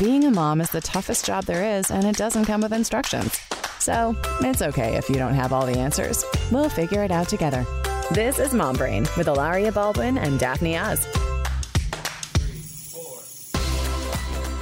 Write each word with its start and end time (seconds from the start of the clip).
being 0.00 0.24
a 0.24 0.30
mom 0.30 0.62
is 0.62 0.70
the 0.70 0.80
toughest 0.80 1.26
job 1.26 1.44
there 1.44 1.76
is, 1.76 1.90
and 1.90 2.06
it 2.06 2.16
doesn't 2.16 2.46
come 2.46 2.62
with 2.62 2.72
instructions. 2.72 3.38
So 3.80 4.16
it's 4.40 4.62
okay 4.62 4.96
if 4.96 5.10
you 5.10 5.16
don't 5.16 5.34
have 5.34 5.52
all 5.52 5.66
the 5.66 5.78
answers. 5.78 6.24
We'll 6.50 6.70
figure 6.70 7.04
it 7.04 7.10
out 7.10 7.28
together. 7.28 7.66
This 8.12 8.38
is 8.38 8.54
Mom 8.54 8.76
Brain 8.76 9.02
with 9.18 9.26
Hilaria 9.26 9.70
Baldwin 9.70 10.16
and 10.16 10.40
Daphne 10.40 10.78
Oz. 10.78 11.04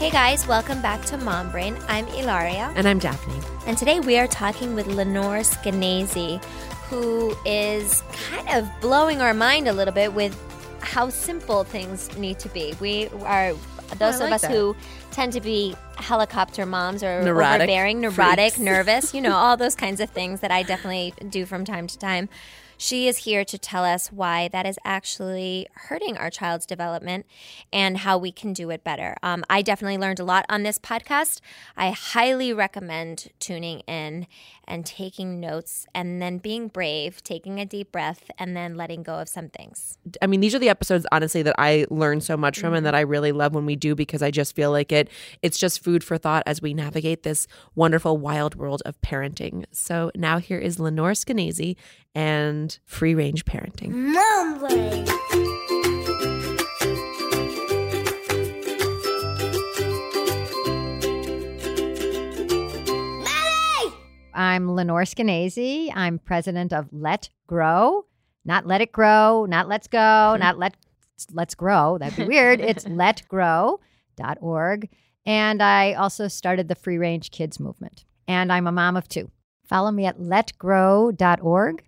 Hey 0.01 0.11
guys, 0.11 0.45
welcome 0.49 0.83
back 0.83 1.05
to 1.05 1.17
Mom 1.17 1.53
Brain. 1.53 1.79
I'm 1.87 2.09
Hilaria. 2.09 2.73
And 2.75 2.89
I'm 2.89 2.99
Daphne. 2.99 3.41
And 3.65 3.79
today 3.79 4.01
we 4.01 4.19
are 4.19 4.27
talking 4.27 4.75
with 4.75 4.89
Lenore 4.89 5.43
Skenazy, 5.43 6.43
who 6.89 7.33
is 7.47 8.03
kind 8.29 8.49
of 8.59 8.69
blowing 8.81 9.21
our 9.21 9.35
mind 9.35 9.69
a 9.69 9.73
little 9.73 9.95
bit 9.95 10.13
with 10.13 10.37
how 10.81 11.11
simple 11.11 11.63
things 11.63 12.17
need 12.19 12.41
to 12.41 12.49
be. 12.49 12.75
We 12.81 13.07
are 13.23 13.55
those 13.97 14.21
like 14.21 14.29
of 14.29 14.33
us 14.35 14.43
that. 14.43 14.51
who 14.51 14.77
tend 15.11 15.33
to 15.33 15.41
be 15.41 15.75
helicopter 15.97 16.67
moms 16.67 17.03
or 17.03 17.23
Neurotic 17.23 17.63
overbearing, 17.63 18.01
neurotic, 18.01 18.55
freaks. 18.55 18.59
nervous, 18.59 19.15
you 19.15 19.21
know, 19.21 19.35
all 19.35 19.57
those 19.57 19.75
kinds 19.75 20.01
of 20.01 20.11
things 20.11 20.41
that 20.41 20.51
I 20.51 20.63
definitely 20.63 21.15
do 21.29 21.47
from 21.47 21.65
time 21.65 21.87
to 21.87 21.99
time. 21.99 22.29
She 22.81 23.09
is 23.09 23.19
here 23.19 23.45
to 23.45 23.59
tell 23.59 23.85
us 23.85 24.13
why 24.13 24.47
that 24.49 24.65
is 24.65 24.79
actually 24.85 25.67
hurting 25.75 26.17
our 26.17 26.31
child's 26.31 26.65
development 26.65 27.27
and 27.73 27.99
how 27.99 28.17
we 28.19 28.31
can 28.31 28.53
do 28.53 28.71
it 28.71 28.85
better. 28.85 29.17
Um, 29.21 29.45
I 29.51 29.63
definitely 29.63 29.99
learned 29.99 30.21
a 30.21 30.25
lot 30.25 30.47
on 30.49 30.63
this 30.63 30.79
podcast. 30.79 31.41
I 31.77 31.91
highly 31.91 32.53
recommend 32.53 33.31
tuning 33.41 33.81
in 33.81 34.29
and 34.69 34.87
taking 34.87 35.41
notes 35.41 35.87
and 35.95 36.23
then 36.23 36.39
being 36.39 36.69
brave, 36.69 37.23
taking 37.25 37.59
a 37.59 37.67
deep 37.67 37.91
breath, 37.91 38.31
and 38.39 38.57
then 38.57 38.77
letting 38.77 39.03
go 39.03 39.15
of 39.15 39.29
some 39.29 39.49
things. 39.49 39.99
I 40.23 40.27
mean, 40.27 40.41
these 40.41 40.55
are 40.55 40.59
the 40.59 40.69
episodes, 40.69 41.07
honestly, 41.11 41.43
that 41.43 41.57
I 41.59 41.87
learn 41.91 42.21
so 42.21 42.37
much 42.37 42.61
from 42.61 42.75
and 42.75 42.87
that 42.87 42.91
mm-hmm. 42.91 42.99
I 42.99 43.01
really 43.01 43.33
love 43.33 43.55
when 43.55 43.67
we 43.67 43.75
do 43.75 43.95
because 43.95 44.23
I 44.23 44.31
just 44.31 44.55
feel 44.55 44.71
like 44.71 44.93
it. 44.93 45.09
It's 45.43 45.59
just 45.59 45.83
food 45.83 46.05
for 46.05 46.19
thought 46.19 46.43
as 46.47 46.63
we 46.63 46.75
navigate 46.75 47.25
this 47.25 47.49
wonderful, 47.75 48.19
wild 48.19 48.55
world 48.55 48.83
of 48.85 49.01
parenting. 49.01 49.65
So 49.73 50.13
now 50.15 50.39
here 50.39 50.59
is 50.59 50.79
Lenore 50.79 51.13
Skenazy 51.13 51.77
and 52.15 52.79
free 52.85 53.15
range 53.15 53.45
parenting. 53.45 53.91
Mom 53.91 54.61
I'm 64.39 64.71
Lenore 64.71 65.03
Skenazy. 65.03 65.91
I'm 65.93 66.21
president 66.21 66.73
of 66.73 66.87
Let 66.93 67.29
Grow, 67.49 68.07
not 68.45 68.67
Let 68.67 68.81
It 68.81 68.93
Grow, 68.93 69.47
not 69.47 69.67
Let's 69.67 69.89
Go, 69.89 69.99
not 70.39 70.61
Let 70.61 70.77
Let's 71.33 71.57
Grow. 71.57 71.99
That'd 71.99 72.17
be 72.17 72.25
weird. 72.25 72.61
it's 72.61 72.85
letgrow.org. 72.85 74.89
And 75.27 75.61
I 75.61 75.95
also 75.95 76.29
started 76.29 76.69
the 76.69 76.77
Free 76.77 76.99
Range 76.99 77.29
Kids 77.33 77.59
movement. 77.59 78.05
And 78.29 78.53
I'm 78.53 78.69
a 78.69 78.73
mom 78.73 78.97
of 78.97 79.09
two. 79.09 79.29
Follow 79.67 79.91
me 79.91 80.07
at 80.07 80.21
letgrow.org. 80.21 81.85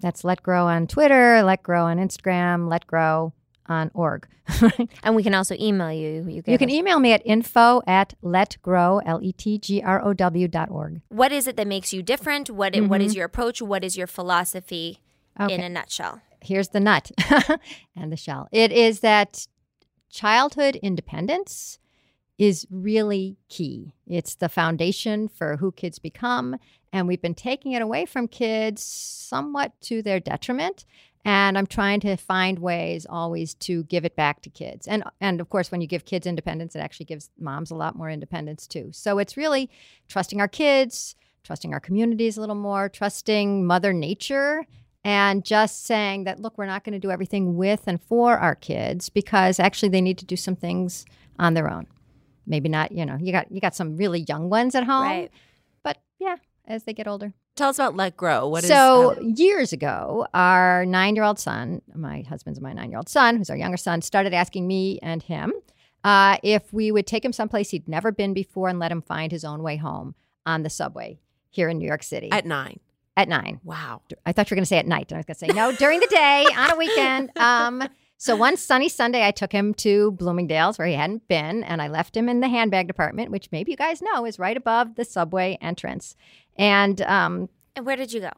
That's 0.00 0.24
Let 0.24 0.42
Grow 0.42 0.66
on 0.66 0.88
Twitter, 0.88 1.44
Let 1.44 1.62
Grow 1.62 1.84
on 1.84 1.98
Instagram, 1.98 2.68
Let 2.68 2.88
Grow 2.88 3.32
on 3.66 3.90
org. 3.94 4.26
And 5.02 5.16
we 5.16 5.22
can 5.22 5.34
also 5.34 5.54
email 5.58 5.92
you. 5.92 6.26
You, 6.28 6.42
you 6.46 6.58
can 6.58 6.68
us- 6.68 6.74
email 6.74 6.98
me 6.98 7.12
at 7.12 7.22
info 7.24 7.82
at 7.86 8.14
letgrow, 8.22 9.00
L-E-T-G-R-O-W 9.04 10.48
dot 10.48 10.70
org. 10.70 11.00
What 11.08 11.32
is 11.32 11.46
it 11.46 11.56
that 11.56 11.66
makes 11.66 11.92
you 11.92 12.02
different? 12.02 12.50
What 12.50 12.76
i- 12.76 12.80
what 12.80 13.00
is 13.00 13.12
mm-hmm. 13.12 13.18
your 13.18 13.26
approach? 13.26 13.62
What 13.62 13.84
is 13.84 13.96
your 13.96 14.06
philosophy 14.06 15.00
Okay. 15.40 15.54
in 15.54 15.60
a 15.60 15.68
nutshell? 15.68 16.20
here's 16.44 16.68
the 16.68 16.80
nut 16.80 17.10
and 17.96 18.12
the 18.12 18.16
shell. 18.16 18.48
It 18.52 18.70
is 18.70 19.00
that 19.00 19.46
childhood 20.10 20.76
independence 20.76 21.78
is 22.38 22.66
really 22.70 23.36
key. 23.48 23.94
It's 24.06 24.34
the 24.34 24.48
foundation 24.48 25.28
for 25.28 25.56
who 25.56 25.72
kids 25.72 25.98
become. 25.98 26.56
And 26.92 27.08
we've 27.08 27.22
been 27.22 27.34
taking 27.34 27.72
it 27.72 27.82
away 27.82 28.06
from 28.06 28.28
kids 28.28 28.82
somewhat 28.82 29.72
to 29.82 30.02
their 30.02 30.20
detriment. 30.20 30.84
And 31.24 31.56
I'm 31.56 31.66
trying 31.66 32.00
to 32.00 32.16
find 32.16 32.58
ways 32.58 33.06
always 33.08 33.54
to 33.54 33.84
give 33.84 34.04
it 34.04 34.14
back 34.14 34.42
to 34.42 34.50
kids. 34.50 34.86
And 34.86 35.04
and 35.20 35.40
of 35.40 35.48
course, 35.48 35.70
when 35.70 35.80
you 35.80 35.86
give 35.86 36.04
kids 36.04 36.26
independence, 36.26 36.76
it 36.76 36.80
actually 36.80 37.06
gives 37.06 37.30
moms 37.38 37.70
a 37.70 37.74
lot 37.76 37.96
more 37.96 38.10
independence 38.10 38.66
too. 38.66 38.90
So 38.92 39.18
it's 39.18 39.36
really 39.36 39.70
trusting 40.08 40.40
our 40.40 40.48
kids, 40.48 41.16
trusting 41.42 41.72
our 41.72 41.80
communities 41.80 42.36
a 42.36 42.40
little 42.40 42.54
more, 42.54 42.88
trusting 42.88 43.66
Mother 43.66 43.92
Nature 43.92 44.66
and 45.04 45.44
just 45.44 45.84
saying 45.84 46.24
that 46.24 46.40
look 46.40 46.56
we're 46.56 46.66
not 46.66 46.82
going 46.82 46.94
to 46.94 46.98
do 46.98 47.10
everything 47.10 47.56
with 47.56 47.82
and 47.86 48.00
for 48.02 48.38
our 48.38 48.54
kids 48.54 49.08
because 49.10 49.60
actually 49.60 49.90
they 49.90 50.00
need 50.00 50.18
to 50.18 50.24
do 50.24 50.36
some 50.36 50.56
things 50.56 51.04
on 51.38 51.52
their 51.52 51.70
own 51.70 51.86
maybe 52.46 52.68
not 52.70 52.90
you 52.90 53.04
know 53.04 53.18
you 53.20 53.30
got 53.30 53.50
you 53.52 53.60
got 53.60 53.74
some 53.74 53.96
really 53.98 54.20
young 54.28 54.48
ones 54.48 54.74
at 54.74 54.84
home 54.84 55.02
Right. 55.02 55.30
but 55.82 55.98
yeah 56.18 56.36
as 56.66 56.84
they 56.84 56.94
get 56.94 57.06
older 57.06 57.34
Tell 57.56 57.68
us 57.68 57.78
about 57.78 57.94
Let 57.94 58.16
Grow. 58.16 58.48
What 58.48 58.64
is 58.64 58.68
so 58.68 59.12
uh, 59.12 59.20
years 59.20 59.72
ago 59.72 60.26
our 60.34 60.84
nine-year-old 60.86 61.38
son 61.38 61.82
my 61.94 62.22
husband's 62.22 62.60
my 62.60 62.72
nine-year-old 62.72 63.08
son 63.08 63.36
who's 63.36 63.50
our 63.50 63.56
younger 63.56 63.76
son 63.76 64.02
started 64.02 64.34
asking 64.34 64.66
me 64.66 64.98
and 65.02 65.22
him 65.22 65.52
uh, 66.02 66.36
if 66.42 66.72
we 66.72 66.90
would 66.90 67.06
take 67.06 67.24
him 67.24 67.32
someplace 67.32 67.70
he'd 67.70 67.88
never 67.88 68.12
been 68.12 68.34
before 68.34 68.68
and 68.68 68.78
let 68.78 68.90
him 68.90 69.00
find 69.00 69.30
his 69.32 69.44
own 69.44 69.62
way 69.62 69.76
home 69.76 70.14
on 70.44 70.62
the 70.62 70.70
subway 70.70 71.18
here 71.50 71.68
in 71.68 71.78
new 71.78 71.86
york 71.86 72.02
city 72.02 72.30
at 72.32 72.44
nine? 72.44 72.80
at 73.16 73.28
nine 73.28 73.60
Wow. 73.62 74.02
I 74.26 74.32
thought 74.32 74.50
you 74.50 74.54
were 74.54 74.56
going 74.56 74.64
to 74.64 74.68
say 74.68 74.78
at 74.78 74.86
night. 74.86 75.12
And 75.12 75.16
I 75.16 75.18
was 75.18 75.26
going 75.26 75.34
to 75.34 75.38
say, 75.38 75.46
no, 75.48 75.72
during 75.76 76.00
the 76.00 76.08
day, 76.08 76.46
on 76.56 76.70
a 76.72 76.76
weekend. 76.76 77.30
Um, 77.36 77.82
so 78.24 78.34
one 78.36 78.56
sunny 78.56 78.88
Sunday, 78.88 79.26
I 79.26 79.32
took 79.32 79.52
him 79.52 79.74
to 79.74 80.12
Bloomingdale's 80.12 80.78
where 80.78 80.86
he 80.88 80.94
hadn't 80.94 81.28
been, 81.28 81.62
and 81.62 81.82
I 81.82 81.88
left 81.88 82.16
him 82.16 82.26
in 82.30 82.40
the 82.40 82.48
handbag 82.48 82.86
department, 82.86 83.30
which 83.30 83.48
maybe 83.52 83.70
you 83.70 83.76
guys 83.76 84.00
know 84.00 84.24
is 84.24 84.38
right 84.38 84.56
above 84.56 84.94
the 84.94 85.04
subway 85.04 85.58
entrance. 85.60 86.16
And 86.56 87.02
um, 87.02 87.50
And 87.76 87.84
where 87.84 87.96
did 87.96 88.14
you 88.14 88.20
go? 88.20 88.30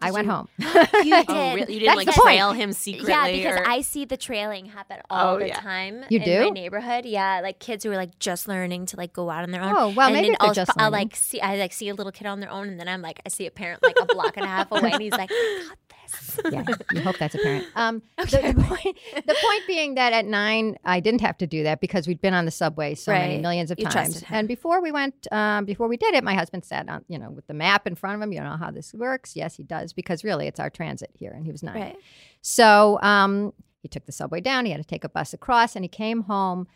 I 0.00 0.12
went 0.12 0.26
you- 0.26 0.32
home. 0.32 0.48
You 1.04 1.16
did. 1.16 1.24
Oh, 1.28 1.54
really? 1.56 1.74
You 1.74 1.80
didn't 1.80 1.96
That's 1.96 2.16
like 2.16 2.24
trail 2.24 2.52
him 2.52 2.72
secretly? 2.72 3.10
Yeah, 3.10 3.26
because 3.32 3.58
or- 3.60 3.68
I 3.68 3.80
see 3.80 4.04
the 4.04 4.16
trailing 4.16 4.66
happen 4.66 4.98
all 5.10 5.34
Oh, 5.34 5.38
the 5.40 5.48
yeah. 5.48 5.58
time 5.58 6.04
You 6.10 6.20
in 6.20 6.24
do? 6.24 6.40
my 6.44 6.50
neighborhood. 6.50 7.04
Yeah, 7.04 7.40
like 7.42 7.58
kids 7.58 7.82
who 7.82 7.90
are 7.90 7.96
like 7.96 8.16
just 8.20 8.46
learning 8.46 8.86
to 8.86 8.96
like 8.96 9.12
go 9.12 9.28
out 9.30 9.42
on 9.42 9.50
their 9.50 9.62
own. 9.62 9.74
Oh, 9.76 9.88
well, 9.88 10.06
and 10.06 10.14
maybe 10.14 10.28
then 10.28 10.36
they're 10.38 10.48
I'll, 10.48 10.54
just 10.54 10.70
I'll 10.76 10.92
like 10.92 11.16
see 11.16 11.40
I 11.40 11.56
like 11.56 11.72
see 11.72 11.88
a 11.88 11.94
little 11.94 12.12
kid 12.12 12.28
on 12.28 12.38
their 12.38 12.50
own, 12.52 12.68
and 12.68 12.78
then 12.78 12.86
I'm 12.86 13.02
like 13.02 13.18
I 13.26 13.30
see 13.30 13.46
a 13.46 13.50
parent 13.50 13.82
like 13.82 13.96
a 14.00 14.04
block 14.06 14.36
and 14.36 14.46
a 14.46 14.48
half 14.48 14.70
away, 14.76 14.92
and 14.92 15.02
he's 15.02 15.10
like, 15.12 15.30
"Got 15.30 15.78
this." 16.12 16.40
yeah, 16.52 16.64
you 16.92 17.00
hope 17.00 17.18
that's 17.18 17.34
apparent. 17.34 17.66
Um, 17.76 18.02
the, 18.18 18.24
the 18.56 18.64
point, 18.64 18.96
the 19.26 19.36
point 19.40 19.62
being 19.66 19.94
that 19.94 20.12
at 20.12 20.24
nine, 20.26 20.76
I 20.84 21.00
didn't 21.00 21.20
have 21.20 21.38
to 21.38 21.46
do 21.46 21.62
that 21.64 21.80
because 21.80 22.08
we'd 22.08 22.20
been 22.20 22.34
on 22.34 22.44
the 22.44 22.50
subway 22.50 22.94
so 22.94 23.12
many 23.12 23.38
millions 23.38 23.70
of 23.70 23.78
You 23.78 23.86
times. 23.86 24.24
And 24.30 24.48
before 24.48 24.80
we 24.82 24.90
went, 24.90 25.26
um, 25.32 25.64
before 25.64 25.86
we 25.88 25.96
did 25.96 26.14
it, 26.14 26.24
my 26.24 26.34
husband 26.34 26.64
sat 26.64 26.88
on, 26.88 27.04
you 27.08 27.18
know, 27.18 27.30
with 27.30 27.46
the 27.46 27.54
map 27.54 27.86
in 27.86 27.94
front 27.94 28.16
of 28.16 28.22
him. 28.22 28.32
You 28.32 28.40
know 28.40 28.56
how 28.56 28.70
this 28.70 28.92
works? 28.94 29.36
Yes, 29.36 29.56
he 29.56 29.62
does 29.62 29.92
because 29.92 30.24
really, 30.24 30.46
it's 30.46 30.58
our 30.60 30.70
transit 30.70 31.10
here, 31.14 31.30
and 31.32 31.44
he 31.44 31.52
was 31.52 31.62
nine. 31.62 31.74
Right. 31.80 31.96
So 32.42 32.98
um, 33.02 33.52
he 33.82 33.88
took 33.88 34.06
the 34.06 34.12
subway 34.12 34.40
down. 34.40 34.64
He 34.64 34.72
had 34.72 34.80
to 34.80 34.86
take 34.86 35.04
a 35.04 35.08
bus 35.08 35.32
across, 35.32 35.76
and 35.76 35.84
he 35.84 35.88
came 35.88 36.22
home 36.22 36.66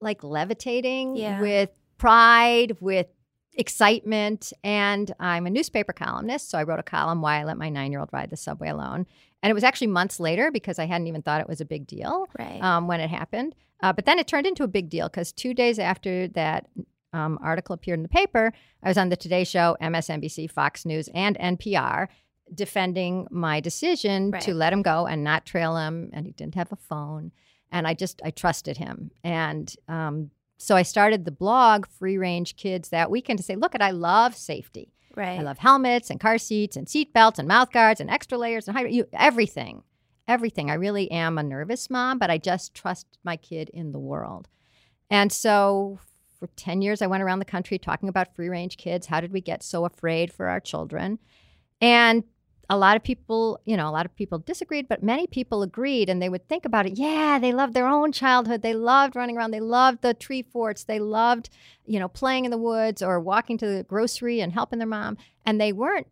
like 0.00 0.22
levitating 0.22 1.16
Yeah. 1.16 1.40
with 1.40 1.70
pride, 1.98 2.76
with 2.80 3.06
excitement. 3.58 4.52
And 4.64 5.12
I'm 5.20 5.46
a 5.46 5.50
newspaper 5.50 5.92
columnist, 5.92 6.48
so 6.50 6.58
I 6.58 6.62
wrote 6.62 6.78
a 6.80 6.84
column 6.84 7.20
why 7.20 7.40
I 7.40 7.44
let 7.44 7.58
my 7.58 7.68
nine 7.68 7.90
year 7.90 8.00
old 8.00 8.08
ride 8.12 8.30
the 8.30 8.36
subway 8.36 8.68
alone. 8.68 9.06
And 9.42 9.50
it 9.50 9.54
was 9.54 9.64
actually 9.64 9.88
months 9.88 10.18
later 10.18 10.50
because 10.50 10.78
I 10.78 10.86
hadn't 10.86 11.06
even 11.06 11.22
thought 11.22 11.40
it 11.40 11.48
was 11.48 11.60
a 11.60 11.64
big 11.64 11.86
deal 11.86 12.26
Right. 12.38 12.60
um, 12.62 12.88
when 12.88 13.00
it 13.00 13.10
happened. 13.10 13.54
Uh, 13.82 13.92
but 13.92 14.06
then 14.06 14.18
it 14.18 14.26
turned 14.26 14.46
into 14.46 14.64
a 14.64 14.68
big 14.68 14.88
deal 14.88 15.08
because 15.08 15.32
two 15.32 15.54
days 15.54 15.78
after 15.78 16.26
that 16.28 16.66
um, 17.12 17.38
article 17.42 17.74
appeared 17.74 17.98
in 17.98 18.02
the 18.02 18.08
paper, 18.08 18.52
I 18.82 18.88
was 18.88 18.98
on 18.98 19.08
the 19.10 19.16
Today 19.16 19.44
Show, 19.44 19.76
MSNBC, 19.80 20.50
Fox 20.50 20.84
News, 20.84 21.08
and 21.14 21.38
NPR 21.38 22.08
defending 22.52 23.26
my 23.30 23.60
decision 23.60 24.30
Right. 24.32 24.42
to 24.42 24.54
let 24.54 24.72
him 24.72 24.82
go 24.82 25.06
and 25.06 25.22
not 25.22 25.46
trail 25.46 25.76
him. 25.76 26.10
And 26.12 26.26
he 26.26 26.32
didn't 26.32 26.54
have 26.56 26.72
a 26.72 26.76
phone. 26.76 27.30
And 27.70 27.86
I 27.86 27.94
just, 27.94 28.20
I 28.24 28.30
trusted 28.30 28.76
him. 28.78 29.10
And 29.22 29.72
um, 29.86 30.30
so 30.58 30.76
I 30.76 30.82
started 30.82 31.24
the 31.24 31.30
blog 31.30 31.86
Free 31.86 32.18
Range 32.18 32.54
Kids 32.56 32.88
that 32.90 33.10
weekend 33.10 33.38
to 33.38 33.44
say, 33.44 33.56
look, 33.56 33.74
at 33.74 33.82
I 33.82 33.92
love 33.92 34.34
safety. 34.34 34.92
right. 35.14 35.38
I 35.38 35.42
love 35.42 35.58
helmets 35.58 36.10
and 36.10 36.20
car 36.20 36.36
seats 36.36 36.76
and 36.76 36.88
seat 36.88 37.12
belts 37.12 37.38
and 37.38 37.46
mouth 37.46 37.70
guards 37.70 38.00
and 38.00 38.10
extra 38.10 38.36
layers 38.36 38.66
and 38.68 38.76
high, 38.76 38.86
you, 38.86 39.06
everything, 39.12 39.84
everything. 40.26 40.70
I 40.70 40.74
really 40.74 41.10
am 41.10 41.38
a 41.38 41.42
nervous 41.42 41.88
mom, 41.88 42.18
but 42.18 42.30
I 42.30 42.38
just 42.38 42.74
trust 42.74 43.06
my 43.24 43.36
kid 43.36 43.70
in 43.72 43.92
the 43.92 43.98
world. 43.98 44.48
And 45.10 45.32
so 45.32 46.00
for 46.38 46.48
10 46.56 46.82
years, 46.82 47.02
I 47.02 47.06
went 47.06 47.22
around 47.22 47.38
the 47.38 47.44
country 47.44 47.78
talking 47.78 48.08
about 48.08 48.34
free 48.34 48.48
range 48.48 48.76
kids. 48.76 49.06
How 49.06 49.20
did 49.20 49.32
we 49.32 49.40
get 49.40 49.62
so 49.62 49.84
afraid 49.84 50.32
for 50.32 50.46
our 50.48 50.60
children? 50.60 51.18
And 51.80 52.24
a 52.70 52.76
lot 52.76 52.96
of 52.96 53.02
people, 53.02 53.60
you 53.64 53.76
know, 53.76 53.88
a 53.88 53.90
lot 53.90 54.04
of 54.04 54.14
people 54.14 54.38
disagreed, 54.38 54.88
but 54.88 55.02
many 55.02 55.26
people 55.26 55.62
agreed 55.62 56.10
and 56.10 56.20
they 56.20 56.28
would 56.28 56.46
think 56.48 56.66
about 56.66 56.86
it. 56.86 56.98
Yeah, 56.98 57.38
they 57.38 57.52
loved 57.52 57.72
their 57.72 57.86
own 57.88 58.12
childhood. 58.12 58.60
They 58.60 58.74
loved 58.74 59.16
running 59.16 59.36
around. 59.38 59.52
They 59.52 59.60
loved 59.60 60.02
the 60.02 60.12
tree 60.12 60.42
forts. 60.42 60.84
They 60.84 60.98
loved, 60.98 61.48
you 61.86 61.98
know, 61.98 62.08
playing 62.08 62.44
in 62.44 62.50
the 62.50 62.58
woods 62.58 63.02
or 63.02 63.20
walking 63.20 63.56
to 63.58 63.66
the 63.66 63.84
grocery 63.84 64.40
and 64.40 64.52
helping 64.52 64.78
their 64.78 64.88
mom. 64.88 65.16
And 65.46 65.58
they 65.58 65.72
weren't 65.72 66.08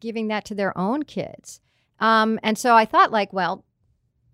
giving 0.00 0.28
that 0.28 0.46
to 0.46 0.54
their 0.54 0.76
own 0.78 1.02
kids. 1.02 1.60
Um, 2.00 2.40
and 2.42 2.56
so 2.56 2.74
I 2.74 2.86
thought, 2.86 3.12
like, 3.12 3.32
well, 3.32 3.64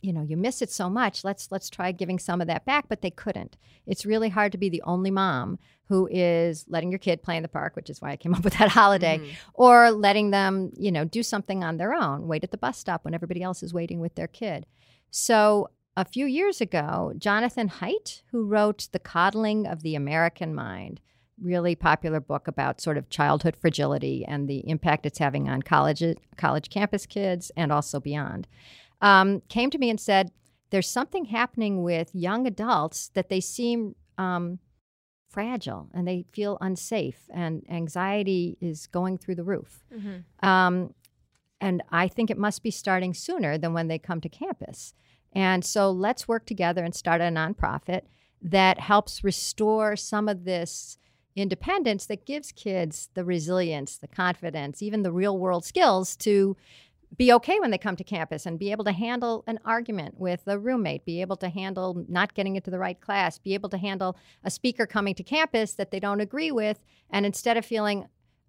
you 0.03 0.13
know, 0.13 0.23
you 0.23 0.37
miss 0.37 0.61
it 0.61 0.71
so 0.71 0.91
much. 0.91 1.25
Let's 1.25 1.51
let's 1.51 1.71
try 1.71 1.93
giving 1.93 2.19
some 2.19 2.41
of 2.41 2.49
that 2.49 2.65
back, 2.67 2.87
but 2.89 3.01
they 3.01 3.11
couldn't. 3.11 3.57
It's 3.87 4.05
really 4.05 4.29
hard 4.29 4.53
to 4.53 4.59
be 4.59 4.69
the 4.69 4.83
only 4.83 5.11
mom 5.11 5.59
who 5.89 6.09
is 6.11 6.65
letting 6.69 6.91
your 6.91 6.99
kid 6.99 7.23
play 7.23 7.37
in 7.37 7.43
the 7.43 7.49
park, 7.49 7.77
which 7.77 7.89
is 7.89 8.01
why 8.03 8.11
I 8.11 8.17
came 8.17 8.35
up 8.39 8.45
with 8.45 8.59
that 8.59 8.69
holiday, 8.71 9.19
Mm. 9.19 9.31
or 9.55 9.91
letting 9.91 10.31
them, 10.31 10.73
you 10.77 10.91
know, 10.93 11.05
do 11.05 11.23
something 11.23 11.63
on 11.65 11.77
their 11.77 11.95
own, 11.95 12.27
wait 12.29 12.45
at 12.45 12.51
the 12.51 12.59
bus 12.59 12.79
stop 12.79 13.05
when 13.05 13.15
everybody 13.15 13.43
else 13.43 13.63
is 13.63 13.73
waiting 13.73 14.01
with 14.01 14.15
their 14.15 14.29
kid. 14.29 14.67
So 15.11 15.69
a 15.97 16.05
few 16.05 16.27
years 16.27 16.61
ago, 16.61 17.13
Jonathan 17.19 17.69
Haidt, 17.69 18.23
who 18.31 18.45
wrote 18.47 18.89
The 18.93 18.99
Coddling 18.99 19.67
of 19.67 19.83
the 19.83 19.95
American 19.95 20.55
Mind, 20.55 21.01
really 21.41 21.75
popular 21.75 22.21
book 22.21 22.47
about 22.49 22.81
sort 22.81 22.97
of 22.97 23.11
childhood 23.11 23.57
fragility 23.61 24.25
and 24.25 24.49
the 24.49 24.67
impact 24.69 25.05
it's 25.07 25.19
having 25.19 25.49
on 25.49 25.61
college 25.63 26.03
college 26.37 26.71
campus 26.71 27.05
kids 27.05 27.51
and 27.57 27.73
also 27.73 27.99
beyond, 28.01 28.47
um, 29.03 29.43
came 29.49 29.69
to 29.71 29.79
me 29.79 29.91
and 29.91 30.01
said, 30.01 30.31
"There's 30.71 30.89
something 30.89 31.27
happening 31.27 31.83
with 31.83 32.15
young 32.15 32.47
adults 32.47 33.11
that 33.15 33.29
they 33.29 33.41
seem." 33.41 33.95
Um, 34.19 34.59
fragile 35.29 35.89
and 35.95 36.07
they 36.07 36.27
feel 36.35 36.59
unsafe 36.61 37.23
and 37.33 37.63
anxiety 37.71 38.59
is 38.61 38.87
going 38.89 39.17
through 39.17 39.35
the 39.35 39.43
roof 39.43 39.83
um, 40.43 40.93
and 41.59 41.83
i 41.91 42.07
think 42.07 42.31
it 42.31 42.37
must 42.37 42.63
be 42.63 42.71
starting 42.71 43.15
sooner 43.15 43.57
than 43.57 43.73
when 43.73 43.89
they 43.89 43.99
come 43.99 44.21
to 44.21 44.29
campus 44.29 44.93
and 45.33 45.65
so 45.65 45.91
let's 45.91 46.29
work 46.29 46.45
together 46.45 46.85
and 46.85 46.95
start 46.95 47.23
a 47.23 47.25
nonprofit 47.25 48.03
that 48.43 48.79
helps 48.81 49.25
restore 49.25 49.97
some 49.97 50.29
of 50.29 50.45
this 50.45 50.99
independence 51.35 52.07
that 52.07 52.27
gives 52.27 52.53
kids 52.53 53.09
the 53.15 53.25
resilience, 53.25 53.97
the 53.97 54.09
confidence, 54.09 54.83
even 54.83 55.03
the 55.03 55.13
real 55.13 55.39
world 55.39 55.65
skills 55.65 56.17
to 56.17 56.57
be 57.17 57.32
okay 57.32 57.61
when 57.61 57.70
they 57.70 57.79
come 57.79 57.97
to 57.97 58.05
campus 58.05 58.47
and 58.47 58.59
be 58.59 58.70
able 58.70 58.85
to 58.85 58.93
handle 58.93 59.44
an 59.47 59.59
argument 59.64 60.19
with 60.19 60.43
a 60.47 60.59
roommate, 60.59 61.05
be 61.05 61.20
able 61.20 61.37
to 61.37 61.49
handle 61.49 62.05
not 62.09 62.35
getting 62.35 62.56
into 62.56 62.70
the 62.70 62.79
right 62.79 63.00
class, 63.00 63.38
be 63.38 63.55
able 63.55 63.69
to 63.69 63.79
handle 63.79 64.17
a 64.44 64.50
speaker 64.50 64.87
coming 64.87 65.14
to 65.14 65.23
campus 65.23 65.75
that 65.75 65.91
they 65.91 66.00
don't 66.00 66.20
agree 66.20 66.50
with. 66.50 66.81
And 67.11 67.26
instead 67.26 67.56
of 67.56 67.67
feeling 67.67 68.06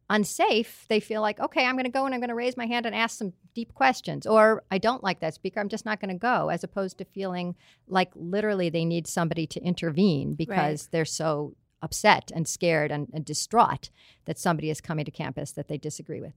unsafe, 0.10 0.86
they 0.90 1.00
feel 1.00 1.22
like, 1.22 1.40
okay, 1.40 1.66
I'm 1.66 1.76
going 1.76 1.86
to 1.86 1.92
go 1.92 2.06
and 2.06 2.14
I'm 2.14 2.22
going 2.22 2.30
to 2.30 2.36
raise 2.36 2.56
my 2.56 2.66
hand 2.66 2.86
and 2.86 2.96
ask 2.96 3.18
some 3.18 3.34
deep 3.54 3.74
questions. 3.74 4.26
Or 4.26 4.64
I 4.72 4.78
don't 4.78 5.04
like 5.04 5.20
that 5.20 5.34
speaker, 5.34 5.60
I'm 5.60 5.70
just 5.70 5.86
not 5.86 6.00
going 6.00 6.14
to 6.14 6.20
go, 6.20 6.50
as 6.50 6.64
opposed 6.64 6.98
to 7.00 7.06
feeling 7.06 7.56
like 7.88 8.12
literally 8.16 8.70
they 8.70 8.86
need 8.86 9.08
somebody 9.08 9.46
to 9.48 9.62
intervene 9.62 10.36
because 10.36 10.88
they're 10.88 11.06
so 11.06 11.56
upset 11.82 12.32
and 12.34 12.48
scared 12.48 12.92
and, 12.92 13.10
and 13.14 13.26
distraught 13.26 13.90
that 14.26 14.40
somebody 14.40 14.70
is 14.70 14.80
coming 14.80 15.04
to 15.04 15.12
campus 15.12 15.52
that 15.52 15.68
they 15.68 15.78
disagree 15.78 16.22
with. 16.22 16.34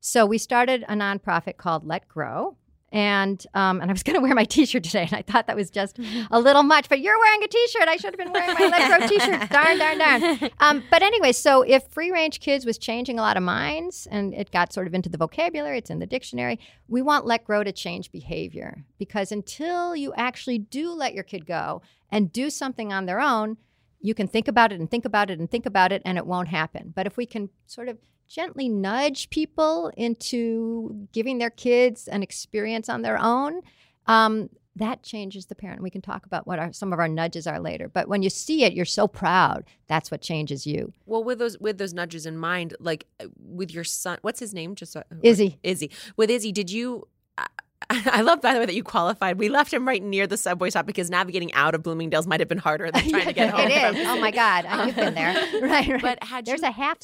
So 0.00 0.26
we 0.26 0.38
started 0.38 0.84
a 0.88 0.94
nonprofit 0.94 1.56
called 1.56 1.86
Let 1.86 2.08
Grow. 2.08 2.56
And 2.90 3.44
um, 3.52 3.82
and 3.82 3.90
I 3.90 3.92
was 3.92 4.02
going 4.04 4.14
to 4.14 4.22
wear 4.22 4.34
my 4.34 4.44
T-shirt 4.44 4.82
today, 4.82 5.02
and 5.02 5.12
I 5.12 5.20
thought 5.20 5.46
that 5.46 5.56
was 5.56 5.70
just 5.70 5.98
a 6.30 6.40
little 6.40 6.62
much. 6.62 6.88
But 6.88 7.00
you're 7.00 7.18
wearing 7.18 7.42
a 7.42 7.48
T-shirt. 7.48 7.86
I 7.86 7.96
should 7.96 8.14
have 8.14 8.16
been 8.16 8.32
wearing 8.32 8.54
my 8.54 8.66
Let 8.66 8.98
Grow 8.98 9.06
T-shirt. 9.06 9.50
darn, 9.50 9.78
darn, 9.78 9.98
darn. 9.98 10.50
Um, 10.60 10.82
but 10.90 11.02
anyway, 11.02 11.32
so 11.32 11.60
if 11.60 11.86
free 11.88 12.10
range 12.10 12.40
kids 12.40 12.64
was 12.64 12.78
changing 12.78 13.18
a 13.18 13.22
lot 13.22 13.36
of 13.36 13.42
minds, 13.42 14.08
and 14.10 14.32
it 14.32 14.50
got 14.50 14.72
sort 14.72 14.86
of 14.86 14.94
into 14.94 15.10
the 15.10 15.18
vocabulary, 15.18 15.76
it's 15.76 15.90
in 15.90 15.98
the 15.98 16.06
dictionary. 16.06 16.58
We 16.88 17.02
want 17.02 17.26
Let 17.26 17.44
Grow 17.44 17.62
to 17.62 17.72
change 17.72 18.10
behavior 18.10 18.84
because 18.98 19.32
until 19.32 19.94
you 19.94 20.14
actually 20.14 20.58
do 20.58 20.90
let 20.92 21.12
your 21.12 21.24
kid 21.24 21.44
go 21.44 21.82
and 22.10 22.32
do 22.32 22.48
something 22.48 22.90
on 22.90 23.04
their 23.04 23.20
own, 23.20 23.58
you 24.00 24.14
can 24.14 24.28
think 24.28 24.48
about 24.48 24.72
it 24.72 24.80
and 24.80 24.90
think 24.90 25.04
about 25.04 25.28
it 25.28 25.38
and 25.38 25.50
think 25.50 25.66
about 25.66 25.92
it, 25.92 26.00
and 26.06 26.16
it 26.16 26.24
won't 26.24 26.48
happen. 26.48 26.94
But 26.96 27.06
if 27.06 27.18
we 27.18 27.26
can 27.26 27.50
sort 27.66 27.88
of 27.88 27.98
gently 28.28 28.68
nudge 28.68 29.30
people 29.30 29.90
into 29.96 31.08
giving 31.12 31.38
their 31.38 31.50
kids 31.50 32.08
an 32.08 32.22
experience 32.22 32.88
on 32.88 33.02
their 33.02 33.18
own, 33.18 33.60
um, 34.06 34.50
that 34.76 35.02
changes 35.02 35.46
the 35.46 35.56
parent. 35.56 35.82
We 35.82 35.90
can 35.90 36.00
talk 36.02 36.24
about 36.24 36.46
what 36.46 36.60
our, 36.60 36.72
some 36.72 36.92
of 36.92 37.00
our 37.00 37.08
nudges 37.08 37.48
are 37.48 37.58
later. 37.58 37.88
But 37.88 38.06
when 38.08 38.22
you 38.22 38.30
see 38.30 38.62
it, 38.62 38.74
you're 38.74 38.84
so 38.84 39.08
proud. 39.08 39.64
That's 39.88 40.10
what 40.10 40.20
changes 40.20 40.66
you. 40.68 40.92
Well, 41.04 41.24
with 41.24 41.40
those 41.40 41.58
with 41.58 41.78
those 41.78 41.92
nudges 41.94 42.26
in 42.26 42.38
mind, 42.38 42.76
like 42.78 43.06
uh, 43.18 43.26
with 43.44 43.72
your 43.74 43.82
son, 43.82 44.18
what's 44.22 44.38
his 44.38 44.54
name? 44.54 44.76
Just 44.76 44.92
so, 44.92 45.02
Izzy. 45.22 45.58
Izzy. 45.64 45.90
With 46.16 46.30
Izzy, 46.30 46.52
did 46.52 46.70
you? 46.70 47.08
I- 47.36 47.46
I 47.90 48.20
love, 48.20 48.40
by 48.42 48.52
the 48.54 48.60
way, 48.60 48.66
that 48.66 48.74
you 48.74 48.82
qualified. 48.84 49.38
We 49.38 49.48
left 49.48 49.72
him 49.72 49.86
right 49.88 50.02
near 50.02 50.26
the 50.26 50.36
subway 50.36 50.68
stop 50.70 50.84
because 50.86 51.08
navigating 51.10 51.52
out 51.54 51.74
of 51.74 51.82
Bloomingdale's 51.82 52.26
might 52.26 52.40
have 52.40 52.48
been 52.48 52.58
harder 52.58 52.90
than 52.90 53.08
trying 53.08 53.26
to 53.26 53.32
get 53.32 53.50
home. 53.50 53.60
it 53.68 53.96
is. 53.96 54.06
Oh 54.06 54.20
my 54.20 54.30
God, 54.30 54.64
I've 54.66 54.94
been 54.94 55.14
there. 55.14 55.32
Right, 55.62 55.88
right. 55.88 56.02
But 56.02 56.22
had 56.24 56.44
there's 56.44 56.60
you- 56.62 56.68
a 56.68 56.72
half 56.72 56.98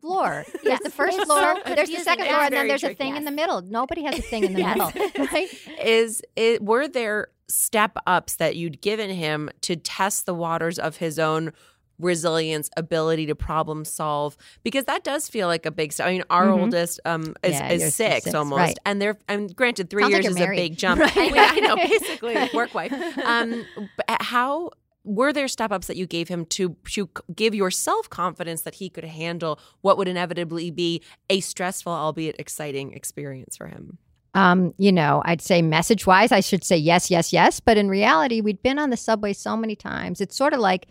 floor. 0.00 0.44
Yes. 0.62 0.62
There's 0.64 0.80
the 0.80 0.90
first 0.90 1.16
It's 1.18 1.24
floor. 1.26 1.56
so 1.66 1.74
there's 1.74 1.88
the 1.90 1.96
second 2.00 2.26
floor, 2.26 2.40
and 2.42 2.54
then 2.54 2.68
there's 2.68 2.82
a 2.82 2.86
tricky. 2.88 2.98
thing 2.98 3.16
in 3.16 3.24
the 3.24 3.30
middle. 3.30 3.62
Nobody 3.62 4.02
has 4.04 4.18
a 4.18 4.22
thing 4.22 4.44
in 4.44 4.52
the 4.54 4.60
Yes. 4.60 4.76
middle. 4.94 5.26
Right? 5.32 5.48
is 5.82 6.22
it 6.36 6.62
were 6.62 6.88
there 6.88 7.28
step 7.48 7.96
ups 8.06 8.36
that 8.36 8.56
you'd 8.56 8.80
given 8.80 9.10
him 9.10 9.48
to 9.62 9.76
test 9.76 10.26
the 10.26 10.34
waters 10.34 10.78
of 10.78 10.96
his 10.96 11.18
own 11.18 11.52
resilience 11.98 12.68
ability 12.76 13.24
to 13.24 13.34
problem 13.34 13.82
solve 13.84 14.36
because 14.62 14.84
that 14.84 15.02
does 15.02 15.28
feel 15.30 15.46
like 15.46 15.64
a 15.64 15.70
big 15.70 15.92
step. 15.94 16.06
I 16.08 16.12
mean, 16.12 16.24
our 16.28 16.48
Mhm. 16.48 16.60
oldest 16.60 17.00
um 17.06 17.34
is, 17.42 17.52
Yeah, 17.54 17.68
is 17.70 17.94
six, 17.94 18.24
six, 18.24 18.34
almost, 18.34 18.58
right. 18.58 18.78
and 18.84 19.00
they're 19.00 19.16
and 19.28 19.54
granted 19.56 19.88
three 19.88 20.02
Sounds 20.02 20.12
years 20.12 20.24
you're 20.24 20.32
is 20.32 20.38
married. 20.38 20.58
a 20.58 20.62
big 20.68 20.76
jump. 20.76 21.00
Right. 21.16 21.34
Yeah, 21.34 21.48
I 21.52 21.60
know, 21.60 21.76
basically 21.76 22.36
work 22.52 22.74
wife. 22.74 22.92
Um, 23.24 23.64
but 23.96 24.04
how 24.22 24.70
were 25.06 25.32
there 25.32 25.48
step 25.48 25.70
ups 25.70 25.86
that 25.86 25.96
you 25.96 26.06
gave 26.06 26.28
him 26.28 26.44
to 26.46 26.76
to 26.90 27.08
give 27.34 27.54
yourself 27.54 28.10
confidence 28.10 28.62
that 28.62 28.74
he 28.76 28.90
could 28.90 29.04
handle 29.04 29.58
what 29.80 29.96
would 29.96 30.08
inevitably 30.08 30.70
be 30.70 31.00
a 31.30 31.40
stressful, 31.40 31.92
albeit 31.92 32.36
exciting 32.38 32.92
experience 32.92 33.56
for 33.56 33.68
him? 33.68 33.98
Um, 34.34 34.74
you 34.76 34.92
know, 34.92 35.22
I'd 35.24 35.40
say 35.40 35.62
message 35.62 36.06
wise, 36.06 36.30
I 36.30 36.40
should 36.40 36.62
say 36.62 36.76
yes, 36.76 37.10
yes, 37.10 37.32
yes. 37.32 37.58
But 37.58 37.78
in 37.78 37.88
reality, 37.88 38.42
we'd 38.42 38.62
been 38.62 38.78
on 38.78 38.90
the 38.90 38.96
subway 38.96 39.32
so 39.32 39.56
many 39.56 39.74
times. 39.74 40.20
It's 40.20 40.36
sort 40.36 40.52
of 40.52 40.60
like 40.60 40.88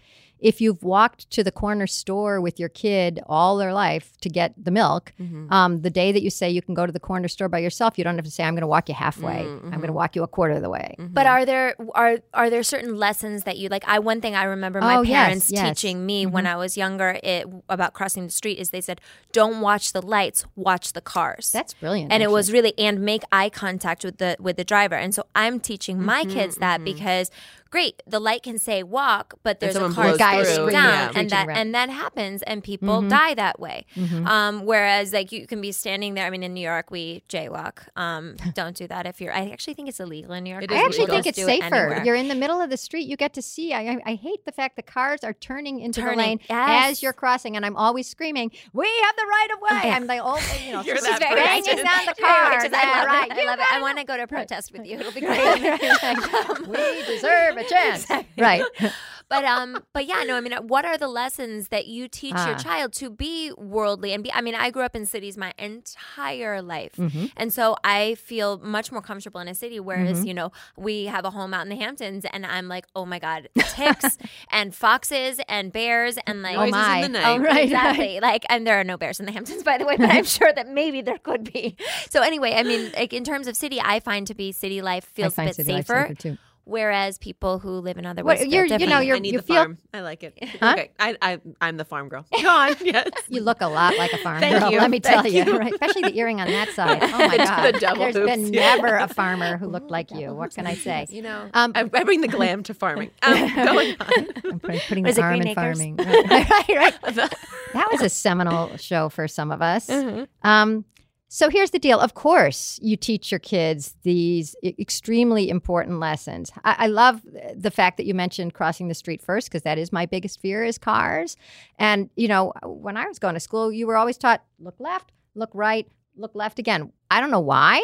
if 0.50 0.56
you've 0.62 0.84
walked 0.84 1.22
to 1.36 1.42
the 1.44 1.52
corner 1.64 1.88
store 1.88 2.36
with 2.40 2.56
your 2.62 2.70
kid 2.70 3.12
all 3.28 3.58
their 3.58 3.74
life 3.74 4.08
to 4.22 4.30
get 4.30 4.50
the 4.68 4.72
milk, 4.82 5.04
Mm-hmm. 5.20 5.52
um, 5.58 5.82
the 5.82 5.90
day 6.02 6.10
that 6.12 6.22
you 6.26 6.30
say 6.30 6.46
you 6.58 6.62
can 6.62 6.76
go 6.82 6.86
to 6.86 6.92
the 6.92 7.00
corner 7.10 7.28
store 7.36 7.50
by 7.56 7.60
yourself, 7.60 7.98
you 7.98 8.04
don't 8.06 8.16
have 8.20 8.26
to 8.26 8.36
say, 8.38 8.44
I'm 8.44 8.54
going 8.54 8.62
to 8.70 8.74
walk 8.78 8.88
you 8.90 8.96
halfway. 8.96 9.42
Mm, 9.44 9.64
I'm 9.74 9.80
going 9.84 9.94
to 9.96 10.00
walk 10.04 10.16
you 10.16 10.24
a 10.24 10.28
quarter 10.28 10.54
of 10.60 10.62
the 10.62 10.70
way. 10.70 10.90
But 11.18 11.26
are 11.34 11.44
there 11.52 11.76
are 12.04 12.20
are 12.42 12.50
there 12.54 12.64
certain 12.64 12.94
lessons 13.06 13.44
that 13.48 13.58
you 13.58 13.70
like? 13.76 13.84
I 13.88 13.98
one 14.00 14.20
thing 14.22 14.36
I 14.36 14.44
remember 14.56 14.80
my 14.82 14.98
Oh, 14.98 15.02
yes, 15.02 15.14
parents 15.22 15.52
yes. 15.52 15.60
Mm-hmm. 15.62 15.70
teaching 15.70 16.06
me 16.06 16.26
when 16.36 16.46
I 16.54 16.56
was 16.64 16.72
younger 16.78 17.10
it, 17.24 17.48
about 17.70 17.92
crossing 17.94 18.24
the 18.30 18.32
street 18.42 18.58
is 18.60 18.70
they 18.70 18.82
said, 18.90 19.02
"Don't 19.40 19.58
watch 19.62 19.86
the 19.94 20.02
lights, 20.02 20.46
watch 20.56 20.94
the 20.94 21.02
cars." 21.02 21.52
That's 21.52 21.74
brilliant. 21.74 22.12
and 22.12 22.22
it 22.22 22.30
was 22.38 22.52
really 22.56 22.74
and 22.78 22.96
make 23.12 23.24
eye 23.32 23.50
contact 23.50 24.04
with 24.04 24.18
the 24.24 24.32
with 24.40 24.56
the 24.58 24.64
driver. 24.74 24.96
And 25.04 25.12
so 25.18 25.22
I'm 25.44 25.60
teaching 25.60 25.98
my 26.04 26.22
Mm-hmm, 26.24 26.34
kids 26.38 26.56
that 26.66 26.84
because 26.84 27.28
great, 27.76 28.02
the 28.08 28.20
light 28.22 28.42
can 28.44 28.58
say 28.58 28.84
walk, 28.84 29.34
but 29.44 29.60
there's 29.60 29.76
a 29.76 29.90
car 29.90 30.06
blows 30.06 30.18
Guy 30.18 30.36
is 30.40 30.48
slowing 30.56 30.72
down, 30.72 31.12
yeah. 31.14 31.20
and 31.20 31.30
that 31.30 31.50
and 31.50 31.76
that 31.76 31.90
happens, 31.90 32.42
and 32.44 32.64
people 32.64 32.96
Mm-hmm. 33.00 33.10
die 33.10 33.34
that 33.34 33.60
way. 33.60 33.86
Um, 34.26 34.66
whereas 34.66 35.12
like 35.12 35.32
you 35.34 35.46
can 35.48 35.60
be 35.60 35.72
standing 35.74 36.14
there. 36.14 36.26
I 36.26 36.30
mean, 36.30 36.44
in 36.44 36.54
New 36.54 36.62
York 36.74 36.90
we 36.90 37.24
jaywalk. 37.28 37.80
Um, 37.98 38.36
don't 38.54 38.76
do 38.78 38.88
that 38.88 39.06
if 39.06 39.20
you're. 39.20 39.34
I 39.34 39.50
actually 39.50 39.74
think 39.74 39.90
it's 39.90 40.00
illegal 40.00 40.32
in 40.34 40.44
New 40.46 40.52
York. 40.52 40.64
It 40.64 40.72
I 40.72 40.76
actually 40.86 41.06
illegal. 41.12 41.16
think 41.16 41.28
it's 41.28 41.38
do 41.38 41.48
it 41.50 41.62
safer. 41.64 42.02
You're 42.06 42.16
in 42.16 42.30
the 42.30 42.36
middle 42.36 42.62
of 42.62 42.70
the 42.70 42.78
street. 42.78 43.08
You 43.08 43.18
get 43.18 43.34
to 43.34 43.42
see. 43.42 43.74
I, 43.74 43.82
I, 43.94 44.02
I 44.06 44.14
hate 44.16 44.46
the 44.46 44.52
fact 44.54 44.78
that 44.78 44.86
cars 44.88 45.24
are 45.24 45.34
turning 45.34 45.80
into 45.82 46.00
Turning, 46.00 46.18
the 46.18 46.24
lane 46.24 46.40
yes. 46.50 46.92
as 46.92 47.04
you're 47.04 47.14
crossing, 47.14 47.56
and 47.58 47.66
I'm 47.66 47.76
always 47.76 48.08
screaming, 48.08 48.52
"We 48.72 48.88
have 49.06 49.16
the 49.18 49.28
right 49.36 49.50
of 49.54 49.60
way!" 49.62 49.90
Yeah. 49.90 49.96
I'm 49.98 50.08
like, 50.08 50.22
oh, 50.24 50.40
you 50.66 50.72
know, 50.76 50.82
You're 50.84 50.96
just 50.96 51.08
that 51.08 51.20
very 51.20 51.36
banging 51.44 51.64
person. 51.66 51.86
down 51.86 52.06
the 52.06 52.16
Very 52.22 52.34
car. 52.34 52.50
righteous. 52.52 52.74
I 52.74 52.82
Yeah, 52.84 52.98
love 52.98 53.06
right. 53.08 53.32
it. 53.32 53.38
I 53.38 53.46
love 53.46 53.60
it. 53.60 53.66
I 53.66 53.70
gotta 53.72 53.82
want 53.82 53.98
to 54.00 54.04
go 54.06 54.16
to 54.18 54.24
a 54.24 54.28
protest 54.28 54.72
with 54.72 54.86
you. 54.86 54.98
It'll 55.00 55.12
be 55.12 55.20
great. 55.22 55.38
right, 55.40 56.02
right. 56.04 56.68
we 56.68 57.06
deserve 57.06 57.58
a 57.58 57.65
chance. 57.70 58.08
Right. 58.38 58.64
but 59.30 59.44
um, 59.44 59.84
but 59.94 60.06
yeah, 60.06 60.24
no. 60.24 60.36
I 60.36 60.42
mean, 60.42 60.54
what 60.68 60.86
are 60.86 60.98
the 60.98 61.08
lessons 61.08 61.70
that 61.70 61.88
you 61.88 62.08
teach 62.08 62.32
your 62.34 62.56
Ah. 62.56 62.58
child 62.58 62.94
to 62.94 63.10
be 63.10 63.52
worldly 63.58 64.14
and 64.14 64.24
be? 64.24 64.32
I 64.32 64.42
mean, 64.42 64.56
I 64.56 64.70
grew 64.72 64.84
up 64.84 64.96
in 64.96 65.06
cities 65.06 65.38
my 65.38 65.54
entire 65.58 66.62
life, 66.62 66.94
Mm-hmm. 66.98 67.26
and 67.38 67.52
so 67.54 67.76
I 67.84 68.16
feel 68.16 68.58
much 68.60 68.92
more 68.92 69.02
comfortable 69.02 69.40
in 69.42 69.48
a 69.48 69.56
city. 69.56 69.80
Whereas, 69.80 70.24
you 70.26 70.34
know, 70.34 70.52
we 70.78 71.06
have 71.06 71.26
a 71.26 71.32
home 71.32 71.54
out 71.54 71.64
in 71.64 71.70
the 71.70 71.76
Hamptons, 71.76 72.26
and 72.32 72.46
I'm 72.46 72.68
like, 72.68 72.86
oh 72.96 73.06
my 73.06 73.20
god, 73.20 73.50
ticks 73.58 74.18
and 74.52 74.74
foxes 74.76 75.40
and 75.48 75.72
bears 75.72 76.18
and 76.28 76.42
like. 76.42 76.58
Oh 76.58 76.68
my. 76.70 76.98
in 76.98 77.12
the 77.12 77.20
night. 77.20 77.26
Oh, 77.26 77.38
right. 77.40 77.64
Exactly. 77.66 78.20
Like, 78.20 78.46
and 78.50 78.66
there 78.66 78.80
are 78.80 78.84
no 78.84 78.98
bears 78.98 79.20
in 79.20 79.26
the 79.26 79.32
Hamptons, 79.32 79.64
by 79.64 79.78
the 79.78 79.86
way, 79.86 79.98
but 79.98 80.10
I'm 80.10 80.24
sure 80.24 80.52
that 80.54 80.68
maybe 80.68 81.02
there 81.02 81.18
could 81.18 81.52
be. 81.52 81.76
So 82.10 82.22
anyway, 82.22 82.54
I 82.54 82.64
mean, 82.64 82.92
like 82.96 83.12
in 83.14 83.24
terms 83.24 83.48
of 83.48 83.56
city, 83.56 83.80
I 83.84 84.00
find 84.00 84.28
to 84.28 84.36
be 84.36 84.52
city 84.52 84.82
life 84.82 85.08
I 85.18 85.22
feels 85.22 85.38
a 85.38 85.42
bit 85.44 85.56
city 85.56 85.72
life 85.74 85.88
safer, 85.88 86.14
too. 86.14 86.38
Whereas 86.66 87.18
people 87.18 87.60
who 87.60 87.70
live 87.80 87.98
in 87.98 88.06
other 88.06 88.24
What- 88.24 88.38
ways, 88.40 88.46
feel 88.46 88.54
you're- 88.66 88.78
you 88.78 88.88
know, 88.88 89.00
you're- 89.00 89.18
I 89.18 89.20
need 89.22 89.34
you 89.34 89.40
the 89.40 89.44
feel- 89.48 89.56
farm. 89.64 89.78
I 89.94 90.02
like 90.02 90.24
it. 90.24 90.38
Huh? 90.60 90.74
Okay, 90.74 90.92
I, 91.00 91.16
I 91.22 91.40
I'm 91.62 91.78
the 91.78 91.86
farm 91.86 92.10
girl. 92.10 92.26
Go 92.42 92.50
on. 92.50 92.76
Yes. 92.84 93.10
You 93.30 93.42
look 93.42 93.62
a 93.62 93.68
lot 93.68 93.98
like 93.98 94.14
a 94.14 94.18
farm 94.18 94.40
Thank 94.40 94.60
girl. 94.60 94.72
you. 94.72 94.80
Let 94.80 94.90
me 94.92 95.00
tell 95.00 95.26
you, 95.26 95.44
you. 95.46 95.58
right? 95.58 95.72
Especially 95.74 96.04
the 96.04 96.18
earring 96.18 96.40
on 96.42 96.48
that 96.48 96.70
side. 96.70 97.00
Oh 97.04 97.18
my 97.18 97.30
The 97.30 97.38
god, 97.38 97.80
double 97.80 98.00
there's 98.04 98.16
hoops, 98.16 98.28
been 98.28 98.54
yeah. 98.54 98.76
never 98.76 98.96
a 98.98 99.08
farmer 99.08 99.58
who 99.58 99.68
looked 99.68 99.90
like 99.92 100.12
you. 100.12 100.34
What 100.34 100.54
can 100.54 100.68
I 100.68 100.76
say? 100.76 101.06
You 101.10 101.22
know, 101.24 101.50
Um, 101.54 101.72
I, 101.76 101.82
I 101.94 102.04
bring 102.04 102.22
the 102.22 102.28
glam 102.28 102.64
to 102.64 102.74
farming. 102.74 103.12
Um, 103.24 103.54
going 103.56 103.96
on. 104.00 104.08
I'm 104.52 104.60
putting, 104.60 104.80
putting 104.88 105.04
the 105.04 105.10
it 105.12 105.20
arm 105.20 105.42
in 105.42 105.56
farming. 105.56 105.96
Right, 105.98 106.30
right, 106.70 106.70
right. 106.70 107.34
That 107.74 107.90
was 107.92 108.02
a 108.02 108.10
seminal 108.10 108.78
show 108.78 109.10
for 109.10 109.28
some 109.28 109.52
of 109.52 109.62
us. 109.62 109.88
Mm-hmm. 109.88 110.24
Um, 110.48 110.86
So 111.28 111.50
here's 111.50 111.72
the 111.72 111.80
deal. 111.80 112.00
Of 112.00 112.14
course, 112.14 112.80
you 112.82 112.96
teach 112.96 113.32
your 113.32 113.40
kids 113.40 113.96
these 114.04 114.56
extremely 114.64 115.50
important 115.50 116.00
lessons. 116.00 116.52
I, 116.64 116.76
I 116.80 116.88
love 116.88 117.22
the 117.56 117.72
fact 117.72 117.98
that 117.98 118.06
you 118.06 118.14
mentioned 118.14 118.54
crossing 118.54 118.88
the 118.88 118.94
street 118.94 119.22
first 119.22 119.50
because 119.50 119.64
that 119.64 119.78
is 119.78 119.92
my 119.92 120.06
biggest 120.06 120.40
fear 120.40 120.64
is 120.64 120.78
cars. 120.78 121.36
And 121.80 122.10
you 122.16 122.28
know, 122.28 122.54
when 122.64 122.96
I 122.96 123.08
was 123.08 123.20
going 123.20 123.34
to 123.34 123.40
school, 123.40 123.72
you 123.72 123.88
were 123.88 123.98
always 123.98 124.18
taught 124.18 124.44
look 124.60 124.76
left, 124.80 125.12
look 125.34 125.50
right, 125.54 125.88
look 126.16 126.36
left 126.36 126.60
again. 126.60 126.92
I 127.10 127.20
don't 127.20 127.32
know 127.32 127.40
why, 127.40 127.82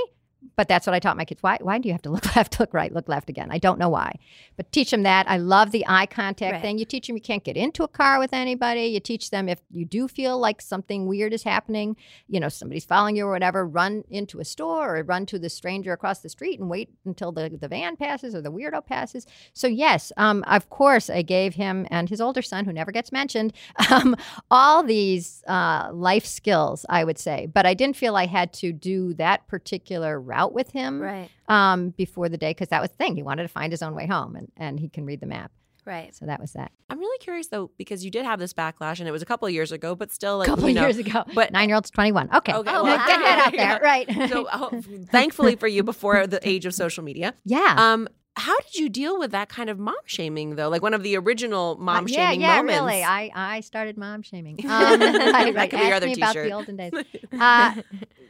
but 0.55 0.67
that's 0.67 0.86
what 0.88 0.93
I 0.93 1.00
taught 1.00 1.17
my 1.17 1.25
kids. 1.25 1.41
Why? 1.43 1.57
Why 1.62 1.77
do 1.77 1.88
you 1.88 1.93
have 1.93 2.01
to 2.03 2.10
look 2.10 2.36
left, 2.36 2.60
look 2.60 2.74
right, 2.74 2.93
look 2.93 3.07
left 3.07 3.29
again? 3.29 3.50
I 3.51 3.57
don't 3.57 3.79
know 3.79 3.89
why, 3.89 4.15
but 4.57 4.71
teach 4.71 4.91
them 4.91 5.03
that. 5.03 5.29
I 5.29 5.38
love 5.38 5.71
the 5.71 5.86
eye 5.88 6.05
contact 6.05 6.53
Right. 6.53 6.62
thing. 6.62 6.77
You 6.77 6.86
teach 6.86 7.07
them 7.07 7.15
you 7.15 7.21
can't 7.21 7.43
get 7.43 7.55
into 7.57 7.83
a 7.83 7.88
car 7.88 8.19
with 8.19 8.33
anybody. 8.33 8.86
You 8.86 9.00
teach 9.00 9.29
them 9.29 9.48
if 9.48 9.60
you 9.69 9.86
do 9.86 10.07
feel 10.07 10.39
like 10.39 10.62
something 10.62 11.07
weird 11.07 11.33
is 11.33 11.43
happening, 11.43 11.95
you 12.27 12.39
know, 12.39 12.50
somebody's 12.50 12.86
following 12.86 13.15
you 13.15 13.25
or 13.27 13.31
whatever, 13.31 13.65
run 13.67 14.03
into 14.10 14.39
a 14.39 14.45
store 14.45 14.98
or 14.98 15.03
run 15.03 15.25
to 15.27 15.39
the 15.39 15.50
stranger 15.50 15.93
across 15.93 16.19
the 16.19 16.29
street 16.29 16.60
and 16.60 16.69
wait 16.69 16.89
until 17.05 17.31
the, 17.31 17.50
the 17.60 17.67
van 17.67 17.95
passes 17.95 18.36
or 18.36 18.41
the 18.41 18.51
weirdo 18.51 18.86
passes. 18.86 19.25
So, 19.53 19.67
yes, 19.67 20.12
um, 20.17 20.43
of 20.48 20.69
course, 20.69 21.10
I 21.10 21.21
gave 21.21 21.55
him 21.55 21.88
and 21.91 22.10
his 22.10 22.19
older 22.21 22.41
son, 22.41 22.65
who 22.65 22.74
never 22.74 22.91
gets 22.91 23.12
mentioned, 23.12 23.53
um, 23.91 24.15
all 24.50 24.83
these 24.83 25.43
uh, 25.48 25.89
life 25.93 26.25
skills, 26.25 26.86
I 26.89 27.03
would 27.03 27.17
say. 27.19 27.45
But 27.45 27.65
I 27.65 27.74
didn't 27.74 27.95
feel 27.98 28.15
I 28.15 28.25
had 28.25 28.53
to 28.53 28.71
do 28.74 29.13
that 29.15 29.48
particular 29.48 30.19
route 30.31 30.53
with 30.53 30.69
him 30.71 31.00
Right. 31.01 31.29
um, 31.47 31.89
before 32.03 32.27
the 32.29 32.38
day 32.38 32.51
because 32.51 32.69
that 32.69 32.81
was 32.81 32.89
the 32.91 32.97
thing. 32.97 33.15
He 33.15 33.23
wanted 33.23 33.43
to 33.43 33.50
find 33.50 33.71
his 33.71 33.81
own 33.81 33.93
way 33.95 34.07
home 34.07 34.35
and, 34.35 34.47
and 34.57 34.79
he 34.79 34.89
can 34.89 35.05
read 35.05 35.19
the 35.19 35.27
map. 35.27 35.51
Right. 35.83 36.13
So 36.15 36.27
that 36.27 36.39
was 36.39 36.51
that. 36.53 36.71
I'm 36.91 37.00
really 37.00 37.17
curious 37.17 37.47
though 37.47 37.71
because 37.77 38.05
you 38.05 38.11
did 38.11 38.23
have 38.23 38.38
this 38.39 38.53
backlash 38.53 39.00
and 39.00 39.07
it 39.07 39.11
was 39.11 39.23
a 39.23 39.25
couple 39.25 39.47
of 39.47 39.53
years 39.53 39.71
ago, 39.71 39.95
but 39.95 40.11
still 40.11 40.38
like 40.38 40.47
A 40.47 40.51
couple 40.51 40.69
you 40.69 40.75
know, 40.75 40.81
years 40.83 40.97
ago. 40.97 41.23
but- 41.33 41.51
nine 41.51 41.69
year 41.69 41.75
old's 41.75 41.89
21. 41.89 42.29
Okay. 42.35 42.53
Okay, 42.53 42.69
Oh, 42.71 42.83
well, 42.83 42.97
wow. 42.97 43.07
Get 43.07 43.19
that 43.19 43.43
out 43.47 43.53
yeah. 43.55 43.69
there. 43.73 43.81
Right. 43.81 44.07
So 44.29 44.45
uh, 44.45 44.81
thankfully 45.11 45.55
for 45.55 45.67
you, 45.67 45.81
before 45.83 46.27
the 46.27 46.39
age 46.47 46.65
of 46.67 46.73
social 46.75 47.03
media, 47.03 47.33
yeah. 47.45 47.75
um, 47.77 48.07
how 48.38 48.57
did 48.59 48.75
you 48.75 48.88
deal 48.89 49.17
with 49.19 49.31
that 49.31 49.50
kind 49.50 49.69
of 49.71 49.77
mom 49.79 49.95
shaming 50.05 50.55
though? 50.55 50.69
Like 50.69 50.81
one 50.83 50.93
of 50.93 51.01
the 51.03 51.17
original 51.17 51.77
mom 51.79 52.05
Uh, 52.05 52.07
yeah, 52.09 52.29
shaming 52.29 52.41
yeah, 52.41 52.55
moments. 52.57 52.79
really. 52.81 53.03
I, 53.03 53.31
I 53.35 53.59
started 53.61 53.97
mom 53.97 54.21
shaming. 54.21 54.59
Um, 54.63 54.69
right, 55.01 55.53
That 55.55 55.69
could 55.71 55.79
be 55.79 55.85
your 55.88 55.95
other 55.95 56.05
me 56.07 56.13
about 56.13 56.27
t-shirt. 56.33 56.47
the 56.47 56.53
olden 56.53 56.77
days. 56.77 56.91
Uh, 57.38 57.73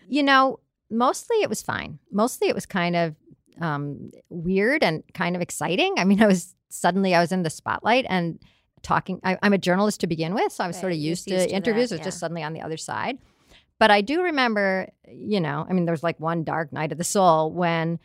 you 0.07 0.23
know, 0.23 0.59
mostly 0.91 1.37
it 1.37 1.49
was 1.49 1.61
fine. 1.61 1.99
Mostly 2.11 2.49
it 2.49 2.55
was 2.55 2.65
kind 2.65 2.95
of 2.95 3.15
um, 3.59 4.11
weird 4.29 4.83
and 4.83 5.03
kind 5.13 5.35
of 5.35 5.41
exciting. 5.41 5.95
I 5.97 6.03
mean, 6.03 6.21
I 6.21 6.27
was 6.27 6.55
suddenly 6.69 7.15
I 7.15 7.21
was 7.21 7.31
in 7.31 7.43
the 7.43 7.49
spotlight 7.49 8.05
and 8.09 8.39
talking. 8.81 9.19
I, 9.23 9.37
I'm 9.41 9.53
a 9.53 9.57
journalist 9.57 10.01
to 10.01 10.07
begin 10.07 10.33
with, 10.33 10.51
so 10.51 10.63
I 10.63 10.67
was 10.67 10.79
sort 10.79 10.91
of 10.91 10.97
used, 10.97 11.29
used 11.29 11.43
to 11.43 11.47
to 11.47 11.55
interviews. 11.55 11.89
that, 11.89 11.95
I 11.95 11.97
was 11.99 12.05
just 12.05 12.19
suddenly 12.19 12.43
on 12.43 12.53
the 12.53 12.61
other 12.61 12.77
side. 12.77 13.17
But 13.79 13.89
I 13.89 14.01
do 14.01 14.21
remember, 14.21 14.89
you 15.07 15.39
know, 15.39 15.65
I 15.67 15.73
mean, 15.73 15.85
there 15.85 15.93
was 15.93 16.03
like 16.03 16.19
one 16.19 16.43
dark 16.43 16.71
night 16.71 16.91
of 16.91 16.99
the 16.99 17.03
soul 17.03 17.51
when 17.51 17.99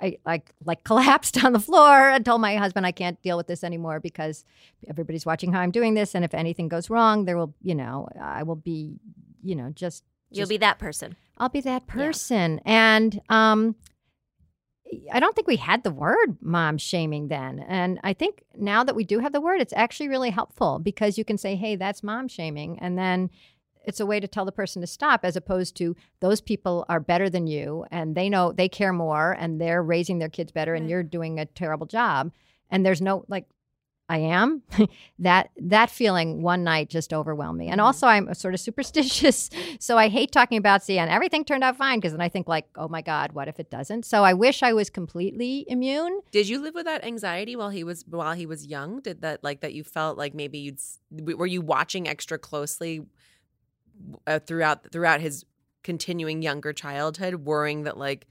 I 0.00 0.18
like 0.24 0.52
like 0.64 0.84
collapsed 0.84 1.44
on 1.44 1.52
the 1.52 1.60
floor 1.60 2.08
and 2.10 2.24
told 2.24 2.40
my 2.40 2.56
husband 2.56 2.86
I 2.86 2.92
can't 2.92 3.20
deal 3.22 3.36
with 3.36 3.46
this 3.46 3.64
anymore 3.64 4.00
because 4.00 4.44
everybody's 4.88 5.26
watching 5.26 5.52
how 5.52 5.60
I'm 5.60 5.70
doing 5.70 5.94
this, 5.94 6.14
and 6.14 6.24
if 6.24 6.34
anything 6.34 6.68
goes 6.68 6.88
wrong, 6.90 7.24
there 7.24 7.36
will, 7.36 7.54
you 7.62 7.74
know, 7.74 8.08
I 8.20 8.42
will 8.42 8.56
be, 8.56 9.00
you 9.42 9.54
know, 9.54 9.70
just 9.70 10.04
You'll 10.30 10.42
just- 10.42 10.50
be 10.50 10.56
that 10.58 10.78
person. 10.78 11.16
I'll 11.40 11.48
be 11.48 11.60
that 11.60 11.86
person. 11.86 12.60
And 12.64 13.20
um, 13.28 13.76
I 15.12 15.20
don't 15.20 15.34
think 15.36 15.46
we 15.46 15.56
had 15.56 15.84
the 15.84 15.90
word 15.90 16.38
mom 16.40 16.78
shaming 16.78 17.28
then. 17.28 17.60
And 17.60 18.00
I 18.02 18.12
think 18.12 18.42
now 18.56 18.82
that 18.84 18.96
we 18.96 19.04
do 19.04 19.20
have 19.20 19.32
the 19.32 19.40
word, 19.40 19.60
it's 19.60 19.72
actually 19.74 20.08
really 20.08 20.30
helpful 20.30 20.78
because 20.78 21.18
you 21.18 21.24
can 21.24 21.38
say, 21.38 21.56
hey, 21.56 21.76
that's 21.76 22.02
mom 22.02 22.26
shaming. 22.28 22.78
And 22.80 22.98
then 22.98 23.30
it's 23.84 24.00
a 24.00 24.06
way 24.06 24.20
to 24.20 24.28
tell 24.28 24.44
the 24.44 24.52
person 24.52 24.80
to 24.82 24.86
stop 24.86 25.20
as 25.24 25.36
opposed 25.36 25.76
to 25.76 25.94
those 26.20 26.40
people 26.40 26.84
are 26.88 27.00
better 27.00 27.30
than 27.30 27.46
you 27.46 27.86
and 27.90 28.14
they 28.14 28.28
know 28.28 28.52
they 28.52 28.68
care 28.68 28.92
more 28.92 29.32
and 29.32 29.60
they're 29.60 29.82
raising 29.82 30.18
their 30.18 30.28
kids 30.28 30.52
better 30.52 30.74
and 30.74 30.90
you're 30.90 31.02
doing 31.02 31.38
a 31.38 31.46
terrible 31.46 31.86
job. 31.86 32.32
And 32.70 32.84
there's 32.84 33.00
no 33.00 33.24
like, 33.28 33.46
I 34.08 34.18
am 34.18 34.62
that 35.18 35.50
that 35.56 35.90
feeling 35.90 36.42
one 36.42 36.64
night 36.64 36.88
just 36.88 37.12
overwhelmed 37.12 37.58
me. 37.58 37.68
And 37.68 37.80
also 37.80 38.06
I'm 38.06 38.32
sort 38.34 38.54
of 38.54 38.60
superstitious. 38.68 39.50
So 39.80 39.98
I 39.98 40.08
hate 40.08 40.32
talking 40.32 40.58
about 40.58 40.82
see 40.82 40.98
and 40.98 41.10
everything 41.10 41.44
turned 41.44 41.64
out 41.64 41.76
fine 41.76 41.98
because 41.98 42.12
then 42.12 42.20
I 42.20 42.28
think 42.28 42.48
like, 42.48 42.66
oh 42.76 42.88
my 42.88 43.02
God, 43.02 43.32
what 43.32 43.48
if 43.48 43.60
it 43.60 43.70
doesn't? 43.70 44.04
So 44.04 44.24
I 44.24 44.32
wish 44.32 44.62
I 44.62 44.72
was 44.72 44.88
completely 44.90 45.66
immune. 45.68 46.20
Did 46.30 46.48
you 46.48 46.60
live 46.60 46.74
with 46.74 46.86
that 46.86 47.04
anxiety 47.04 47.56
while 47.56 47.70
he 47.70 47.84
was 47.84 48.04
while 48.08 48.34
he 48.34 48.46
was 48.46 48.66
young? 48.66 49.00
Did 49.00 49.20
that 49.22 49.44
like 49.44 49.60
that 49.60 49.74
you 49.74 49.84
felt 49.84 50.16
like 50.16 50.34
maybe 50.34 50.58
you'd 50.58 50.80
were 51.10 51.46
you 51.46 51.60
watching 51.60 52.08
extra 52.08 52.38
closely 52.38 53.06
uh, 54.26 54.38
throughout 54.38 54.90
throughout 54.90 55.20
his 55.20 55.44
continuing 55.82 56.42
younger 56.42 56.72
childhood, 56.72 57.34
worrying 57.34 57.84
that 57.84 57.96
like 57.96 58.26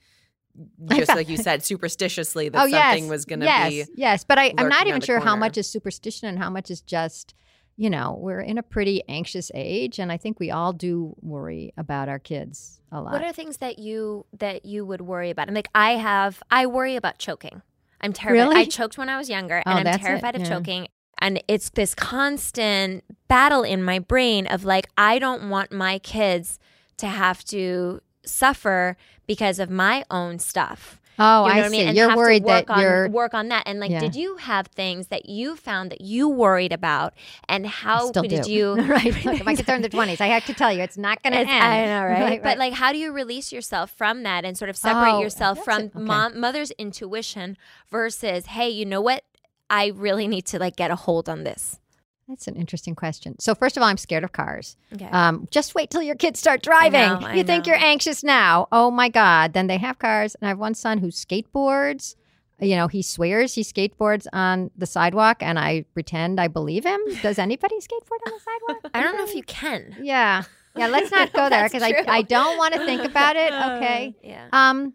just 0.90 1.06
felt- 1.08 1.18
like 1.18 1.30
you 1.30 1.38
said 1.38 1.62
superstitiously 1.62 2.50
that 2.52 2.62
oh 2.62 2.66
yes, 2.66 2.94
something 2.94 3.10
was 3.10 3.26
going 3.26 3.40
to 3.42 3.46
yes, 3.46 3.70
be 3.70 3.86
yes. 3.96 4.24
But 4.24 4.40
I, 4.40 4.54
I'm 4.58 4.70
not 4.70 4.88
even 4.88 5.00
the 5.00 5.06
sure 5.06 5.20
how 5.20 5.36
much 5.36 5.58
is 5.58 5.68
superstition 5.70 6.28
and 6.28 6.38
how 6.40 6.50
much 6.50 6.72
is 6.72 6.82
just, 6.82 7.34
you 7.76 7.90
know, 7.90 8.18
we're 8.20 8.42
in 8.42 8.58
a 8.58 8.64
pretty 8.64 9.04
anxious 9.08 9.52
age, 9.54 10.00
and 10.00 10.12
I 10.12 10.18
think 10.18 10.40
we 10.40 10.52
all 10.52 10.74
do 10.74 11.16
worry 11.22 11.74
about 11.78 12.10
our 12.10 12.20
kids 12.20 12.82
a 12.92 13.02
lot. 13.02 13.14
What 13.14 13.24
are 13.24 13.34
things 13.34 13.58
that 13.58 13.80
you 13.80 14.26
that 14.40 14.66
you 14.66 14.86
would 14.86 15.02
worry 15.02 15.30
about? 15.30 15.48
I'm 15.48 15.54
like 15.54 15.70
I 15.76 15.92
have 15.92 16.42
I 16.50 16.66
worry 16.66 16.96
about 16.96 17.18
choking. 17.20 17.62
I'm 18.02 18.14
terrified. 18.14 18.44
Really? 18.44 18.56
I 18.58 18.66
choked 18.66 18.98
when 18.98 19.10
I 19.10 19.18
was 19.18 19.30
younger 19.30 19.64
Oh, 19.66 19.70
and 19.72 19.80
I'm 19.80 19.84
that's 19.86 19.98
it, 19.98 20.02
terrified 20.02 20.36
of 20.36 20.42
yeah. 20.42 20.50
choking. 20.50 20.88
And 21.20 21.42
it's 21.48 21.72
this 21.72 21.96
constant 21.96 23.04
battle 23.28 23.64
in 23.64 23.82
my 23.82 23.98
brain 23.98 24.46
of 24.46 24.66
like 24.66 24.88
I 24.98 25.18
don't 25.18 25.50
want 25.50 25.72
my 25.72 25.98
kids 26.00 26.60
to 26.98 27.08
have 27.08 27.44
to 27.46 28.02
suffer 28.28 28.98
because 29.26 29.60
of 29.60 29.70
my 29.70 30.04
own 30.12 30.40
stuff. 30.40 31.00
oh, 31.20 31.48
You 31.48 31.54
know 31.56 31.62
I 31.62 31.66
I 31.66 31.70
see. 31.70 31.78
mean? 31.78 31.88
And 31.88 31.98
You're 31.98 32.16
worried 32.16 32.44
work 32.44 32.68
that 32.68 32.74
on, 32.74 32.80
you're. 32.82 33.10
work 33.10 33.34
on 33.34 33.48
that. 33.50 33.64
And 33.66 33.80
like, 33.80 33.90
Yeah. 33.92 34.00
did 34.00 34.14
you 34.16 34.38
have 34.38 34.68
things 34.68 35.08
that 35.08 35.28
you 35.28 35.56
found 35.56 35.90
that 35.92 36.02
you 36.02 36.30
worried 36.30 36.72
about, 36.72 37.14
and 37.50 37.66
how 37.66 38.12
did 38.12 38.44
do. 38.44 38.52
you? 38.52 38.76
right? 38.96 39.26
Look, 39.26 39.44
my 39.44 39.56
kids 39.56 39.68
are 39.68 39.76
in 39.76 39.82
their 39.82 39.90
twenties. 39.90 40.22
I 40.22 40.28
have 40.28 40.46
to 40.46 40.54
tell 40.54 40.72
you, 40.72 40.82
it's 40.84 40.98
not 40.98 41.24
going 41.24 41.34
to 41.34 41.40
end. 41.40 41.50
I 41.50 41.86
know, 41.88 42.04
right? 42.14 42.22
Right, 42.22 42.44
But 42.44 42.58
like, 42.60 42.74
how 42.74 42.92
do 42.92 43.00
you 43.00 43.12
release 43.12 43.52
yourself 43.52 43.90
from 43.92 44.22
that 44.24 44.46
and 44.46 44.56
sort 44.58 44.70
of 44.70 44.78
separate 44.78 45.14
Oh, 45.16 45.22
yourself 45.22 45.64
from. 45.64 45.84
Okay. 45.86 46.00
mom, 46.00 46.40
mother's 46.40 46.70
intuition 46.72 47.58
versus, 47.90 48.46
hey, 48.48 48.70
you 48.70 48.86
know 48.86 49.02
what? 49.02 49.24
I 49.70 49.88
really 49.96 50.28
need 50.28 50.46
to 50.48 50.60
like 50.60 50.76
get 50.76 50.92
a 50.92 50.96
hold 50.96 51.28
on 51.28 51.44
this. 51.44 51.80
That's 52.28 52.48
an 52.48 52.56
interesting 52.56 52.94
question. 52.94 53.40
So 53.40 53.56
first 53.56 53.78
of 53.78 53.84
all, 53.84 53.88
I'm 53.90 53.98
scared 53.98 54.24
of 54.26 54.34
cars. 54.34 54.76
Okay. 54.94 55.06
Um, 55.12 55.48
just 55.50 55.76
wait 55.76 55.90
till 55.90 56.02
your 56.02 56.16
kids 56.16 56.40
start 56.40 56.62
driving. 56.62 57.22
know, 57.22 57.28
I 57.28 57.36
you 57.36 57.44
think 57.44 57.66
know. 57.66 57.72
you're 57.74 57.82
anxious 57.82 58.22
now? 58.24 58.68
Oh 58.72 58.92
my 58.92 59.08
God! 59.08 59.54
Then 59.54 59.68
they 59.68 59.78
have 59.78 59.98
cars, 59.98 60.36
and 60.36 60.46
I 60.46 60.50
have 60.50 60.60
one 60.60 60.74
son 60.74 60.98
who 60.98 61.08
skateboards. 61.08 62.16
You 62.60 62.76
know, 62.76 62.88
he 62.88 63.02
swears 63.04 63.54
he 63.54 63.62
skateboards 63.62 64.26
on 64.34 64.72
the 64.76 64.86
sidewalk, 64.88 65.38
and 65.42 65.58
I 65.60 65.86
pretend 65.94 66.40
I 66.42 66.48
believe 66.48 66.84
him. 66.86 67.00
Does 67.22 67.38
anybody 67.40 67.76
skateboard 67.80 68.20
on 68.26 68.34
the 68.34 68.40
sidewalk? 68.40 68.92
I 68.94 69.04
don't 69.04 69.16
know 69.16 69.24
if 69.24 69.36
you 69.36 69.44
can. 69.44 69.96
Yeah, 70.02 70.44
yeah. 70.76 70.88
Let's 70.88 71.12
not 71.12 71.32
go 71.34 71.48
there 71.52 71.64
because 71.70 71.84
I. 71.84 72.04
I 72.08 72.24
don't 72.24 72.58
want 72.58 72.74
to 72.74 72.84
think 72.86 73.04
about 73.04 73.36
it. 73.38 73.54
Okay. 73.78 74.16
Yeah. 74.24 74.48
Um, 74.52 74.94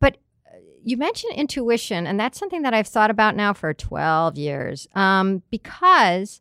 but 0.00 0.16
uh, 0.52 0.56
you 0.82 0.96
mentioned 0.96 1.34
intuition, 1.36 2.06
and 2.06 2.18
that's 2.18 2.38
something 2.38 2.62
that 2.62 2.72
I've 2.74 2.88
thought 2.88 3.10
about 3.10 3.36
now 3.36 3.52
for 3.52 3.72
12 3.74 4.36
years. 4.38 4.88
Um, 4.94 5.42
because 5.50 6.40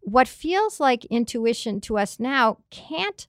what 0.00 0.28
feels 0.28 0.80
like 0.80 1.04
intuition 1.06 1.80
to 1.82 1.98
us 1.98 2.18
now 2.18 2.58
can't 2.70 3.26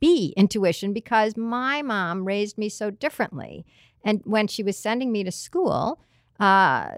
be 0.00 0.34
intuition 0.36 0.92
because 0.92 1.36
my 1.36 1.82
mom 1.82 2.24
raised 2.24 2.58
me 2.58 2.68
so 2.68 2.90
differently. 2.90 3.64
And 4.04 4.20
when 4.24 4.46
she 4.48 4.62
was 4.62 4.76
sending 4.78 5.12
me 5.12 5.24
to 5.24 5.30
school, 5.32 6.00
uh, 6.40 6.88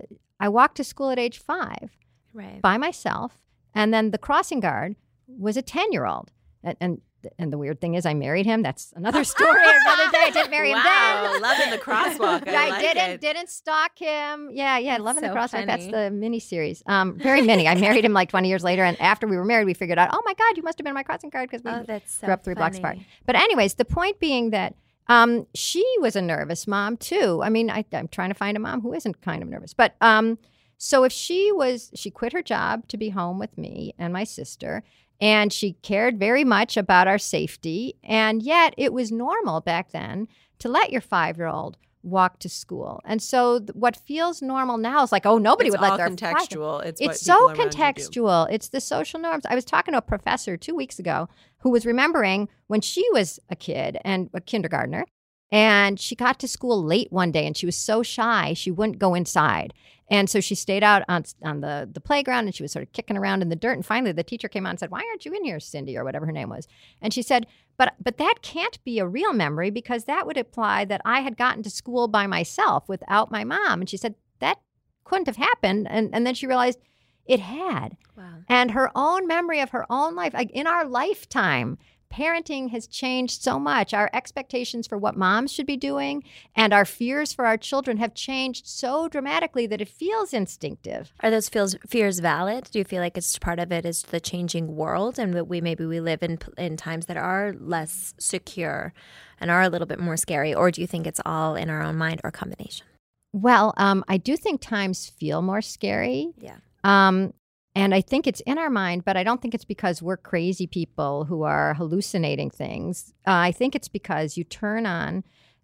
I 0.41 0.49
walked 0.49 0.77
to 0.79 0.85
school 0.85 1.11
at 1.11 1.19
age 1.19 1.39
five 1.39 1.91
Right. 2.35 2.61
by 2.61 2.77
myself, 2.77 3.39
and 3.75 3.93
then 3.95 4.11
the 4.11 4.19
crossing 4.19 4.61
guard 4.61 4.97
was 5.27 5.57
a 5.57 5.63
10 5.63 5.93
year 5.93 6.05
old. 6.07 6.31
And, 6.63 6.77
and 6.81 7.01
and 7.39 7.53
the 7.53 7.59
weird 7.59 7.81
thing 7.81 7.95
is, 7.95 8.07
I 8.07 8.15
married 8.15 8.47
him. 8.47 8.63
That's 8.63 8.93
another 8.97 9.25
story, 9.25 9.51
another 9.63 10.11
day. 10.11 10.25
I 10.27 10.31
didn't 10.33 10.51
marry 10.57 10.71
him 10.71 10.79
wow, 10.79 11.31
then. 11.33 11.43
loving 11.43 11.71
the 11.71 11.79
crosswalk. 11.79 12.49
I, 12.49 12.55
I, 12.67 12.69
like 12.71 12.81
didn't 12.81 13.11
it. 13.11 13.21
didn't 13.21 13.49
stalk 13.51 13.99
him. 13.99 14.51
Yeah, 14.53 14.79
yeah, 14.79 14.99
loving 14.99 15.23
the 15.23 15.29
so 15.29 15.35
crosswalk. 15.35 15.67
That's 15.67 15.87
the 15.87 16.11
mini 16.11 16.41
series. 16.41 16.83
Um, 16.87 17.19
very 17.19 17.43
mini. 17.43 17.69
I 17.69 17.75
married 17.75 18.05
him 18.05 18.13
like 18.13 18.29
20 18.31 18.49
years 18.49 18.65
later, 18.65 18.85
and 18.85 19.01
after 19.01 19.27
we 19.27 19.37
were 19.37 19.45
married, 19.45 19.67
we 19.67 19.75
figured 19.75 19.99
out, 19.99 20.11
oh 20.13 20.23
my 20.25 20.35
God, 20.35 20.57
you 20.57 20.63
must 20.63 20.79
have 20.79 20.85
been 20.85 20.95
my 20.95 21.03
crossing 21.03 21.31
guard 21.31 21.51
because 21.51 21.65
we 21.65 21.71
Oh, 21.71 22.01
so 22.07 22.27
grew 22.27 22.35
up 22.35 22.45
three 22.45 22.55
blocks 22.55 22.79
apart. 22.79 22.99
But 23.27 23.37
anyways, 23.37 23.75
the 23.75 23.85
point 23.85 24.19
being 24.19 24.51
that 24.51 24.75
um, 25.09 25.47
she 25.55 25.85
was 26.01 26.17
a 26.17 26.23
nervous 26.23 26.67
mom 26.67 26.97
too. 26.97 27.41
I 27.43 27.49
mean, 27.49 27.71
I, 27.71 27.85
I'm 27.93 28.09
trying 28.09 28.31
to 28.31 28.35
find 28.35 28.57
a 28.57 28.61
mom 28.61 28.81
who 28.81 28.93
isn't 28.93 29.21
kind 29.23 29.43
of 29.43 29.49
nervous. 29.49 29.73
But 29.73 29.95
um, 30.01 30.39
so 30.79 31.05
if 31.05 31.13
she 31.13 31.53
was, 31.53 31.91
she 31.95 32.11
quit 32.11 32.33
her 32.33 32.43
job 32.43 32.89
to 32.89 32.97
be 32.97 33.11
home 33.11 33.39
with 33.39 33.57
me 33.57 33.95
and 33.99 34.13
my 34.13 34.25
sister, 34.25 34.83
and 35.21 35.53
she 35.53 35.73
cared 35.83 36.19
very 36.19 36.45
much 36.45 36.77
about 36.77 37.09
our 37.09 37.19
safety. 37.19 37.97
And 38.03 38.43
yet, 38.43 38.75
it 38.77 38.93
was 38.93 39.11
normal 39.11 39.61
back 39.61 39.93
then 39.93 40.29
to 40.59 40.69
let 40.69 40.93
your 40.93 41.01
five 41.01 41.37
year 41.37 41.47
old 41.47 41.77
walk 42.07 42.39
to 42.39 42.49
school. 42.49 43.01
And 43.05 43.21
so 43.21 43.59
th- 43.59 43.71
what 43.75 43.97
feels 43.97 44.41
normal 44.41 44.79
now 44.79 45.03
is 45.03 45.13
like, 45.13 45.27
oh, 45.27 45.39
nobody 45.39 45.69
it's 45.69 45.75
would 45.77 45.83
let 45.83 45.97
their 45.97 46.09
contextual. 46.09 46.85
It's, 46.85 47.01
it's 47.01 47.21
so 47.21 47.35
people 47.35 47.49
around 47.49 47.57
you 47.59 47.71
do. 47.71 47.77
contextual. 47.77 48.47
It's 48.51 48.69
the 48.69 48.81
social 48.81 49.21
norms. 49.21 49.45
I 49.47 49.55
was 49.55 49.65
talking 49.65 49.93
to 49.93 49.99
a 49.99 50.03
professor 50.03 50.57
two 50.57 50.75
weeks 50.75 50.99
ago 50.99 51.29
who 51.59 51.71
was 51.71 51.85
remembering 51.85 52.49
when 52.69 52.81
she 52.81 53.05
was 53.13 53.41
a 53.51 53.57
kid 53.57 53.99
and 54.05 54.31
a 54.33 54.41
kindergartner, 54.41 55.05
and 55.51 55.99
she 55.99 56.15
got 56.15 56.39
to 56.41 56.49
school 56.49 56.83
late 56.83 57.13
one 57.13 57.33
day 57.33 57.47
and 57.47 57.57
she 57.57 57.67
was 57.67 57.77
so 57.77 58.03
shy 58.03 58.53
she 58.53 58.71
wouldn't 58.71 58.99
go 58.99 59.15
inside. 59.15 59.75
And 60.09 60.31
so 60.31 60.41
she 60.41 60.55
stayed 60.55 60.85
out 60.85 61.03
on, 61.09 61.25
on 61.43 61.61
the, 61.61 61.89
the 61.93 62.01
playground 62.01 62.47
and 62.47 62.55
she 62.55 62.63
was 62.63 62.71
sort 62.71 62.85
of 62.85 62.93
kicking 62.93 63.17
around 63.17 63.43
in 63.43 63.49
the 63.49 63.57
dirt. 63.57 63.73
And 63.73 63.85
finally, 63.85 64.13
the 64.13 64.23
teacher 64.23 64.49
came 64.49 64.65
out 64.65 64.71
and 64.71 64.79
said, 64.79 64.91
Why 64.91 65.05
aren't 65.09 65.25
you 65.25 65.33
in 65.33 65.45
here, 65.45 65.59
Cindy, 65.59 65.97
or 65.97 66.05
whatever 66.05 66.27
her 66.27 66.33
name 66.33 66.49
was? 66.49 66.69
And 67.03 67.13
she 67.13 67.23
said, 67.23 67.47
but, 67.77 67.95
but 68.03 68.17
that 68.19 68.37
can't 68.43 68.83
be 68.85 68.99
a 68.99 69.07
real 69.07 69.33
memory 69.33 69.71
because 69.71 70.05
that 70.05 70.27
would 70.27 70.37
imply 70.37 70.85
that 70.87 71.03
I 71.05 71.21
had 71.21 71.37
gotten 71.37 71.63
to 71.63 71.71
school 71.71 72.09
by 72.09 72.27
myself 72.27 72.89
without 72.89 73.31
my 73.31 73.45
mom. 73.45 73.81
And 73.81 73.91
she 73.91 73.97
said, 73.97 74.15
That 74.39 74.59
couldn't 75.05 75.27
have 75.27 75.37
happened. 75.37 75.87
And, 75.91 76.11
and 76.15 76.27
then 76.27 76.35
she 76.35 76.47
realized 76.47 76.79
it 77.27 77.41
had. 77.41 77.97
Wow. 78.17 78.25
And 78.49 78.71
her 78.71 78.91
own 78.95 79.27
memory 79.27 79.61
of 79.61 79.71
her 79.71 79.85
own 79.91 80.15
life, 80.15 80.33
like 80.33 80.51
in 80.53 80.67
our 80.67 80.87
lifetime, 80.87 81.79
parenting 82.11 82.71
has 82.71 82.87
changed 82.87 83.43
so 83.43 83.59
much. 83.59 83.95
Our 83.95 84.11
expectations 84.13 84.87
for 84.87 84.99
what 84.99 85.17
moms 85.17 85.53
should 85.53 85.67
be 85.67 85.77
doing 85.77 86.25
and 86.55 86.73
our 86.73 86.85
fears 86.85 87.33
for 87.33 87.47
our 87.47 87.57
children 87.57 87.97
have 87.99 88.15
changed 88.15 88.67
so 88.67 89.09
dramatically 89.09 89.67
that 89.67 89.81
it 89.81 89.89
feels 89.89 90.33
instinctive. 90.33 91.13
Are 91.21 91.31
those 91.31 91.49
feels, 91.49 91.77
fears 91.87 92.19
valid? 92.21 92.69
Do 92.71 92.79
you 92.79 92.85
feel 92.85 93.01
like 93.01 93.17
it's 93.17 93.39
part 93.39 93.59
of 93.59 93.73
it 93.73 93.85
is 93.85 94.03
the 94.03 94.21
changing 94.21 94.77
world, 94.77 95.19
and 95.19 95.35
that 95.35 95.49
we 95.49 95.61
maybe 95.61 95.87
we 95.87 96.01
live 96.01 96.23
in 96.23 96.39
in 96.57 96.77
times 96.77 97.07
that 97.07 97.17
are 97.17 97.55
less 97.59 98.15
secure 98.19 98.93
and 99.41 99.51
are 99.51 99.63
a 99.63 99.69
little 99.69 99.87
bit 99.87 99.99
more 99.99 100.17
scary, 100.17 100.55
or 100.55 100.71
do 100.71 100.81
you 100.81 100.87
think 100.87 101.07
it's 101.07 101.21
all 101.27 101.55
in 101.55 101.69
our 101.71 101.83
own 101.83 101.97
mind 101.97 102.21
or 102.25 102.31
combination? 102.31 102.87
Well, 103.33 103.75
um, 103.77 104.05
I 104.09 104.17
do 104.17 104.37
think 104.37 104.61
times 104.61 105.09
feel 105.09 105.43
more 105.43 105.61
scary. 105.61 106.33
Yeah. 106.39 106.57
Um, 106.85 107.35
and 107.77 107.95
I 107.95 108.01
think 108.01 108.27
it's 108.27 108.41
in 108.41 108.59
our 108.59 108.71
mind, 108.71 109.05
but 109.05 109.17
I 109.17 109.23
don't 109.23 109.41
think 109.41 109.55
it's 109.55 109.65
because 109.65 110.03
we're 110.03 110.17
crazy 110.17 110.67
people 110.67 111.25
who 111.27 111.43
are 111.43 111.75
hallucinating 111.75 112.51
things. 112.51 113.13
Uh, 113.27 113.33
I 113.49 113.53
think 113.53 113.75
it's 113.77 113.89
because 113.89 114.37
you 114.37 114.45
turn 114.45 114.87
on, 114.87 115.23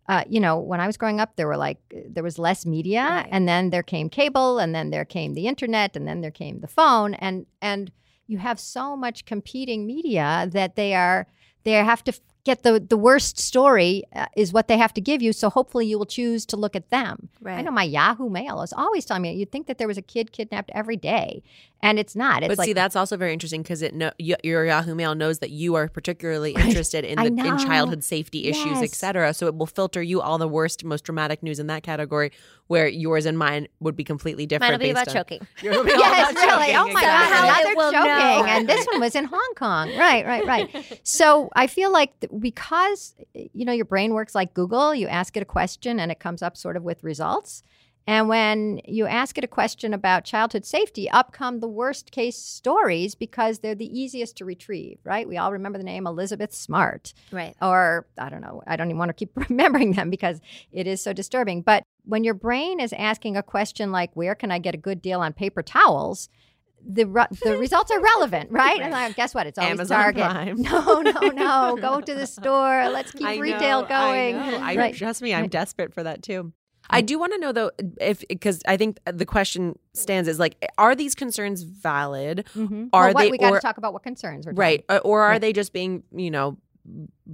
uh, 0.09 0.25
you 0.29 0.41
know, 0.41 0.59
when 0.59 0.81
I 0.81 0.87
was 0.87 0.97
growing 0.97 1.21
up, 1.21 1.37
there 1.37 1.47
were 1.47 1.57
like, 1.57 1.79
there 2.15 2.23
was 2.25 2.39
less 2.39 2.67
media, 2.67 3.03
Right. 3.03 3.29
and 3.31 3.49
then 3.49 3.71
there 3.71 3.83
came 3.83 4.09
cable, 4.09 4.59
and 4.59 4.75
then 4.75 4.91
there 4.91 5.05
came 5.05 5.35
the 5.35 5.47
internet, 5.47 5.97
and 5.97 6.07
then 6.07 6.21
there 6.21 6.31
came 6.31 6.61
the 6.61 6.69
phone. 6.69 7.15
And, 7.15 7.47
and 7.61 7.91
you 8.27 8.39
have 8.39 8.59
so 8.61 8.97
much 8.97 9.25
competing 9.25 9.87
media 9.87 10.49
that 10.53 10.77
they 10.77 10.95
are, 10.95 11.27
they 11.65 11.73
have 11.73 12.03
to 12.05 12.13
get 12.45 12.63
the, 12.65 12.81
the 12.81 12.97
worst 12.97 13.39
story 13.39 14.03
uh, 14.17 14.27
is 14.37 14.53
what 14.53 14.67
they 14.67 14.77
have 14.77 14.93
to 14.95 15.01
give 15.01 15.23
you. 15.23 15.33
So 15.33 15.49
hopefully 15.49 15.87
you 15.87 15.97
will 15.99 16.07
choose 16.07 16.45
to 16.47 16.57
look 16.57 16.75
at 16.75 16.91
them. 16.91 17.29
Right. 17.41 17.59
I 17.59 17.63
know 17.63 17.71
my 17.71 17.85
Yahoo 17.85 18.29
Mail 18.29 18.63
is 18.63 18.73
always 18.73 19.05
telling 19.05 19.23
me 19.23 19.33
you'd 19.35 19.53
think 19.53 19.67
that 19.69 19.79
there 19.79 19.87
was 19.89 19.97
a 19.99 20.03
kid 20.03 20.33
kidnapped 20.33 20.71
every 20.75 20.97
day, 20.97 21.43
and 21.81 21.99
it's 21.99 22.17
not. 22.17 22.43
It's 22.43 22.49
But 22.49 22.59
like 22.59 22.67
see, 22.67 22.73
that's 22.73 22.97
also 22.97 23.17
very 23.17 23.33
interesting 23.33 23.63
because 23.63 23.81
it 23.83 23.95
no, 23.95 24.11
your 24.19 24.65
Yahoo 24.65 24.95
Mail 24.95 25.15
knows 25.15 25.39
that 25.39 25.51
you 25.51 25.75
are 25.77 25.89
particularly 25.89 26.53
interested 26.59 27.05
in 27.05 27.19
the 27.19 27.27
in 27.45 27.59
childhood 27.59 28.03
safety 28.05 28.47
issues, 28.47 28.67
Yes. 28.81 28.83
et 28.83 28.91
cetera. 28.95 29.35
So 29.35 29.47
it 29.47 29.55
will 29.57 29.67
filter 29.67 30.03
you 30.03 30.21
all 30.21 30.39
the 30.39 30.49
worst, 30.49 30.85
most 30.85 31.05
dramatic 31.05 31.43
news 31.43 31.59
in 31.61 31.69
that 31.69 31.83
category, 31.85 32.33
where 32.67 32.89
yours 32.89 33.25
and 33.27 33.39
mine 33.39 33.69
would 33.81 33.95
be 33.97 34.05
completely 34.05 34.47
different. 34.47 34.73
Mine 34.73 34.81
will 34.81 34.87
be 34.87 34.91
about 34.91 35.09
on- 35.09 35.15
choking. 35.15 35.41
Be 35.63 35.69
yes, 35.69 36.31
about 36.33 36.35
really. 36.35 36.73
choking, 36.73 36.77
Oh 36.77 36.85
my 36.93 37.01
exactly. 37.01 37.03
Somehow 37.03 37.47
God, 37.47 37.61
it 37.61 37.73
another 37.73 37.93
choking, 37.93 38.47
know. 38.47 38.53
and 38.53 38.69
this 38.69 38.87
one 38.87 39.01
was 39.01 39.15
in 39.15 39.25
Hong 39.27 39.53
Kong. 39.57 39.89
Right, 39.97 40.25
right, 40.27 40.47
right. 40.47 41.01
so 41.05 41.51
I 41.55 41.67
feel 41.67 41.93
like 41.93 42.19
th- 42.21 42.32
because 42.39 43.15
eh, 43.35 43.49
you 43.53 43.65
know 43.65 43.73
your 43.73 43.85
brain 43.85 44.15
works 44.15 44.35
like 44.35 44.55
Google, 44.55 44.95
you 44.95 45.07
ask 45.09 45.37
it 45.37 45.43
a 45.43 45.47
question 45.47 46.01
and 46.01 46.11
it 46.11 46.21
comes 46.21 46.43
up 46.43 46.57
sort 46.57 46.77
of 46.77 46.83
with 46.83 47.03
results. 47.05 47.63
And 48.05 48.29
when 48.29 48.81
you 48.85 49.07
ask 49.07 49.39
it 49.39 49.45
a 49.45 49.49
question 49.49 49.95
about 49.95 50.25
childhood 50.25 50.65
safety, 50.65 51.09
up 51.09 51.33
come 51.33 51.61
the 51.61 51.69
worst 51.69 52.11
case 52.11 52.37
stories 52.37 53.15
because 53.15 53.61
they're 53.61 53.77
the 53.77 53.97
easiest 54.01 54.37
to 54.39 54.45
retrieve, 54.45 54.99
right? 55.05 55.29
We 55.29 55.37
all 55.37 55.53
remember 55.53 55.79
the 55.79 55.85
name 55.85 56.09
Elizabeth 56.09 56.53
Smart 56.53 57.15
Right. 57.31 57.55
or 57.63 58.09
I 58.19 58.29
don't 58.29 58.41
know, 58.41 58.61
I 58.67 58.75
don't 58.75 58.89
even 58.89 58.99
want 58.99 59.11
to 59.11 59.15
keep 59.15 59.31
remembering 59.49 59.93
them 59.93 60.11
because 60.11 60.41
it 60.73 60.89
is 60.89 61.01
so 61.01 61.13
disturbing. 61.13 61.63
But 61.63 61.85
when 62.05 62.25
your 62.25 62.35
brain 62.35 62.81
is 62.81 62.93
asking 62.93 63.37
a 63.37 63.43
question 63.43 63.93
like, 63.93 64.11
where 64.17 64.35
can 64.35 64.51
I 64.51 64.59
get 64.59 64.75
a 64.75 64.79
good 64.79 65.01
deal 65.01 65.21
on 65.21 65.33
paper 65.33 65.63
towels? 65.63 66.29
The, 66.85 67.07
re- 67.07 67.27
the 67.43 67.57
results 67.57 67.91
are 67.91 68.01
relevant, 68.01 68.51
right? 68.51 68.81
And 68.81 68.93
like, 68.93 69.15
guess 69.17 69.35
what? 69.35 69.47
It's 69.47 69.59
always 69.59 69.73
Amazon 69.73 70.03
Target. 70.03 70.25
Prime. 70.25 70.57
No, 70.63 71.01
no, 71.01 71.21
no. 71.29 71.77
Go 71.81 72.01
to 72.01 72.15
the 72.15 72.27
store. 72.27 72.89
Let's 72.89 73.13
keep 73.13 73.27
I 73.27 73.37
retail 73.39 73.83
know, 73.83 73.89
going. 73.89 74.37
I, 74.37 74.51
know. 74.51 74.59
I 74.59 74.77
Right. 74.83 74.95
trust 74.95 75.23
me, 75.23 75.33
I'm 75.33 75.43
Right. 75.43 75.51
desperate 75.51 75.95
for 75.95 76.03
that 76.03 76.23
too. 76.23 76.53
I 76.91 77.01
do 77.01 77.19
want 77.19 77.33
to 77.33 77.39
know 77.39 77.53
though, 77.53 77.71
if 78.01 78.25
because 78.29 78.61
I 78.67 78.77
think 78.77 78.99
the 79.07 79.25
question 79.25 79.79
stands 79.95 80.29
is 80.29 80.39
like, 80.41 80.57
are 80.77 80.95
these 80.97 81.15
concerns 81.15 81.63
valid? 81.63 82.45
Mhm. 82.55 82.89
Are 82.93 83.05
well, 83.07 83.15
what, 83.15 83.23
they 83.23 83.31
we 83.31 83.39
got 83.39 83.53
to 83.53 83.61
talk 83.61 83.79
about 83.79 83.93
what 83.93 84.03
concerns 84.03 84.47
we're 84.47 84.53
right, 84.53 84.85
or, 84.91 84.99
or 84.99 85.21
are 85.23 85.35
Yeah. 85.35 85.39
they 85.39 85.53
just 85.53 85.73
being 85.73 86.03
you 86.13 86.31
know 86.31 86.59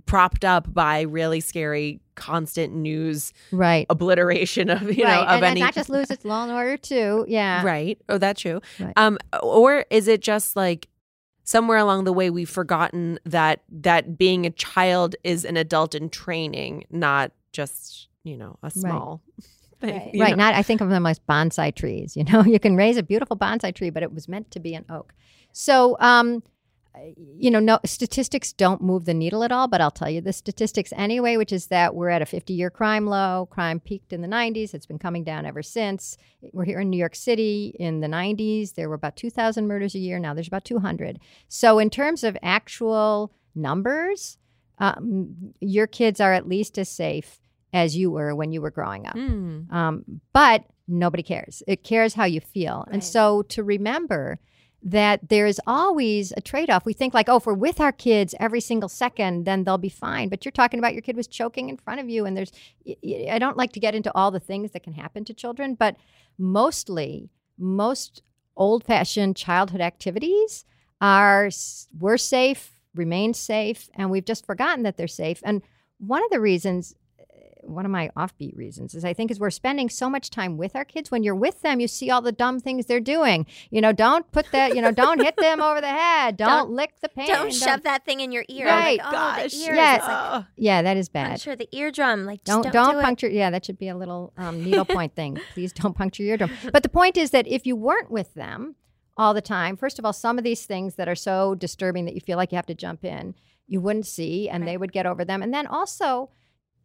propped 0.06 0.44
up 0.44 0.72
by 0.72 1.02
really 1.02 1.40
scary 1.40 2.00
constant 2.14 2.74
news. 2.74 3.32
Right. 3.52 3.86
obliteration 3.90 4.70
of 4.70 4.82
you 4.82 5.04
right. 5.04 5.14
know 5.14 5.22
of 5.22 5.28
and, 5.28 5.36
and 5.36 5.44
any 5.44 5.60
not 5.60 5.74
just 5.74 5.88
lose 5.88 6.10
its 6.10 6.24
law 6.24 6.42
and 6.44 6.52
order 6.52 6.76
too. 6.76 7.24
Yeah. 7.28 7.64
right 7.64 7.98
oh 8.08 8.18
that's 8.18 8.40
true 8.42 8.60
Right. 8.80 8.92
um 8.96 9.18
or 9.42 9.84
is 9.90 10.08
it 10.08 10.20
just 10.20 10.56
like 10.56 10.88
somewhere 11.44 11.78
along 11.78 12.04
the 12.04 12.12
way 12.12 12.28
we've 12.28 12.50
forgotten 12.50 13.18
that 13.24 13.62
that 13.70 14.18
being 14.18 14.44
a 14.46 14.50
child 14.50 15.16
is 15.24 15.44
an 15.44 15.56
adult 15.56 15.94
in 15.94 16.10
training 16.10 16.84
not 16.90 17.32
just 17.52 18.08
you 18.24 18.36
know 18.36 18.58
a 18.62 18.70
small 18.70 19.22
thing 19.80 19.94
Right. 19.94 20.10
right. 20.18 20.36
Not 20.36 20.54
I 20.54 20.62
think 20.64 20.80
of 20.80 20.90
them 20.90 21.06
as 21.06 21.20
bonsai 21.20 21.72
trees. 21.72 22.16
You 22.16 22.24
know, 22.24 22.42
you 22.46 22.58
can 22.58 22.74
raise 22.74 22.96
a 22.96 23.02
beautiful 23.02 23.36
bonsai 23.36 23.72
tree, 23.74 23.90
but 23.90 24.02
it 24.02 24.12
was 24.12 24.26
meant 24.28 24.50
to 24.50 24.58
be 24.60 24.74
an 24.74 24.84
oak. 24.90 25.14
So, 25.52 25.96
um, 26.00 26.42
you 27.16 27.50
know, 27.50 27.60
no 27.60 27.78
statistics 27.84 28.52
don't 28.52 28.82
move 28.82 29.04
the 29.04 29.14
needle 29.14 29.44
at 29.44 29.52
all. 29.52 29.68
But 29.68 29.80
I'll 29.80 29.90
tell 29.90 30.10
you 30.10 30.20
the 30.20 30.32
statistics 30.32 30.92
anyway, 30.96 31.36
which 31.36 31.52
is 31.52 31.66
that 31.66 31.94
we're 31.94 32.08
at 32.08 32.22
a 32.22 32.24
50-year 32.24 32.70
crime 32.70 33.06
low. 33.06 33.48
Crime 33.50 33.80
peaked 33.80 34.12
in 34.12 34.22
the 34.22 34.28
90s. 34.28 34.74
It's 34.74 34.86
been 34.86 34.98
coming 34.98 35.24
down 35.24 35.46
ever 35.46 35.62
since. 35.62 36.16
We're 36.52 36.64
here 36.64 36.80
in 36.80 36.90
New 36.90 36.96
York 36.96 37.14
City 37.14 37.74
in 37.78 38.00
the 38.00 38.08
90s. 38.08 38.74
There 38.74 38.88
were 38.88 38.94
about 38.94 39.16
2,000 39.16 39.66
murders 39.66 39.94
a 39.94 39.98
year. 39.98 40.18
Now 40.18 40.34
there's 40.34 40.48
about 40.48 40.64
200. 40.64 41.18
So, 41.48 41.78
in 41.78 41.90
terms 41.90 42.24
of 42.24 42.36
actual 42.42 43.32
numbers, 43.54 44.38
um, 44.78 45.54
your 45.60 45.86
kids 45.86 46.20
are 46.20 46.32
at 46.32 46.48
least 46.48 46.78
as 46.78 46.88
safe 46.88 47.40
as 47.72 47.96
you 47.96 48.10
were 48.10 48.34
when 48.34 48.52
you 48.52 48.62
were 48.62 48.70
growing 48.70 49.06
up. 49.06 49.14
Hmm. 49.14 49.62
Um, 49.70 50.20
but 50.32 50.64
nobody 50.86 51.22
cares. 51.22 51.62
It 51.66 51.84
cares 51.84 52.14
how 52.14 52.24
you 52.24 52.40
feel. 52.40 52.86
And 52.90 53.04
so 53.04 53.42
to 53.42 53.62
remember 53.62 54.38
that 54.82 55.28
there 55.28 55.46
is 55.46 55.60
always 55.66 56.32
a 56.36 56.40
trade 56.40 56.70
off. 56.70 56.84
We 56.84 56.92
think, 56.92 57.12
like, 57.12 57.28
oh, 57.28 57.36
if 57.36 57.46
we're 57.46 57.54
with 57.54 57.80
our 57.80 57.92
kids 57.92 58.34
every 58.38 58.60
single 58.60 58.88
second, 58.88 59.44
then 59.44 59.64
they'll 59.64 59.76
be 59.78 59.88
fine. 59.88 60.28
But 60.28 60.44
you're 60.44 60.52
talking 60.52 60.78
about 60.78 60.92
your 60.92 61.02
kid 61.02 61.16
was 61.16 61.26
choking 61.26 61.68
in 61.68 61.76
front 61.76 62.00
of 62.00 62.08
you. 62.08 62.24
And 62.24 62.36
there's, 62.36 62.52
I 63.30 63.38
don't 63.38 63.56
like 63.56 63.72
to 63.72 63.80
get 63.80 63.94
into 63.94 64.14
all 64.14 64.30
the 64.30 64.38
things 64.38 64.70
that 64.70 64.84
can 64.84 64.92
happen 64.92 65.24
to 65.24 65.34
children, 65.34 65.74
but 65.74 65.96
mostly, 66.38 67.28
most 67.58 68.22
old 68.56 68.84
fashioned 68.84 69.36
childhood 69.36 69.80
activities 69.80 70.64
are, 71.00 71.50
we're 71.98 72.16
safe, 72.16 72.78
remain 72.94 73.34
safe, 73.34 73.88
and 73.94 74.10
we've 74.10 74.24
just 74.24 74.46
forgotten 74.46 74.84
that 74.84 74.96
they're 74.96 75.08
safe. 75.08 75.40
And 75.44 75.62
one 75.98 76.22
of 76.24 76.30
the 76.30 76.40
reasons 76.40 76.94
one 77.68 77.84
of 77.84 77.90
my 77.90 78.10
offbeat 78.16 78.56
reasons 78.56 78.94
is 78.94 79.04
I 79.04 79.12
think 79.12 79.30
is 79.30 79.38
we're 79.38 79.50
spending 79.50 79.88
so 79.88 80.08
much 80.08 80.30
time 80.30 80.56
with 80.56 80.74
our 80.74 80.84
kids. 80.84 81.10
When 81.10 81.22
you're 81.22 81.34
with 81.34 81.62
them, 81.62 81.80
you 81.80 81.88
see 81.88 82.10
all 82.10 82.22
the 82.22 82.32
dumb 82.32 82.60
things 82.60 82.86
they're 82.86 83.00
doing. 83.00 83.46
You 83.70 83.80
know, 83.80 83.92
don't 83.92 84.30
put 84.32 84.50
that. 84.52 84.74
You 84.74 84.82
know, 84.82 84.92
don't 84.92 85.22
hit 85.22 85.36
them 85.36 85.60
over 85.60 85.80
the 85.80 85.88
head. 85.88 86.36
Don't, 86.36 86.48
Don't- 86.48 86.70
lick 86.70 86.92
the 87.00 87.08
pain. 87.08 87.26
Don't 87.26 87.52
shove 87.52 87.82
that 87.82 88.04
thing 88.04 88.20
in 88.20 88.32
your 88.32 88.44
ear. 88.48 88.66
Right. 88.66 88.98
Like, 88.98 89.06
oh, 89.06 89.10
gosh. 89.10 89.54
Yeah. 89.54 90.32
Like. 90.36 90.44
Yeah, 90.56 90.82
that 90.82 90.96
is 90.96 91.08
bad. 91.08 91.40
sure 91.40 91.56
the 91.56 91.68
eardrum. 91.72 92.24
Like, 92.26 92.44
Don't 92.44 92.62
don't, 92.62 92.72
don't, 92.72 92.92
do 92.94 92.98
it. 92.98 93.02
puncture. 93.02 93.28
Yeah, 93.28 93.50
that 93.50 93.64
should 93.64 93.78
be 93.78 93.88
a 93.88 93.96
little 93.96 94.32
um, 94.36 94.62
needle 94.64 94.84
point 94.84 95.14
thing. 95.14 95.38
Please 95.54 95.72
don't 95.72 95.96
puncture 95.96 96.22
your 96.22 96.32
eardrum. 96.32 96.50
But 96.72 96.82
the 96.82 96.88
point 96.88 97.16
is 97.16 97.30
that 97.30 97.46
if 97.46 97.66
you 97.66 97.76
weren't 97.76 98.10
with 98.10 98.34
them 98.34 98.74
all 99.16 99.34
the 99.34 99.40
time, 99.40 99.76
first 99.76 99.98
of 99.98 100.04
all, 100.04 100.12
some 100.12 100.38
of 100.38 100.44
these 100.44 100.64
things 100.66 100.94
that 100.96 101.08
are 101.08 101.14
so 101.14 101.54
disturbing 101.54 102.04
that 102.04 102.14
you 102.14 102.20
feel 102.20 102.36
like 102.36 102.52
you 102.52 102.56
have 102.56 102.66
to 102.66 102.74
jump 102.74 103.04
in, 103.04 103.34
you 103.66 103.80
wouldn't 103.80 104.06
see, 104.06 104.48
and 104.48 104.66
they 104.66 104.76
would 104.76 104.92
get 104.92 105.06
over 105.06 105.24
them. 105.24 105.42
And 105.42 105.52
then 105.52 105.66
also, 105.66 106.30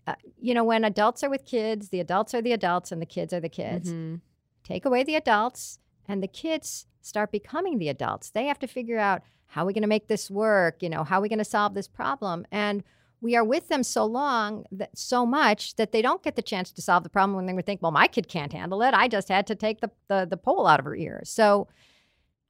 uh, 0.05 0.15
you 0.39 0.53
know, 0.53 0.63
when 0.63 0.83
adults 0.83 1.23
are 1.23 1.29
with 1.29 1.45
kids, 1.45 1.89
the 1.89 1.99
adults 1.99 2.33
are 2.33 2.41
the 2.41 2.51
adults, 2.51 2.91
and 2.91 3.01
the 3.01 3.05
kids 3.05 3.33
are 3.33 3.39
the 3.39 3.49
kids. 3.49 3.91
Mhm. 3.91 4.21
take 4.63 4.85
away 4.85 5.03
the 5.03 5.15
adults 5.15 5.77
and 6.07 6.23
the 6.23 6.27
kids 6.27 6.85
start 7.01 7.31
becoming 7.33 7.79
the 7.79 7.89
adults. 7.89 8.29
They 8.29 8.45
have 8.45 8.59
to 8.59 8.67
figure 8.67 8.97
out 8.97 9.21
how 9.47 9.63
are 9.63 9.65
we 9.65 9.73
going 9.73 9.81
to 9.83 9.87
make 9.89 10.07
this 10.07 10.31
work? 10.31 10.81
You 10.81 10.89
know 10.89 11.03
how 11.03 11.19
are 11.19 11.21
we 11.21 11.27
going 11.29 11.39
to 11.39 11.45
solve 11.45 11.73
this 11.73 11.87
problem? 11.87 12.45
And 12.51 12.81
we 13.19 13.35
are 13.35 13.43
with 13.43 13.67
them 13.67 13.83
so 13.83 14.05
long 14.05 14.65
that 14.71 14.97
so 14.97 15.25
much 15.25 15.75
that 15.75 15.91
they 15.91 16.01
don't 16.01 16.23
get 16.23 16.35
the 16.35 16.41
chance 16.41 16.71
to 16.71 16.81
solve 16.81 17.03
the 17.03 17.09
problem 17.09 17.35
when 17.35 17.45
they 17.45 17.53
would 17.53 17.65
think 17.65 17.81
well 17.81 17.91
my 17.91 18.07
kid 18.07 18.27
can't 18.29 18.53
handle 18.53 18.81
it. 18.81 18.93
I 18.93 19.07
just 19.09 19.27
had 19.29 19.45
to 19.47 19.55
take 19.55 19.81
the, 19.81 19.91
the, 20.07 20.25
the 20.29 20.37
pole 20.37 20.65
out 20.65 20.79
of 20.79 20.85
her 20.85 20.95
ear. 20.95 21.21
So 21.25 21.67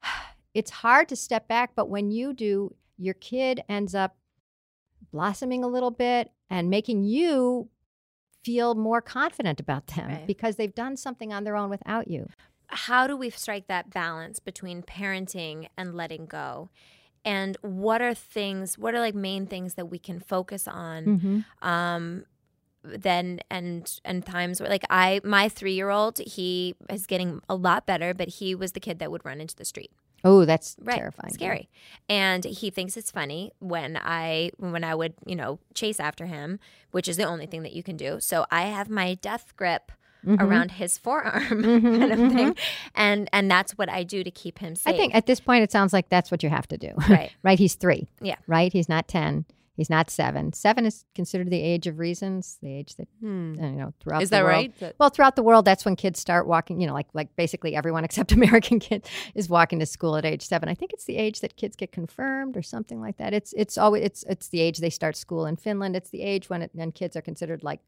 it's 0.53 0.69
hard 0.71 1.09
to 1.09 1.15
step 1.15 1.47
back 1.47 1.71
but 1.75 1.89
when 1.89 2.11
you 2.11 2.33
do 2.33 2.75
your 2.97 3.15
kid 3.15 3.63
ends 3.67 3.95
up 3.95 4.15
blossoming 5.13 5.63
a 5.63 5.67
little 5.67 5.91
bit 5.91 6.31
and 6.49 6.69
making 6.69 7.03
you 7.03 7.69
feel 8.43 8.75
more 8.75 9.01
confident 9.01 9.59
about 9.61 9.87
them 9.87 10.09
Right. 10.09 10.27
because 10.27 10.57
they've 10.57 10.75
done 10.75 10.97
something 10.97 11.31
on 11.31 11.45
their 11.45 11.55
own 11.55 11.69
without 11.69 12.07
you. 12.09 12.27
how 12.67 13.05
do 13.07 13.15
we 13.15 13.29
strike 13.29 13.67
that 13.67 13.91
balance 13.91 14.39
between 14.39 14.81
parenting 14.81 15.67
and 15.77 15.93
letting 15.95 16.25
go? 16.25 16.69
And 17.23 17.55
what 17.61 18.01
are 18.01 18.13
things, 18.15 18.77
what 18.77 18.95
are 18.95 18.99
like 18.99 19.13
main 19.15 19.45
things 19.45 19.75
that 19.75 19.85
we 19.85 19.99
can 19.99 20.19
focus 20.19 20.67
on? 20.67 21.05
Mm-hmm. 21.05 21.67
Um, 21.69 22.25
then 22.83 23.39
and 23.49 23.99
and 24.03 24.25
times 24.25 24.59
where 24.59 24.69
like 24.69 24.83
I 24.89 25.21
my 25.23 25.47
three 25.47 25.73
year 25.73 25.89
old 25.89 26.17
he 26.19 26.75
is 26.89 27.05
getting 27.07 27.39
a 27.47 27.55
lot 27.55 27.85
better, 27.85 28.13
but 28.13 28.27
he 28.27 28.55
was 28.55 28.73
the 28.73 28.81
kid 28.81 28.99
that 28.99 29.09
would 29.11 29.23
run 29.23 29.39
into 29.39 29.55
the 29.55 29.63
street. 29.65 29.91
Oh, 30.23 30.45
that's 30.45 30.75
Right, 30.81 30.97
terrifying. 30.97 31.33
scary, 31.33 31.69
and 32.09 32.43
he 32.45 32.69
thinks 32.69 32.95
it's 32.97 33.11
funny 33.11 33.51
when 33.59 33.97
I 34.01 34.51
when 34.57 34.83
I 34.83 34.95
would 34.95 35.13
you 35.25 35.35
know 35.35 35.59
chase 35.73 35.99
after 35.99 36.25
him, 36.27 36.59
which 36.91 37.07
is 37.07 37.17
the 37.17 37.23
only 37.25 37.45
thing 37.45 37.63
that 37.63 37.73
you 37.73 37.83
can 37.83 37.97
do. 37.97 38.19
So 38.19 38.45
I 38.51 38.63
have 38.63 38.89
my 38.89 39.15
death 39.15 39.53
grip 39.57 39.91
Mhm. 40.25 40.39
around 40.41 40.71
his 40.71 40.97
forearm 40.97 41.41
Mhm, 41.63 41.99
kind 41.99 42.13
of 42.13 42.19
mhm. 42.19 42.33
thing 42.33 42.55
and 42.95 43.29
and 43.33 43.51
that's 43.51 43.73
what 43.77 43.89
i 43.89 44.03
do 44.03 44.23
to 44.23 44.31
keep 44.31 44.59
him 44.59 44.73
safe 44.73 44.93
I 44.93 44.95
think 44.97 45.13
at 45.13 45.25
this 45.25 45.41
point 45.41 45.63
it 45.65 45.71
sounds 45.73 45.91
like 45.91 46.07
that's 46.07 46.31
what 46.31 46.41
you 46.43 46.49
have 46.49 46.65
to 46.69 46.77
do. 46.77 46.91
right 47.09 47.29
right? 47.43 47.59
He's 47.59 47.75
three. 47.75 48.07
Yeah. 48.21 48.37
Right? 48.47 48.71
He's 48.71 48.87
not 48.87 49.09
10. 49.09 49.43
He's 49.75 49.89
not 49.89 50.09
seven. 50.11 50.53
Seven 50.53 50.85
is 50.85 51.03
considered 51.15 51.49
the 51.49 51.59
age 51.61 51.87
of 51.87 51.97
reasons, 51.97 52.59
the 52.61 52.71
age 52.71 52.95
that, 52.97 53.07
Hmm. 53.19 53.55
you 53.55 53.71
know, 53.71 53.93
throughout 53.99 54.21
Is 54.21 54.29
the 54.29 54.35
that 54.37 54.43
world. 54.43 54.53
right? 54.53 54.79
That- 54.79 54.95
Well, 54.99 55.09
throughout 55.09 55.35
the 55.35 55.41
world, 55.43 55.65
that's 55.65 55.83
when 55.83 55.95
kids 55.95 56.19
start 56.19 56.45
walking. 56.47 56.79
You 56.79 56.87
know, 56.87 56.93
like 56.93 57.07
like 57.13 57.35
basically 57.35 57.75
everyone 57.75 58.03
except 58.09 58.31
American 58.31 58.79
kids 58.79 59.09
is 59.33 59.49
walking 59.49 59.79
to 59.79 59.85
school 59.85 60.15
at 60.15 60.25
age 60.25 60.43
seven. 60.45 60.69
I 60.69 60.75
think 60.75 60.93
it's 60.93 61.05
the 61.05 61.17
age 61.17 61.39
that 61.41 61.55
kids 61.57 61.75
get 61.75 61.91
confirmed 61.91 62.55
or 62.55 62.61
something 62.61 63.01
like 63.01 63.17
that. 63.17 63.33
It's 63.33 63.51
it's 63.57 63.77
always 63.77 64.03
it's 64.03 64.23
it's 64.29 64.49
the 64.49 64.59
age 64.61 64.77
they 64.77 64.91
start 64.91 65.15
school 65.15 65.45
in 65.47 65.55
Finland. 65.55 65.95
It's 65.95 66.11
the 66.11 66.21
age 66.21 66.49
when 66.49 66.61
it, 66.61 66.71
when 66.73 66.91
kids 66.91 67.15
are 67.15 67.21
considered 67.21 67.63
like 67.63 67.79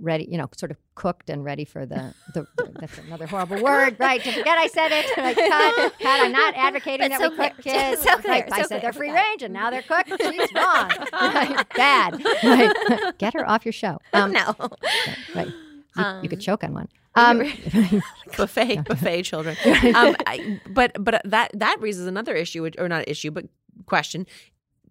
ready, 0.00 0.26
you 0.30 0.38
know, 0.38 0.48
sort 0.56 0.70
of 0.70 0.76
cooked 0.94 1.28
and 1.30 1.44
ready 1.44 1.64
for 1.64 1.84
the 1.86 2.14
the. 2.34 2.46
that's 2.80 2.98
another 2.98 3.26
horrible 3.26 3.60
word, 3.62 3.96
right? 3.98 4.22
To 4.22 4.32
forget 4.32 4.58
I 4.58 4.66
said 4.68 4.90
it. 4.92 5.18
Like, 5.18 5.36
cut, 5.36 5.98
cut. 6.00 6.20
I'm 6.20 6.32
not 6.32 6.54
advocating 6.56 7.08
But 7.08 7.18
that 7.18 7.20
so 7.20 7.30
we 7.30 7.36
cook 7.36 7.52
kids. 7.62 8.02
So 8.02 8.16
clear, 8.18 8.32
Right, 8.34 8.52
I 8.52 8.58
said 8.62 8.68
clear. 8.68 8.80
they're 8.80 8.92
free 8.92 9.10
range 9.10 9.42
and 9.42 9.52
now 9.52 9.70
they're 9.70 9.82
cooked. 9.82 10.10
She's 10.20 10.52
wrong. 10.54 10.90
Right, 11.12 11.64
Bad. 11.76 12.22
Right. 12.44 13.14
Get 13.18 13.34
her 13.34 13.48
off 13.48 13.64
your 13.64 13.72
show. 13.72 13.98
Um, 14.12 14.32
no 14.32 14.54
Right. 15.34 15.48
You, 15.96 16.04
you 16.22 16.28
could 16.28 16.38
Um, 16.38 16.40
choke 16.40 16.64
on 16.64 16.74
one. 16.74 16.88
Um, 17.14 17.42
buffet 18.36 18.84
buffet 18.84 19.22
children 19.22 19.56
um, 19.96 20.14
I, 20.26 20.60
but 20.70 20.92
but 21.02 21.20
that 21.24 21.50
that 21.54 21.76
raises 21.80 22.06
another 22.06 22.34
issue 22.36 22.70
or 22.78 22.88
not 22.88 23.08
issue 23.08 23.32
but 23.32 23.46
question 23.86 24.24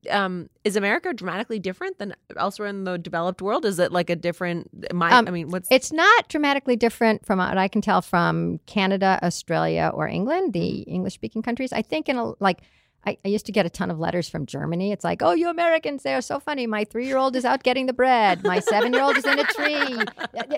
um 0.10 0.50
is 0.64 0.76
america 0.76 1.14
dramatically 1.14 1.60
different 1.60 1.98
than 2.00 2.14
elsewhere 2.36 2.68
in 2.68 2.84
the 2.84 2.98
developed 2.98 3.42
world 3.42 3.66
is 3.66 3.80
it 3.80 3.92
like 3.92 4.10
a 4.10 4.16
different 4.16 4.70
my 4.94 5.12
Um, 5.12 5.28
i 5.28 5.32
mean 5.32 5.50
what's 5.50 5.68
It's 5.72 5.92
not 5.92 6.28
dramatically 6.30 6.76
different 6.76 7.26
from 7.26 7.40
what 7.40 7.58
I 7.58 7.68
can 7.68 7.82
tell 7.82 8.02
from 8.02 8.60
Canada, 8.66 9.20
Australia, 9.22 9.92
or 9.94 10.08
England, 10.08 10.54
the 10.54 10.82
English 10.82 11.14
speaking 11.14 11.42
countries. 11.42 11.74
I 11.74 11.82
think 11.82 12.10
in 12.10 12.18
a 12.18 12.34
like 12.40 12.60
I, 13.06 13.18
I 13.24 13.30
used 13.30 13.46
to 13.46 13.52
get 13.52 13.66
a 13.66 13.70
ton 13.70 13.90
of 13.90 14.00
letters 14.00 14.28
from 14.28 14.46
Germany. 14.46 14.92
It's 14.92 15.04
like, 15.04 15.22
oh, 15.22 15.32
you 15.32 15.50
Americans, 15.50 16.04
they 16.04 16.14
are 16.14 16.22
so 16.22 16.40
funny. 16.40 16.68
My 16.68 16.84
three 16.84 17.08
year 17.08 17.18
old 17.18 17.36
is 17.36 17.46
out 17.46 17.64
getting 17.64 17.86
the 17.86 17.94
bread. 17.94 18.44
My 18.44 18.60
seven 18.60 18.92
year 18.92 19.02
old 19.02 19.18
is 19.18 19.26
in 19.26 19.40
a 19.40 19.44
tree. 19.46 19.98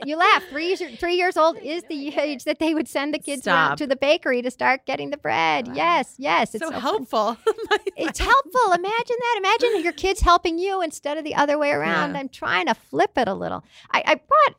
You 0.06 0.17
laugh. 0.17 0.43
Three 0.49 0.67
years, 0.67 0.82
three 0.99 1.15
years 1.15 1.38
old 1.38 1.58
is 1.63 1.84
the 1.89 2.17
age 2.17 2.45
that 2.45 2.60
they 2.60 2.73
would 2.73 2.88
send 2.88 3.13
the 3.13 3.19
kids 3.19 3.43
Stop. 3.43 3.78
to 3.78 3.86
the 3.86 3.95
bakery 3.95 4.41
to 4.41 4.49
start 4.49 4.86
getting 4.86 5.12
the 5.12 5.17
bread. 5.17 5.69
Yes, 5.75 6.15
yes. 6.17 6.56
It's 6.56 6.63
so, 6.63 6.71
fun. 6.71 6.82
helpful 6.82 7.38
It's 7.97 8.19
helpful. 8.19 8.71
Imagine 8.73 9.17
that. 9.19 9.36
Imagine 9.38 9.84
your 9.84 9.93
kids 9.93 10.21
helping 10.21 10.58
you 10.58 10.82
instead 10.82 11.17
of 11.17 11.23
the 11.23 11.36
other 11.36 11.58
way 11.58 11.71
around. 11.71 12.13
Yeah. 12.13 12.19
I'm 12.21 12.30
trying 12.30 12.67
to 12.67 12.73
flip 12.73 13.12
it 13.17 13.28
a 13.28 13.34
little. 13.34 13.63
I, 13.91 14.04
I 14.06 14.15
brought. 14.15 14.56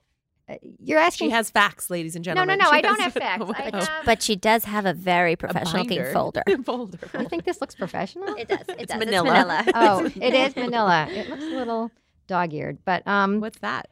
Uh, 0.51 0.55
You're 0.79 0.99
asking. 0.99 1.29
she 1.29 1.31
has 1.31 1.51
facts 1.51 1.91
ladies 1.91 2.17
and 2.17 2.25
gentlemen 2.25 2.59
no, 2.59 2.65
no. 2.65 2.71
She 2.71 2.79
I 2.79 2.81
don't 2.81 3.01
have 3.01 3.13
facts. 3.13 3.45
I 3.55 3.71
have. 3.73 3.89
but 4.05 4.23
she 4.23 4.37
does 4.37 4.65
have 4.65 4.87
a 4.87 4.93
very 4.93 5.35
a 5.35 5.37
professional 5.37 5.83
looking 5.83 5.99
binder. 5.99 6.13
folder 6.15 6.43
folder 6.65 6.99
you 7.21 7.29
think 7.29 7.45
this 7.45 7.61
looks 7.61 7.75
professional? 7.75 8.35
it 8.37 8.49
does 8.49 8.65
it 8.69 8.89
does 8.89 8.99
manila. 8.99 9.63
it's 9.67 9.67
manila 9.67 9.73
oh, 9.75 10.05
it 10.21 10.35
is 10.35 10.57
Manila. 10.57 11.07
It 11.11 11.29
looks 11.29 11.45
a 11.45 11.57
little 11.57 11.91
dog-eared, 12.27 12.79
but 12.85 13.07
um, 13.07 13.41
what's 13.41 13.59
that 13.61 13.89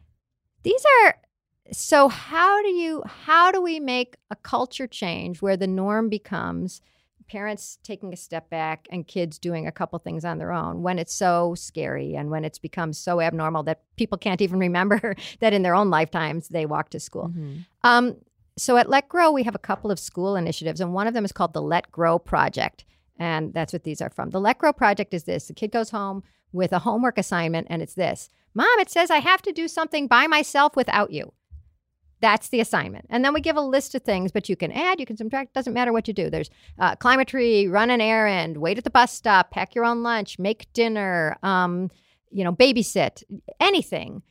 these 0.62 0.84
are. 1.04 1.16
So 1.72 2.08
how 2.08 2.62
do 2.62 2.68
you? 2.68 3.02
How 3.06 3.50
do 3.52 3.60
we 3.62 3.78
make 3.80 4.16
a 4.30 4.36
culture 4.36 4.86
change 4.86 5.42
where 5.42 5.56
the 5.56 5.66
norm 5.66 6.08
becomes 6.08 6.80
parents 7.28 7.78
taking 7.82 8.12
a 8.12 8.16
step 8.16 8.50
back 8.50 8.86
and 8.90 9.06
kids 9.06 9.38
doing 9.38 9.66
a 9.66 9.72
couple 9.72 9.98
things 9.98 10.24
on 10.24 10.38
their 10.38 10.52
own 10.52 10.82
when 10.82 10.98
it's 10.98 11.14
so 11.14 11.54
scary 11.54 12.14
and 12.14 12.30
when 12.30 12.44
it's 12.44 12.58
become 12.58 12.92
so 12.92 13.20
abnormal 13.20 13.62
that 13.64 13.82
people 13.96 14.18
can't 14.18 14.40
even 14.40 14.58
remember 14.68 15.14
that 15.40 15.52
in 15.52 15.62
their 15.62 15.74
own 15.74 15.90
lifetimes 15.90 16.48
they 16.48 16.66
walked 16.66 16.92
to 16.92 17.00
school. 17.00 17.32
Mhm. 17.36 17.66
Um, 17.84 18.16
so 18.56 18.76
at 18.76 18.90
Let 18.90 19.08
Grow, 19.08 19.30
we 19.30 19.44
have 19.44 19.54
a 19.54 19.58
couple 19.58 19.90
of 19.90 20.00
school 20.00 20.34
initiatives, 20.34 20.80
and 20.80 20.92
one 20.92 21.06
of 21.06 21.14
them 21.14 21.24
is 21.24 21.30
called 21.32 21.52
the 21.52 21.62
Let 21.62 21.92
Grow 21.92 22.18
Project. 22.18 22.84
And 23.16 23.54
that's 23.54 23.72
what 23.72 23.84
these 23.84 24.00
are 24.00 24.10
from. 24.10 24.30
The 24.30 24.40
Let 24.40 24.58
Grow 24.58 24.72
Project 24.72 25.14
is 25.14 25.24
this 25.24 25.46
the 25.46 25.54
kid 25.54 25.70
goes 25.70 25.90
home 25.90 26.22
with 26.52 26.72
a 26.72 26.80
homework 26.80 27.18
assignment, 27.18 27.66
and 27.70 27.82
it's 27.82 27.94
this 27.94 28.30
Mom, 28.54 28.66
it 28.80 28.90
says 28.90 29.10
I 29.10 29.18
have 29.18 29.42
to 29.42 29.52
do 29.52 29.68
something 29.68 30.06
by 30.08 30.26
myself 30.26 30.74
without 30.74 31.12
you. 31.12 31.32
That's 32.20 32.48
the 32.48 32.61
assignment. 32.61 33.07
And 33.11 33.24
then 33.24 33.33
we 33.33 33.40
give 33.40 33.57
a 33.57 33.61
list 33.61 33.94
of 33.94 34.02
things, 34.02 34.33
but 34.33 34.48
you 34.48 34.57
can 34.57 34.72
add, 34.72 34.98
you 34.98 35.07
can 35.07 35.16
subtract, 35.16 35.54
doesn't 35.54 35.72
matter 35.72 35.92
what 35.92 36.09
you 36.09 36.14
do. 36.14 36.28
There's 36.31 36.50
uh, 36.78 36.96
climb 36.96 37.20
a 37.20 37.24
tree, 37.24 37.68
run 37.68 37.90
an 37.90 38.00
errand, 38.00 38.57
wait 38.57 38.76
at 38.78 38.85
the 38.85 38.90
bus 38.90 39.12
stop, 39.12 39.50
pack 39.50 39.74
your 39.74 39.85
own 39.85 40.02
lunch, 40.02 40.38
make 40.38 40.72
dinner, 40.72 41.37
um, 41.42 41.90
you 42.31 42.42
know, 42.44 42.52
babysit, 42.52 43.22
anything 43.61 44.22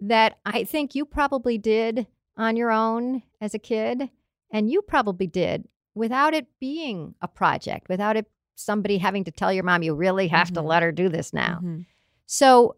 that 0.00 0.38
I 0.46 0.64
think 0.64 0.94
you 0.94 1.04
probably 1.04 1.58
did 1.58 2.06
on 2.36 2.56
your 2.56 2.70
own 2.70 3.22
as 3.40 3.54
a 3.54 3.58
kid. 3.58 4.08
And 4.50 4.70
you 4.70 4.82
probably 4.82 5.26
did 5.26 5.68
without 5.94 6.32
it 6.34 6.46
being 6.60 7.14
a 7.20 7.28
project, 7.28 7.88
without 7.88 8.16
it 8.16 8.26
somebody 8.56 8.98
having 8.98 9.24
to 9.24 9.30
tell 9.30 9.52
your 9.52 9.64
mom, 9.64 9.82
you 9.82 9.94
really 9.94 10.28
have 10.28 10.52
to 10.52 10.60
Mhm. 10.60 10.66
let 10.66 10.82
her 10.82 10.92
do 10.92 11.08
this 11.08 11.32
now. 11.32 11.58
Mhm. 11.62 11.86
So 12.26 12.76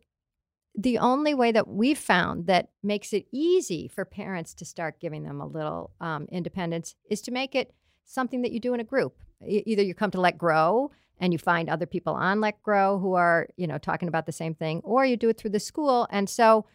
the 0.77 0.99
only 0.99 1.33
way 1.33 1.53
that 1.53 1.69
we've 1.69 1.99
found 1.99 2.47
that 2.47 2.69
makes 2.83 3.13
it 3.13 3.27
easy 3.33 3.89
for 3.89 4.05
parents 4.05 4.53
to 4.55 4.65
start 4.65 5.01
giving 5.01 5.23
them 5.23 5.41
a 5.41 5.47
little 5.47 5.91
um, 6.01 6.27
independence 6.31 6.95
is 7.09 7.23
to 7.23 7.31
make 7.31 7.55
it 7.55 7.73
something 8.05 8.43
that 8.43 8.53
you 8.53 8.61
do 8.61 8.75
in 8.75 8.81
a 8.81 8.85
group. 8.85 9.17
E- 9.47 9.63
either 9.67 9.83
you 9.83 9.95
come 9.95 10.11
to 10.11 10.21
Let 10.21 10.37
Grow 10.37 10.91
and 11.19 11.33
you 11.33 11.39
find 11.39 11.69
other 11.69 11.87
people 11.87 12.13
on 12.13 12.41
Let 12.41 12.63
Grow 12.63 12.99
who 12.99 13.15
are, 13.15 13.49
you 13.57 13.67
know, 13.67 13.79
talking 13.79 14.09
about 14.09 14.27
the 14.27 14.33
same 14.33 14.55
thing, 14.55 14.81
or 14.85 15.07
you 15.07 15.17
do 15.17 15.31
it 15.31 15.39
through 15.39 15.51
the 15.51 15.61
school. 15.61 16.07
And 16.11 16.29
so 16.29 16.67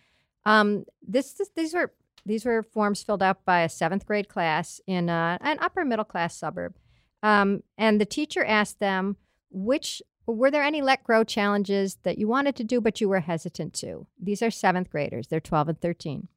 um, 0.45 0.85
this, 1.07 1.33
this 1.33 1.49
these 1.55 1.73
were 1.73 1.93
these 2.25 2.45
were 2.45 2.63
forms 2.63 3.03
filled 3.03 3.23
out 3.23 3.45
by 3.45 3.61
a 3.61 3.69
seventh 3.69 4.05
grade 4.05 4.29
class 4.29 4.81
in 4.85 5.09
uh, 5.09 5.37
an 5.41 5.57
upper 5.59 5.85
middle 5.85 6.05
class 6.05 6.35
suburb, 6.35 6.75
um, 7.23 7.63
and 7.77 8.01
the 8.01 8.05
teacher 8.05 8.43
asked 8.43 8.79
them 8.79 9.17
which 9.51 10.01
were 10.31 10.51
there 10.51 10.63
any 10.63 10.81
let 10.81 11.03
grow 11.03 11.23
challenges 11.23 11.97
that 12.03 12.17
you 12.17 12.27
wanted 12.27 12.55
to 12.57 12.63
do 12.63 12.81
but 12.81 13.01
you 13.01 13.09
were 13.09 13.21
hesitant 13.21 13.73
to. 13.75 14.07
These 14.21 14.41
are 14.41 14.51
seventh 14.51 14.89
graders; 14.89 15.27
they're 15.27 15.39
twelve 15.39 15.69
and 15.69 15.79
thirteen. 15.79 16.27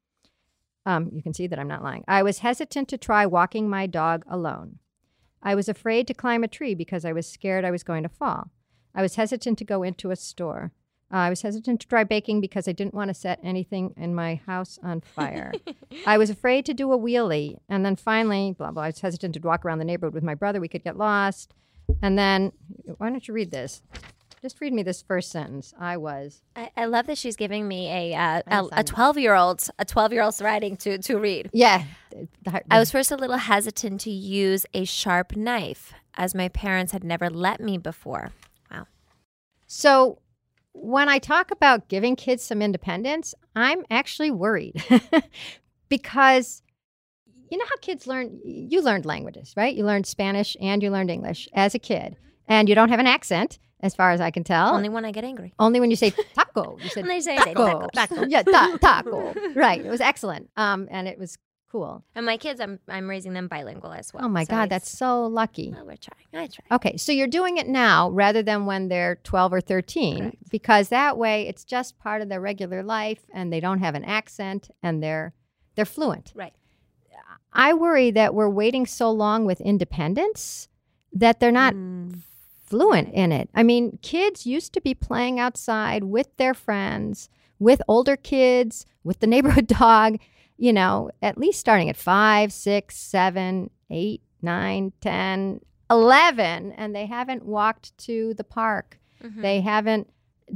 Um, 0.87 1.11
you 1.13 1.23
can 1.23 1.33
see 1.33 1.47
that 1.47 1.59
I'm 1.59 1.69
not 1.69 1.83
lying. 1.83 2.05
I 2.07 2.23
was 2.23 2.39
hesitant 2.39 2.89
to 2.89 2.99
try 2.99 3.25
walking 3.25 3.69
my 3.69 3.87
dog 3.87 4.25
alone. 4.29 4.79
I 5.43 5.55
was 5.55 5.69
afraid 5.69 6.07
to 6.09 6.15
climb 6.15 6.45
a 6.45 6.49
tree 6.49 6.75
because 6.75 7.05
I 7.05 7.13
was 7.13 7.29
scared 7.29 7.65
I 7.65 7.71
was 7.71 7.83
going 7.83 8.03
to 8.03 8.09
fall. 8.09 8.51
I 8.95 9.03
was 9.03 9.17
hesitant 9.17 9.59
to 9.59 9.65
go 9.65 9.83
into 9.83 10.11
a 10.11 10.17
store. 10.17 10.73
Uh, 11.13 11.19
I 11.19 11.31
was 11.31 11.43
hesitant 11.43 11.81
to 11.81 11.87
try 11.87 12.03
baking 12.03 12.41
because 12.41 12.67
I 12.67 12.73
didn't 12.73 12.95
want 12.95 13.09
to 13.09 13.15
set 13.15 13.39
anything 13.43 13.95
in 13.97 14.15
my 14.15 14.41
house 14.47 14.79
on 14.83 15.01
fire. 15.01 15.53
I 16.07 16.19
was 16.19 16.31
afraid 16.31 16.65
to 16.67 16.75
do 16.75 16.93
a 16.93 16.99
wheelie. 16.99 17.59
And 17.69 17.85
then 17.85 17.97
finally, 17.97 18.55
blah, 18.57 18.71
blah, 18.71 18.85
I 18.85 18.89
was 18.89 19.01
hesitant 19.01 19.35
to 19.35 19.41
walk 19.41 19.65
around 19.65 19.79
the 19.79 19.85
neighborhood 19.85 20.15
with 20.15 20.25
my 20.25 20.35
brother. 20.35 20.61
We 20.61 20.69
could 20.69 20.83
get 20.83 20.97
lost. 20.97 21.55
And 22.03 22.19
then, 22.19 22.53
why 22.99 23.11
don't 23.11 23.27
you 23.27 23.35
read 23.35 23.51
this? 23.51 23.83
Just 24.43 24.61
read 24.61 24.75
me 24.75 24.83
this 24.83 25.01
first 25.01 25.31
sentence. 25.31 25.73
I 25.79 25.97
was. 25.97 26.43
I, 26.55 26.71
I 26.77 26.85
love 26.85 27.07
that 27.07 27.17
she's 27.17 27.35
giving 27.35 27.67
me 27.67 27.91
a 27.91 28.15
uh, 28.15 28.43
a 28.47 28.65
assignment. 28.65 28.89
twelve 28.89 29.17
year 29.17 29.35
old 29.35 29.67
a 29.79 29.87
twelve 29.87 30.13
year 30.13 30.23
old's 30.23 30.43
writing 30.43 30.77
to 30.79 30.99
to 30.99 31.19
read. 31.19 31.49
Yeah. 31.55 31.85
I 32.71 32.79
was 32.79 32.91
first 32.91 33.11
a 33.11 33.17
little 33.17 33.39
hesitant 33.39 34.03
to 34.03 34.11
use 34.11 34.67
a 34.75 34.85
sharp 34.85 35.35
knife, 35.35 35.95
as 36.15 36.35
my 36.35 36.49
parents 36.49 36.93
had 36.93 37.03
never 37.03 37.31
let 37.31 37.59
me 37.59 37.79
before. 37.79 38.33
Wow. 38.71 38.87
So 39.67 40.19
when 40.75 41.09
I 41.09 41.19
talk 41.19 41.51
about 41.51 41.89
giving 41.89 42.15
kids 42.15 42.43
some 42.43 42.61
independence, 42.61 43.35
I'm 43.57 43.85
actually 43.91 44.31
worried 44.31 44.75
because 45.89 46.63
you 47.55 47.59
know 47.59 47.65
how 47.71 47.77
kids 47.81 48.07
learn 48.07 48.41
you 48.45 48.83
learned 48.83 49.07
languages, 49.07 49.55
right? 49.57 49.75
You 49.75 49.85
learned 49.85 50.07
Spanish 50.07 50.57
and 50.61 50.83
you 50.83 50.91
learned 50.91 51.11
English 51.11 51.49
as 51.55 51.75
a 51.75 51.79
kid. 51.79 52.17
And 52.49 52.69
you 52.69 52.75
don't 52.75 52.91
have 52.91 53.01
an 53.01 53.07
accent 53.07 53.59
as 53.81 53.95
far 53.95 54.11
as 54.11 54.21
I 54.21 54.31
can 54.31 54.45
tell. 54.45 54.75
Only 54.75 54.89
when 54.89 55.05
I 55.05 55.13
get 55.13 55.25
angry. 55.25 55.55
Only 55.59 55.79
when 55.81 55.91
you 55.91 55.97
say 55.97 56.11
taco. 56.35 56.77
You 56.83 56.89
said 56.91 57.05
When 57.05 57.11
they 57.17 57.21
say- 57.21 57.39
say 57.39 57.55
taco. 57.55 57.89
taco. 57.95 58.25
yeah, 58.29 58.43
ta- 58.43 58.77
taco. 58.81 59.33
Right. 59.55 59.81
It 59.85 59.89
was 59.89 60.01
excellent. 60.01 60.51
Um, 60.57 60.89
and 60.91 61.07
it 61.09 61.19
was 61.19 61.39
cool. 61.73 62.05
And 62.15 62.27
my 62.27 62.37
kids, 62.37 62.61
I'm 62.61 62.79
I'm 62.89 63.09
raising 63.09 63.33
them 63.33 63.49
bilingual 63.49 63.93
as 63.93 64.13
well. 64.13 64.25
oh 64.25 64.29
my 64.29 64.45
So 64.45 64.51
God, 64.51 64.69
that's 64.71 64.91
so 64.91 65.27
lucky. 65.27 65.71
well, 65.73 65.87
we're 65.87 65.97
trying. 65.97 66.45
I 66.45 66.47
try. 66.49 66.65
Okay, 66.77 66.97
so 66.97 67.13
you're 67.13 67.27
doing 67.39 67.57
it 67.59 67.67
now 67.69 68.11
rather 68.11 68.43
than 68.43 68.67
when 68.67 68.89
they're 68.89 69.17
12 69.25 69.53
or 69.55 69.61
13 69.61 70.19
Correct. 70.19 70.37
because 70.51 70.89
that 70.91 71.17
way 71.17 71.49
it's 71.49 71.65
just 71.65 71.99
part 71.99 72.21
of 72.23 72.29
their 72.29 72.41
regular 72.41 72.83
life 72.83 73.23
and 73.33 73.53
they 73.53 73.61
don't 73.61 73.79
have 73.81 73.95
an 73.95 74.05
accent 74.05 74.71
and 74.83 75.03
they're 75.03 75.33
they're 75.77 75.85
fluent. 75.97 76.33
Right. 76.37 76.53
I 77.53 77.73
worry 77.75 78.11
that 78.11 78.35
we're 78.35 78.49
waiting 78.49 78.85
so 78.87 79.11
long 79.11 79.45
with 79.47 79.61
independence 79.61 80.69
that 81.13 81.39
they're 81.41 81.53
not 81.53 81.75
Mm. 81.75 82.19
fluent 82.65 83.13
in 83.15 83.31
it. 83.31 83.49
I 83.55 83.63
mean, 83.63 83.99
kids 84.03 84.47
used 84.47 84.73
to 84.75 84.81
be 84.81 84.95
playing 84.95 85.39
outside 85.39 86.05
with 86.05 86.37
their 86.37 86.55
friends, 86.55 87.29
with 87.61 87.81
older 87.87 88.17
kids, 88.17 88.87
with 89.05 89.21
the 89.21 89.27
neighborhood 89.35 89.67
dog, 89.69 90.19
you 90.57 90.73
know, 90.73 91.11
at 91.23 91.39
least 91.39 91.61
starting 91.61 91.89
at 91.89 91.97
five, 91.97 92.53
six, 92.53 92.97
seven, 92.97 93.71
eight, 93.91 94.23
nine, 94.43 94.93
ten, 95.01 95.61
eleven, 95.91 96.73
and 96.73 96.95
they 96.95 97.07
haven't 97.07 97.45
walked 97.45 97.97
to 97.99 98.35
the 98.35 98.45
park. 98.45 98.99
Mhm. 99.23 99.43
They 99.43 99.61
haven't 99.61 100.09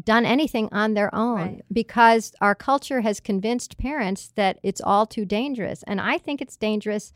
done 0.04 0.26
anything 0.26 0.68
on 0.72 0.94
their 0.94 1.14
own 1.14 1.36
Right. 1.38 1.62
because 1.72 2.34
our 2.40 2.54
culture 2.54 3.00
has 3.00 3.20
convinced 3.20 3.78
parents 3.78 4.32
that 4.34 4.58
it's 4.62 4.80
all 4.80 5.06
too 5.06 5.24
dangerous. 5.24 5.82
And 5.84 6.00
I 6.00 6.18
think 6.18 6.40
it's 6.40 6.56
dangerous 6.56 7.12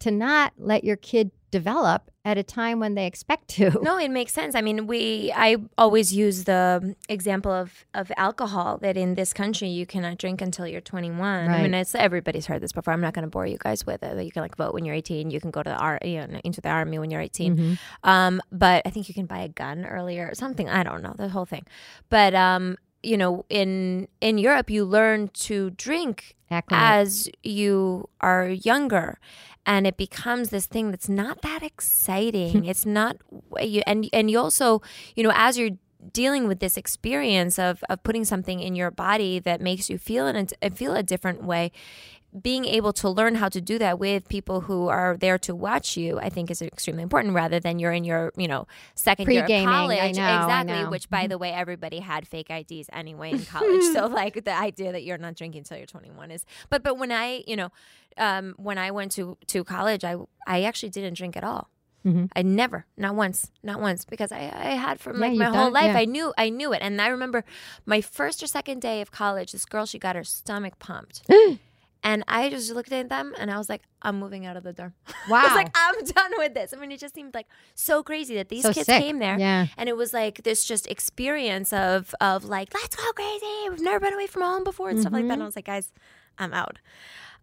to 0.00 0.10
not 0.10 0.52
let 0.56 0.84
your 0.84 0.96
kid 0.96 1.30
develop 1.50 2.10
at 2.28 2.36
a 2.38 2.42
time 2.42 2.78
when 2.80 2.94
they 2.94 3.06
expect 3.06 3.48
to. 3.56 3.70
No, 3.88 3.98
it 3.98 4.10
makes 4.10 4.32
sense. 4.32 4.54
I 4.54 4.60
mean, 4.60 4.86
we 4.86 5.32
I 5.34 5.56
always 5.76 6.12
use 6.12 6.44
the 6.44 6.94
example 7.08 7.52
of 7.52 7.68
of 7.94 8.12
alcohol 8.16 8.78
that 8.84 8.96
in 8.96 9.14
this 9.14 9.32
country 9.32 9.68
you 9.68 9.86
cannot 9.86 10.18
drink 10.18 10.42
until 10.42 10.66
you're 10.66 10.80
21. 10.82 11.48
I 11.48 11.62
mean, 11.62 11.74
it's 11.74 11.94
everybody's 11.94 12.46
heard 12.46 12.60
this 12.60 12.72
before. 12.72 12.92
I'm 12.94 13.00
not 13.00 13.14
going 13.14 13.24
to 13.24 13.30
bore 13.30 13.46
you 13.46 13.58
guys 13.58 13.86
with 13.86 14.02
it. 14.02 14.22
You 14.24 14.30
can 14.30 14.42
like 14.42 14.56
vote 14.56 14.74
when 14.74 14.84
you're 14.84 14.94
18. 14.94 15.30
You 15.30 15.40
can 15.40 15.50
go 15.50 15.62
to 15.62 15.70
the 15.70 15.76
ar- 15.76 16.00
you 16.04 16.26
know, 16.26 16.40
into 16.44 16.60
the 16.60 16.68
army 16.68 16.98
when 16.98 17.10
you're 17.10 17.20
18. 17.22 17.56
Mhm. 17.56 17.78
Um, 18.04 18.40
but 18.52 18.82
I 18.86 18.90
think 18.90 19.08
you 19.08 19.14
can 19.14 19.26
buy 19.26 19.40
a 19.40 19.48
gun 19.48 19.86
earlier 19.86 20.28
or 20.30 20.34
something. 20.34 20.68
I 20.68 20.82
don't 20.82 21.02
know 21.02 21.14
the 21.16 21.28
whole 21.28 21.46
thing. 21.46 21.64
But 22.10 22.34
um, 22.34 22.76
you 23.02 23.16
know, 23.16 23.44
in 23.48 24.08
in 24.20 24.38
Europe, 24.38 24.68
you 24.70 24.84
learn 24.84 25.28
to 25.46 25.70
drink 25.70 26.34
Acclimate. 26.50 26.84
as 26.84 27.28
you 27.42 28.08
are 28.20 28.48
younger 28.48 29.18
and 29.66 29.86
it 29.86 29.96
becomes 29.96 30.50
this 30.50 30.66
thing 30.66 30.90
that's 30.90 31.08
not 31.08 31.42
that 31.42 31.62
exciting 31.62 32.64
it's 32.72 32.86
not 32.86 33.16
you 33.60 33.82
and 33.86 34.08
and 34.12 34.30
you 34.30 34.38
also 34.38 34.82
you 35.14 35.22
know 35.22 35.32
as 35.34 35.58
you're 35.58 35.76
dealing 36.12 36.46
with 36.46 36.60
this 36.60 36.76
experience 36.76 37.58
of 37.58 37.82
of 37.88 38.02
putting 38.02 38.24
something 38.24 38.60
in 38.60 38.74
your 38.74 38.90
body 38.90 39.38
that 39.38 39.60
makes 39.60 39.90
you 39.90 39.98
feel 39.98 40.26
in 40.26 40.48
a, 40.62 40.70
feel 40.70 40.94
a 40.94 41.02
different 41.02 41.42
way 41.42 41.72
being 42.42 42.64
able 42.64 42.92
to 42.94 43.08
learn 43.08 43.34
how 43.36 43.48
to 43.48 43.60
do 43.60 43.78
that 43.78 43.98
with 43.98 44.28
people 44.28 44.62
who 44.62 44.88
are 44.88 45.16
there 45.18 45.38
to 45.38 45.54
watch 45.54 45.96
you, 45.96 46.18
I 46.18 46.28
think 46.28 46.50
is 46.50 46.62
extremely 46.62 47.02
important 47.02 47.34
rather 47.34 47.60
than 47.60 47.78
you're 47.78 47.92
in 47.92 48.04
your, 48.04 48.32
you 48.36 48.48
know, 48.48 48.66
second 48.94 49.30
year 49.30 49.40
of 49.42 49.46
Pre-gaming, 49.46 49.68
I 49.68 49.72
college. 49.72 50.16
know, 50.16 50.22
I 50.22 50.42
exactly. 50.42 50.82
know. 50.84 50.90
Which 50.90 51.08
by 51.10 51.26
the 51.26 51.38
way, 51.38 51.52
everybody 51.52 52.00
had 52.00 52.26
fake 52.26 52.50
IDs 52.50 52.88
anyway 52.92 53.32
in 53.32 53.44
college. 53.44 53.82
so 53.92 54.06
like 54.22 54.44
the 54.44 54.54
idea 54.56 54.92
that 54.92 55.02
you're 55.04 55.18
not 55.18 55.34
drinking 55.34 55.60
until 55.60 55.78
you're 55.78 55.86
21 55.86 56.30
is 56.30 56.44
but 56.70 56.82
but 56.82 56.98
when 56.98 57.12
I, 57.12 57.44
you 57.46 57.56
know, 57.56 57.70
um, 58.16 58.54
when 58.56 58.78
I 58.78 58.90
went 58.90 59.12
to 59.12 59.36
to 59.48 59.64
college, 59.64 60.04
I 60.04 60.16
I 60.46 60.62
actually 60.62 60.90
didn't 60.90 61.14
drink 61.14 61.36
at 61.36 61.44
all. 61.44 61.68
Mhm. 62.06 62.30
I 62.34 62.42
never, 62.42 62.86
not 62.96 63.16
once, 63.16 63.50
not 63.62 63.80
once, 63.80 64.04
because 64.04 64.30
I, 64.30 64.38
I 64.54 64.70
had 64.76 65.00
from 65.00 65.18
like 65.18 65.34
my 65.34 65.46
whole 65.46 65.70
life. 65.72 65.86
yeah. 65.92 65.98
I 65.98 66.04
knew, 66.04 66.32
I 66.38 66.48
knew 66.48 66.72
it, 66.72 66.80
and 66.80 67.02
I 67.02 67.08
remember 67.08 67.44
my 67.86 68.00
first 68.00 68.40
or 68.42 68.46
second 68.46 68.80
day 68.80 69.00
of 69.00 69.10
college. 69.10 69.50
This 69.50 69.64
girl, 69.66 69.84
she 69.84 69.98
got 69.98 70.14
her 70.14 70.22
stomach 70.24 70.78
pumped, 70.78 71.22
and 72.02 72.22
I 72.28 72.48
just 72.50 72.72
looked 72.72 72.92
at 72.92 73.08
them, 73.08 73.34
and 73.38 73.50
I 73.50 73.58
was 73.58 73.68
like, 73.68 73.82
I'm 74.02 74.18
moving 74.18 74.46
out 74.46 74.56
of 74.56 74.62
the 74.64 74.72
dorm. 74.72 74.94
Wow. 75.28 75.38
I 75.40 75.42
was 75.44 75.54
like, 75.54 75.70
I'm 75.74 76.04
done 76.04 76.32
with 76.38 76.54
this. 76.54 76.72
I 76.72 76.76
mean, 76.76 76.92
it 76.92 77.00
just 77.00 77.14
seemed 77.14 77.34
like 77.34 77.46
so 77.74 78.02
crazy 78.02 78.34
that 78.36 78.48
these 78.48 78.62
So 78.62 78.72
kids 78.72 78.86
sick. 78.86 79.02
came 79.02 79.18
there, 79.18 79.38
Yeah. 79.38 79.66
and 79.76 79.88
it 79.88 79.96
was 79.96 80.12
like 80.12 80.42
this 80.44 80.64
just 80.64 80.86
experience 80.86 81.72
of 81.72 82.14
of 82.20 82.44
like, 82.44 82.72
let's 82.74 82.94
go 82.96 83.12
crazy. 83.12 83.68
We've 83.70 83.80
never 83.80 84.00
been 84.00 84.14
away 84.14 84.26
from 84.26 84.42
home 84.42 84.64
before 84.64 84.90
and 84.90 85.00
stuff 85.00 85.12
like 85.12 85.26
that. 85.26 85.32
And 85.34 85.42
I 85.42 85.46
was 85.46 85.56
like, 85.56 85.66
guys, 85.66 85.92
I'm 86.38 86.54
out. 86.54 86.78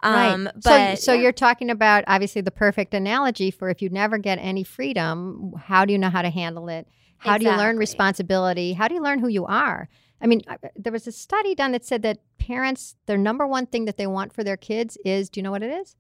Um, 0.03 0.45
right. 0.45 0.53
but 0.63 0.95
so, 0.99 1.05
so 1.05 1.13
yeah. 1.13 1.21
you're 1.23 1.31
talking 1.31 1.69
about 1.69 2.03
obviously 2.07 2.41
the 2.41 2.51
perfect 2.51 2.93
analogy 2.93 3.49
for 3.49 3.69
if 3.69 3.81
you 3.81 3.89
never 3.89 4.17
get 4.17 4.37
any 4.39 4.63
freedom, 4.63 5.53
how 5.57 5.85
do 5.85 5.93
you 5.93 5.97
know 5.99 6.09
how 6.09 6.21
to 6.21 6.29
handle 6.29 6.67
it? 6.69 6.87
How 7.17 7.37
do 7.37 7.45
you 7.45 7.51
learn 7.51 7.77
responsibility? 7.77 8.73
How 8.73 8.87
do 8.87 8.93
you 8.93 9.01
learn 9.01 9.19
who 9.19 9.27
you 9.29 9.45
are? 9.45 9.89
I 10.25 10.27
mean, 10.27 10.41
I- 10.47 10.57
there 10.75 10.91
was 10.91 11.05
a 11.07 11.11
study 11.11 11.53
done 11.53 11.71
that 11.73 11.85
said 11.85 12.01
that 12.01 12.17
parents, 12.39 12.95
their 13.05 13.17
number 13.17 13.45
one 13.45 13.67
thing 13.67 13.85
that 13.85 13.97
they 13.97 14.07
want 14.07 14.33
for 14.33 14.43
their 14.43 14.57
kids 14.57 14.97
is, 15.05 15.29
do 15.29 15.39
you 15.39 15.43
know 15.43 15.51
what 15.51 15.61
it 15.63 15.71
is? 15.71 15.95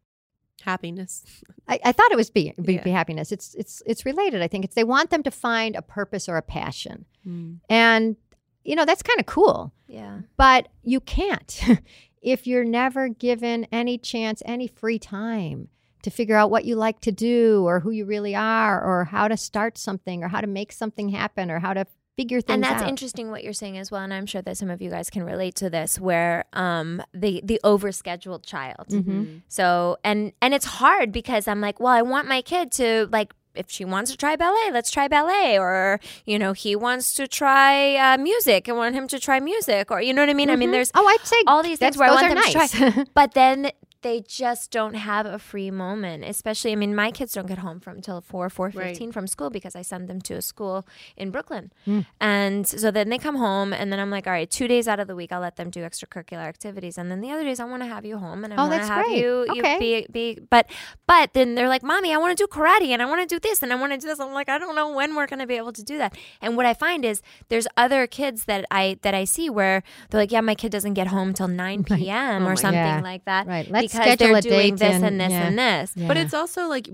Happiness. 0.63 1.23
I, 1.67 1.79
I 1.85 1.91
thought 1.91 2.11
it 2.11 2.17
was 2.17 2.31
be, 2.31 2.53
be, 2.59 2.73
Yeah. 2.75 2.83
be 2.83 2.89
happiness. 2.91 3.31
It's 3.31 3.53
it's 3.55 3.83
it's 3.85 4.05
related. 4.05 4.41
I 4.41 4.47
think 4.47 4.65
it's 4.65 4.73
they 4.73 4.83
want 4.85 5.09
them 5.11 5.21
to 5.23 5.29
find 5.31 5.75
a 5.75 5.81
purpose 5.81 6.27
or 6.27 6.37
a 6.37 6.41
passion, 6.41 7.05
mm. 7.27 7.59
and 7.69 8.15
you 8.63 8.75
know 8.75 8.85
that's 8.85 9.03
kind 9.03 9.19
of 9.19 9.25
cool. 9.27 9.73
yeah. 9.87 10.21
But 10.37 10.69
you 10.81 10.99
can't 11.01 11.61
if 12.21 12.47
you're 12.47 12.63
never 12.63 13.09
given 13.09 13.67
any 13.71 13.97
chance, 13.99 14.41
any 14.45 14.67
free 14.67 14.97
time 14.97 15.67
to 16.01 16.09
figure 16.09 16.35
out 16.37 16.49
what 16.49 16.65
you 16.65 16.75
like 16.75 16.99
to 17.01 17.11
do 17.11 17.63
or 17.67 17.81
who 17.81 17.91
you 17.91 18.05
really 18.05 18.33
are 18.35 18.81
or 18.81 19.03
how 19.05 19.27
to 19.27 19.37
start 19.37 19.77
something 19.77 20.23
or 20.23 20.29
how 20.29 20.39
to 20.41 20.47
make 20.47 20.71
something 20.71 21.09
happen 21.09 21.51
or 21.51 21.59
how 21.59 21.73
to 21.73 21.85
figure 22.17 22.41
things 22.41 22.49
out. 22.49 22.53
and 22.55 22.63
that's 22.63 22.83
out. 22.83 22.89
interesting 22.89 23.29
what 23.31 23.43
you're 23.43 23.53
saying 23.53 23.77
as 23.77 23.91
well 23.91 24.01
and 24.01 24.13
i'm 24.13 24.25
sure 24.25 24.41
that 24.41 24.57
some 24.57 24.69
of 24.69 24.81
you 24.81 24.89
guys 24.89 25.09
can 25.09 25.23
relate 25.23 25.55
to 25.55 25.69
this 25.69 25.99
where 25.99 26.45
um 26.53 27.01
the 27.13 27.41
the 27.43 27.59
overscheduled 27.63 28.45
child 28.45 28.87
Mhm. 28.89 29.41
so 29.47 29.97
and 30.03 30.31
and 30.41 30.53
it's 30.53 30.65
hard 30.65 31.11
because 31.11 31.47
i'm 31.47 31.61
like 31.61 31.79
well 31.79 31.93
i 31.93 32.01
want 32.01 32.27
my 32.27 32.41
kid 32.41 32.71
to 32.73 33.07
like 33.11 33.33
if 33.55 33.69
she 33.69 33.85
wants 33.85 34.11
to 34.11 34.17
try 34.17 34.35
ballet 34.35 34.69
let's 34.71 34.91
try 34.91 35.07
ballet 35.07 35.57
or 35.57 35.99
you 36.25 36.37
know 36.37 36.51
he 36.51 36.75
wants 36.75 37.13
to 37.15 37.25
try 37.27 37.95
uh, 37.95 38.17
music 38.17 38.67
i 38.67 38.73
want 38.73 38.93
him 38.95 39.07
to 39.07 39.17
try 39.17 39.39
music 39.39 39.89
or 39.91 40.01
you 40.01 40.13
know 40.13 40.21
what 40.21 40.29
i 40.29 40.33
mean 40.33 40.49
i 40.49 40.55
mean 40.57 40.71
there's 40.71 40.91
Oh, 40.93 41.07
I'd 41.07 41.25
say 41.25 41.37
all 41.47 41.63
these 41.63 41.79
things 41.79 41.97
where 41.97 42.09
I 42.09 42.13
want 42.13 42.35
them 42.35 42.43
to 42.43 42.51
try. 42.51 43.05
But 43.13 43.33
then 43.33 43.71
they 44.05 44.21
just 44.21 44.69
don't 44.69 44.93
have 44.93 45.25
a 45.25 45.39
free 45.39 45.71
moment. 45.71 46.23
Especially, 46.23 46.71
I 46.71 46.75
mean, 46.83 46.93
my 46.95 47.09
kids 47.17 47.33
don't 47.33 47.47
get 47.53 47.57
home 47.67 47.79
from 47.85 48.01
till 48.05 48.21
four, 48.21 48.49
four 48.57 48.69
fifteen 48.71 49.11
from 49.11 49.25
school 49.35 49.49
because 49.49 49.75
I 49.75 49.81
send 49.81 50.07
them 50.07 50.19
to 50.29 50.33
a 50.35 50.41
school 50.51 50.85
in 51.17 51.31
Brooklyn, 51.35 51.65
Hmm. 51.85 52.01
and 52.21 52.67
so 52.67 52.91
then 52.91 53.09
they 53.09 53.17
come 53.17 53.37
home, 53.47 53.73
and 53.73 53.91
then 53.91 53.99
I'm 53.99 54.11
like, 54.17 54.27
all 54.27 54.33
right, 54.39 54.49
two 54.59 54.67
days 54.73 54.87
out 54.87 54.99
of 54.99 55.07
the 55.07 55.15
week 55.15 55.31
I'll 55.33 55.41
let 55.41 55.55
them 55.55 55.69
do 55.77 55.81
extracurricular 55.81 56.45
activities, 56.53 56.97
and 56.99 57.09
then 57.11 57.19
the 57.25 57.31
other 57.33 57.43
days 57.43 57.59
I 57.59 57.65
want 57.65 57.81
to 57.81 57.87
have 57.95 58.05
you 58.05 58.17
home, 58.17 58.43
and 58.45 58.53
I 58.53 58.57
Oh, 58.57 58.67
want 58.69 58.81
to 58.83 58.87
have 58.87 59.05
great. 59.05 59.17
you, 59.17 59.45
you 59.55 59.61
Okay. 59.61 59.79
be 59.79 60.07
be. 60.17 60.39
But 60.49 60.65
but 61.07 61.33
then 61.33 61.55
they're 61.55 61.69
like, 61.75 61.83
mommy, 61.83 62.13
I 62.13 62.17
want 62.17 62.37
to 62.37 62.41
do 62.43 62.47
karate, 62.47 62.89
and 62.95 63.01
I 63.01 63.05
want 63.11 63.27
to 63.27 63.35
do 63.35 63.39
this, 63.39 63.63
and 63.63 63.73
I 63.73 63.75
want 63.75 63.91
to 63.93 63.97
do 63.97 64.07
this. 64.07 64.19
I'm 64.19 64.33
like, 64.33 64.49
I 64.49 64.57
don't 64.59 64.75
know 64.75 64.89
when 64.93 65.15
we're 65.15 65.27
gonna 65.27 65.47
be 65.47 65.57
able 65.57 65.73
to 65.73 65.83
do 65.83 65.97
that. 65.97 66.15
And 66.43 66.55
what 66.57 66.65
I 66.67 66.73
find 66.85 67.03
is 67.03 67.21
there's 67.49 67.67
other 67.75 68.05
kids 68.07 68.45
that 68.45 68.65
I 68.69 68.99
that 69.01 69.13
I 69.15 69.23
see 69.25 69.49
where 69.49 69.81
they're 70.09 70.21
like, 70.21 70.31
yeah, 70.31 70.41
my 70.41 70.55
kid 70.55 70.71
doesn't 70.71 70.93
get 70.93 71.07
home 71.07 71.33
till 71.33 71.47
nine 71.47 71.83
p.m. 71.89 72.43
Oh 72.43 72.45
or 72.45 72.49
my- 72.49 72.65
something 72.65 72.75
Yeah. 72.97 73.01
like 73.01 73.25
that, 73.25 73.47
Right. 73.47 73.67
Let's 73.69 73.93
because 73.97 74.13
schedule 74.13 74.33
they're 74.33 74.41
doing 74.41 74.75
this 74.75 74.93
and- 74.95 75.05
and 75.05 75.19
this 75.21 75.31
yeah. 75.31 75.47
and 75.47 75.57
this. 75.59 75.91
Yeah. 75.95 76.07
But 76.07 76.17
it's 76.17 76.33
also 76.33 76.67
like 76.67 76.89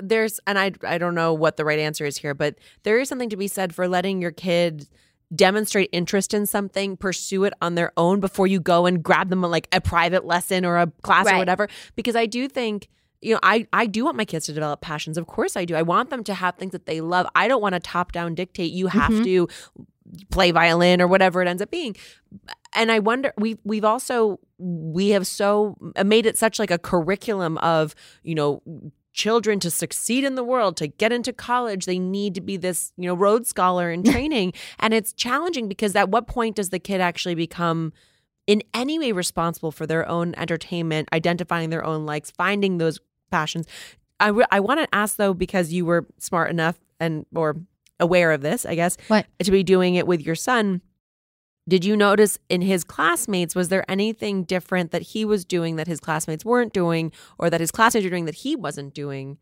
there's, 0.00 0.40
and 0.46 0.58
I 0.58 0.72
I 0.86 0.98
don't 0.98 1.14
know 1.14 1.32
what 1.34 1.56
the 1.56 1.64
right 1.64 1.78
answer 1.78 2.04
is 2.06 2.16
here, 2.18 2.34
but 2.34 2.56
there 2.82 2.98
is 2.98 3.08
something 3.08 3.30
to 3.30 3.36
be 3.36 3.48
said 3.48 3.74
for 3.74 3.88
letting 3.88 4.20
your 4.20 4.32
kid 4.32 4.88
demonstrate 5.34 5.88
interest 5.92 6.34
in 6.34 6.44
something, 6.46 6.96
pursue 6.96 7.44
it 7.44 7.52
on 7.62 7.76
their 7.76 7.92
own 7.96 8.18
before 8.20 8.46
you 8.48 8.58
go 8.60 8.86
and 8.86 9.02
grab 9.02 9.28
them 9.28 9.42
like 9.42 9.68
a 9.72 9.80
private 9.80 10.24
lesson 10.24 10.64
or 10.64 10.76
a 10.78 10.88
class 11.02 11.30
or 11.30 11.36
whatever. 11.38 11.68
Because 11.96 12.16
I 12.16 12.26
do 12.26 12.48
think. 12.48 12.88
You 13.22 13.34
know, 13.34 13.40
I, 13.42 13.66
I 13.70 13.84
do 13.84 14.06
want 14.06 14.16
my 14.16 14.24
kids 14.24 14.46
to 14.46 14.54
develop 14.54 14.80
passions. 14.80 15.18
Of 15.18 15.26
course 15.26 15.54
I 15.54 15.66
do. 15.66 15.74
I 15.76 15.82
want 15.82 16.08
them 16.08 16.24
to 16.24 16.32
have 16.32 16.54
things 16.56 16.72
that 16.72 16.86
they 16.86 17.02
love. 17.02 17.26
I 17.34 17.48
don't 17.48 17.60
want 17.60 17.74
to 17.74 17.78
top 17.78 18.12
down 18.12 18.34
dictate 18.34 18.72
you 18.72 18.86
have 18.86 19.10
Mhm. 19.12 19.24
to 19.24 19.48
play 20.30 20.52
violin 20.52 21.02
or 21.02 21.06
whatever 21.06 21.42
it 21.42 21.46
ends 21.46 21.60
up 21.60 21.70
being. 21.70 21.96
And 22.74 22.90
I 22.90 22.98
wonder 22.98 23.34
we 23.36 23.58
we've 23.62 23.84
also 23.84 24.40
we 24.60 25.08
have 25.10 25.26
so 25.26 25.76
made 26.04 26.26
it 26.26 26.36
such 26.36 26.58
like 26.58 26.70
a 26.70 26.78
curriculum 26.78 27.56
of, 27.58 27.94
you 28.22 28.34
know, 28.34 28.62
children 29.12 29.58
to 29.60 29.70
succeed 29.70 30.22
in 30.22 30.34
the 30.36 30.44
world, 30.44 30.76
to 30.76 30.86
get 30.86 31.12
into 31.12 31.32
college, 31.32 31.84
they 31.86 31.98
need 31.98 32.34
to 32.34 32.40
be 32.40 32.56
this, 32.56 32.92
you 32.96 33.06
know, 33.08 33.14
Rhodes 33.14 33.48
scholar 33.48 33.90
in 33.90 34.02
training. 34.12 34.52
and 34.78 34.94
it's 34.94 35.12
challenging 35.12 35.68
because 35.68 35.96
at 35.96 36.10
what 36.10 36.26
point 36.26 36.56
does 36.56 36.68
the 36.70 36.78
kid 36.78 37.00
actually 37.00 37.34
become 37.34 37.92
in 38.46 38.62
any 38.74 38.98
way 38.98 39.12
responsible 39.12 39.72
for 39.72 39.86
their 39.86 40.08
own 40.08 40.34
entertainment, 40.36 41.08
identifying 41.12 41.70
their 41.70 41.84
own 41.84 42.06
likes, 42.06 42.30
finding 42.30 42.78
those 42.78 43.00
passions? 43.30 43.66
I, 44.20 44.28
re- 44.28 44.46
I 44.50 44.60
want 44.60 44.80
to 44.80 44.94
ask 44.94 45.16
though, 45.16 45.34
because 45.34 45.72
you 45.72 45.84
were 45.86 46.06
smart 46.18 46.50
enough 46.50 46.78
and 47.00 47.26
or 47.34 47.56
aware 47.98 48.32
of 48.32 48.42
this, 48.42 48.64
I 48.64 48.74
guess, 48.76 48.96
What? 49.08 49.26
to 49.42 49.50
be 49.50 49.62
doing 49.62 49.94
it 49.96 50.06
with 50.06 50.20
your 50.22 50.34
son. 50.34 50.82
Did 51.70 51.84
you 51.84 51.96
notice 51.96 52.36
in 52.48 52.62
his 52.62 52.82
classmates, 52.82 53.54
was 53.54 53.68
there 53.68 53.88
anything 53.88 54.42
different 54.42 54.90
that 54.90 55.02
he 55.02 55.24
was 55.24 55.44
doing 55.44 55.76
that 55.76 55.86
his 55.86 56.00
classmates 56.00 56.44
weren't 56.44 56.72
doing, 56.72 57.12
or 57.38 57.48
that 57.48 57.60
his 57.60 57.70
classmates 57.70 58.04
were 58.04 58.10
doing 58.10 58.24
that 58.24 58.34
he 58.34 58.56
wasn't 58.56 58.92
doing 58.92 59.38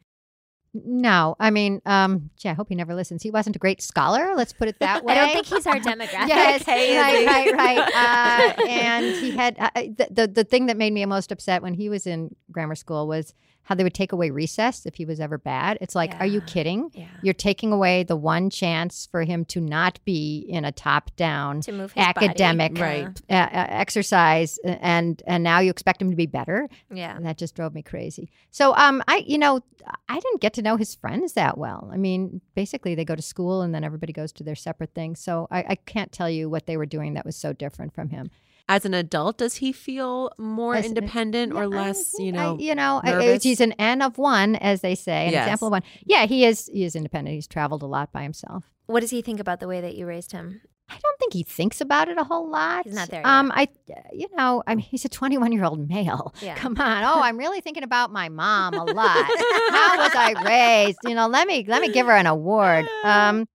No, 0.74 1.34
I 1.40 1.50
mean, 1.50 1.80
um, 1.86 2.28
gee, 2.36 2.50
I 2.50 2.52
hope 2.52 2.68
he 2.68 2.74
never 2.74 2.94
listens. 2.94 3.22
He 3.22 3.30
wasn't 3.30 3.56
a 3.56 3.58
great 3.58 3.80
scholar. 3.80 4.34
Let's 4.36 4.52
put 4.52 4.68
it 4.68 4.78
that 4.80 5.02
way. 5.04 5.14
I 5.14 5.16
don't 5.16 5.32
think 5.32 5.46
he's 5.46 5.66
our 5.66 5.80
demographic. 5.80 6.28
yes, 6.28 6.60
is 6.60 6.66
right, 6.68 7.26
right, 7.26 7.52
right. 7.54 7.88
Uh, 8.58 8.68
and 8.68 9.04
he 9.06 9.30
had 9.30 9.56
uh, 9.58 9.70
the, 9.74 10.06
the 10.10 10.26
the 10.28 10.44
thing 10.44 10.66
that 10.66 10.76
made 10.76 10.92
me 10.92 11.04
most 11.06 11.32
upset 11.32 11.62
when 11.62 11.74
he 11.74 11.88
was 11.88 12.06
in 12.06 12.36
grammar 12.52 12.74
school 12.74 13.08
was 13.08 13.34
how 13.68 13.74
they 13.74 13.82
would 13.84 13.92
take 13.92 14.12
away 14.12 14.30
recess 14.30 14.86
if 14.86 14.94
he 14.94 15.04
was 15.04 15.20
ever 15.20 15.36
bad. 15.36 15.76
It's 15.82 15.94
like, 15.94 16.14
are 16.20 16.26
you 16.26 16.40
kidding? 16.40 16.90
Yeah. 16.94 17.06
You're 17.20 17.34
taking 17.34 17.70
away 17.70 18.02
the 18.02 18.16
one 18.16 18.48
chance 18.48 19.06
for 19.10 19.24
him 19.24 19.44
to 19.46 19.60
not 19.60 20.02
be 20.06 20.38
in 20.48 20.64
a 20.64 20.72
top 20.72 21.14
down 21.16 21.60
To 21.60 21.72
move 21.72 21.94
body. 21.94 22.06
academic 22.08 22.78
Right. 22.78 23.08
uh, 23.28 23.32
uh, 23.34 23.66
exercise, 23.68 24.58
and 24.64 25.22
and 25.26 25.44
now 25.44 25.58
you 25.60 25.70
expect 25.70 26.00
him 26.00 26.08
to 26.08 26.16
be 26.16 26.24
better. 26.24 26.66
Yeah. 26.90 27.14
And 27.14 27.26
that 27.26 27.36
just 27.36 27.54
drove 27.54 27.74
me 27.74 27.82
crazy. 27.82 28.30
So, 28.50 28.74
um, 28.74 29.02
I, 29.06 29.22
you 29.26 29.36
know, 29.36 29.60
I 30.08 30.14
didn't 30.18 30.40
get 30.40 30.54
to 30.54 30.62
know 30.62 30.76
his 30.78 30.94
friends 30.94 31.34
that 31.34 31.58
well. 31.58 31.90
I 31.92 31.98
mean, 31.98 32.40
basically, 32.54 32.94
they 32.94 33.04
go 33.04 33.14
to 33.16 33.20
school 33.22 33.60
and 33.60 33.74
then 33.74 33.84
everybody 33.84 34.14
goes 34.14 34.32
to 34.32 34.44
their 34.44 34.54
separate 34.54 34.94
things. 34.94 35.20
So, 35.20 35.46
I, 35.50 35.58
I 35.68 35.74
can't 35.74 36.10
tell 36.10 36.30
you 36.30 36.48
what 36.48 36.64
they 36.64 36.78
were 36.78 36.86
doing 36.86 37.12
that 37.14 37.26
was 37.26 37.36
so 37.36 37.52
different 37.52 37.94
from 37.94 38.08
him. 38.08 38.30
As 38.70 38.84
an 38.84 38.92
adult, 38.92 39.38
does 39.38 39.54
he 39.56 39.72
feel 39.72 40.30
more 40.38 40.74
As 40.74 40.84
an- 40.84 40.90
independent 40.96 41.52
or 41.54 41.62
Yeah, 41.62 41.80
I 41.80 41.86
less, 41.86 42.14
you 42.18 42.32
know? 42.32 42.56
I, 42.58 42.60
you 42.62 42.74
know, 42.74 43.00
I- 43.02 43.38
he's 43.38 43.60
an 43.62 43.72
N 43.72 44.02
of 44.02 44.18
one, 44.18 44.56
as 44.56 44.82
they 44.82 44.94
say, 44.94 45.26
an 45.26 45.32
Yes. 45.32 45.46
example 45.46 45.68
of 45.68 45.72
one. 45.72 45.82
Yeah, 46.04 46.26
he 46.26 46.44
is. 46.44 46.68
He 46.72 46.84
is 46.84 46.94
independent. 46.94 47.34
He's 47.34 47.46
traveled 47.46 47.82
a 47.82 47.86
lot 47.86 48.12
by 48.12 48.22
himself. 48.22 48.64
What 48.86 49.00
does 49.00 49.10
he 49.10 49.22
think 49.22 49.40
about 49.40 49.60
the 49.60 49.68
way 49.68 49.80
that 49.80 49.94
you 49.96 50.06
raised 50.06 50.32
him? 50.32 50.60
I 50.90 50.96
don't 51.02 51.18
think 51.18 51.34
he 51.34 51.42
thinks 51.42 51.82
about 51.82 52.08
it 52.08 52.16
a 52.16 52.24
whole 52.24 52.48
lot. 52.50 52.84
He's 52.86 52.94
not 52.94 53.10
there 53.10 53.20
Um, 53.26 53.52
I, 53.54 53.68
you 54.10 54.26
know, 54.34 54.62
I 54.66 54.74
mean, 54.74 54.86
he's 54.86 55.04
a 55.04 55.08
21 55.10 55.52
year 55.52 55.64
old 55.64 55.86
male. 55.88 56.34
Yeah. 56.40 56.54
Come 56.54 56.76
on. 56.78 57.04
Oh, 57.04 57.20
I'm 57.22 57.36
really 57.36 57.60
thinking 57.60 57.82
about 57.82 58.10
my 58.10 58.30
mom 58.30 58.72
a 58.74 58.84
lot. 58.84 59.26
How 59.26 59.98
was 59.98 60.12
I 60.14 60.34
raised? 60.86 60.98
You 61.04 61.14
know, 61.14 61.26
let 61.26 61.46
me 61.46 61.64
let 61.68 61.82
me 61.82 61.90
give 61.90 62.06
her 62.06 62.12
an 62.16 62.26
award. 62.26 62.86
Um, 63.04 63.46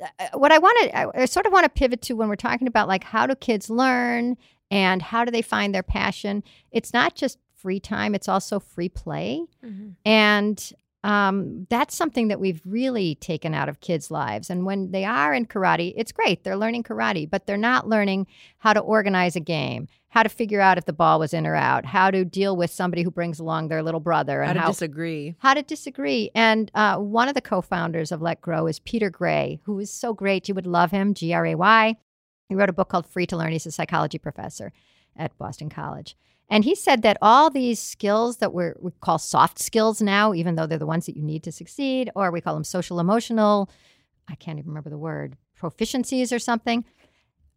uh, 0.00 0.28
what 0.34 0.52
I 0.52 0.58
want 0.58 0.78
to, 0.82 0.96
I, 0.96 1.22
I 1.22 1.24
sort 1.24 1.46
of 1.46 1.52
want 1.52 1.64
to 1.64 1.70
pivot 1.70 2.02
to 2.02 2.14
when 2.14 2.28
we're 2.28 2.36
talking 2.36 2.68
about 2.68 2.86
like 2.86 3.02
how 3.02 3.26
do 3.26 3.34
kids 3.34 3.68
learn 3.68 4.36
and 4.70 5.00
how 5.02 5.24
do 5.24 5.30
they 5.30 5.42
find 5.42 5.74
their 5.74 5.82
passion. 5.82 6.42
It's 6.72 6.92
not 6.92 7.14
just 7.14 7.38
free 7.54 7.80
time; 7.80 8.14
it's 8.14 8.28
also 8.28 8.58
free 8.60 8.88
play. 8.88 9.42
And 10.04 10.72
um, 11.04 11.66
that's 11.70 11.94
something 11.94 12.28
that 12.28 12.40
we've 12.40 12.60
really 12.64 13.14
taken 13.16 13.54
out 13.54 13.68
of 13.68 13.80
kids' 13.80 14.10
lives. 14.10 14.50
And 14.50 14.66
when 14.66 14.90
they 14.90 15.04
are 15.04 15.32
in 15.32 15.46
karate, 15.46 15.92
it's 15.96 16.10
great. 16.10 16.42
They're 16.42 16.56
learning 16.56 16.82
karate, 16.82 17.30
but 17.30 17.46
they're 17.46 17.56
not 17.56 17.88
learning 17.88 18.26
how 18.58 18.72
to 18.72 18.80
organize 18.80 19.36
a 19.36 19.40
game, 19.40 19.86
how 20.08 20.24
to 20.24 20.28
figure 20.28 20.60
out 20.60 20.78
if 20.78 20.84
the 20.84 20.92
ball 20.92 21.20
was 21.20 21.32
in 21.32 21.46
or 21.46 21.54
out, 21.54 21.84
how 21.84 22.10
to 22.10 22.24
deal 22.24 22.56
with 22.56 22.72
somebody 22.72 23.02
who 23.04 23.10
brings 23.12 23.38
along 23.38 23.68
their 23.68 23.84
little 23.84 24.00
brother, 24.00 24.40
and 24.40 24.48
How 24.48 24.54
to 24.54 24.60
how, 24.60 24.68
disagree. 24.68 25.36
how 25.38 25.54
to 25.54 25.62
disagree. 25.62 26.30
And 26.34 26.72
uh, 26.74 26.96
one 26.98 27.28
of 27.28 27.34
the 27.34 27.40
co 27.40 27.60
founders 27.60 28.10
of 28.10 28.20
Let 28.20 28.40
Grow 28.40 28.66
is 28.66 28.80
Peter 28.80 29.10
Gray, 29.10 29.60
who 29.62 29.78
is 29.78 29.92
so 29.92 30.12
great. 30.12 30.48
You 30.48 30.54
would 30.56 30.66
love 30.66 30.90
him, 30.90 31.14
G 31.14 31.32
R 31.32 31.46
A 31.46 31.54
Y. 31.54 31.96
He 32.48 32.54
wrote 32.54 32.68
a 32.68 32.74
book 32.74 32.88
called 32.88 33.06
Free 33.06 33.26
to 33.26 33.36
Learn. 33.36 33.52
He's 33.52 33.66
a 33.66 33.72
psychology 33.72 34.18
professor 34.18 34.72
at 35.16 35.36
Boston 35.38 35.68
College. 35.68 36.16
And 36.48 36.64
he 36.64 36.74
said 36.74 37.02
that 37.02 37.18
all 37.20 37.50
these 37.50 37.80
skills 37.80 38.36
that 38.36 38.52
we're, 38.52 38.76
we 38.80 38.92
call 39.00 39.18
soft 39.18 39.58
skills 39.58 40.00
now, 40.00 40.32
even 40.32 40.54
though 40.54 40.66
they're 40.66 40.78
the 40.78 40.86
ones 40.86 41.06
that 41.06 41.16
you 41.16 41.22
need 41.22 41.42
to 41.42 41.52
succeed, 41.52 42.10
or 42.14 42.30
we 42.30 42.40
call 42.40 42.54
them 42.54 42.64
social 42.64 43.00
emotional, 43.00 43.68
I 44.28 44.36
can't 44.36 44.58
even 44.58 44.70
remember 44.70 44.90
the 44.90 44.98
word, 44.98 45.36
proficiencies 45.60 46.32
or 46.32 46.38
something, 46.38 46.84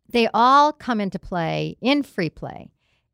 they 0.08 0.28
all 0.34 0.74
come 0.74 1.00
into 1.00 1.20
play 1.20 1.78
in 1.82 2.02
free 2.02 2.30
play. 2.30 2.72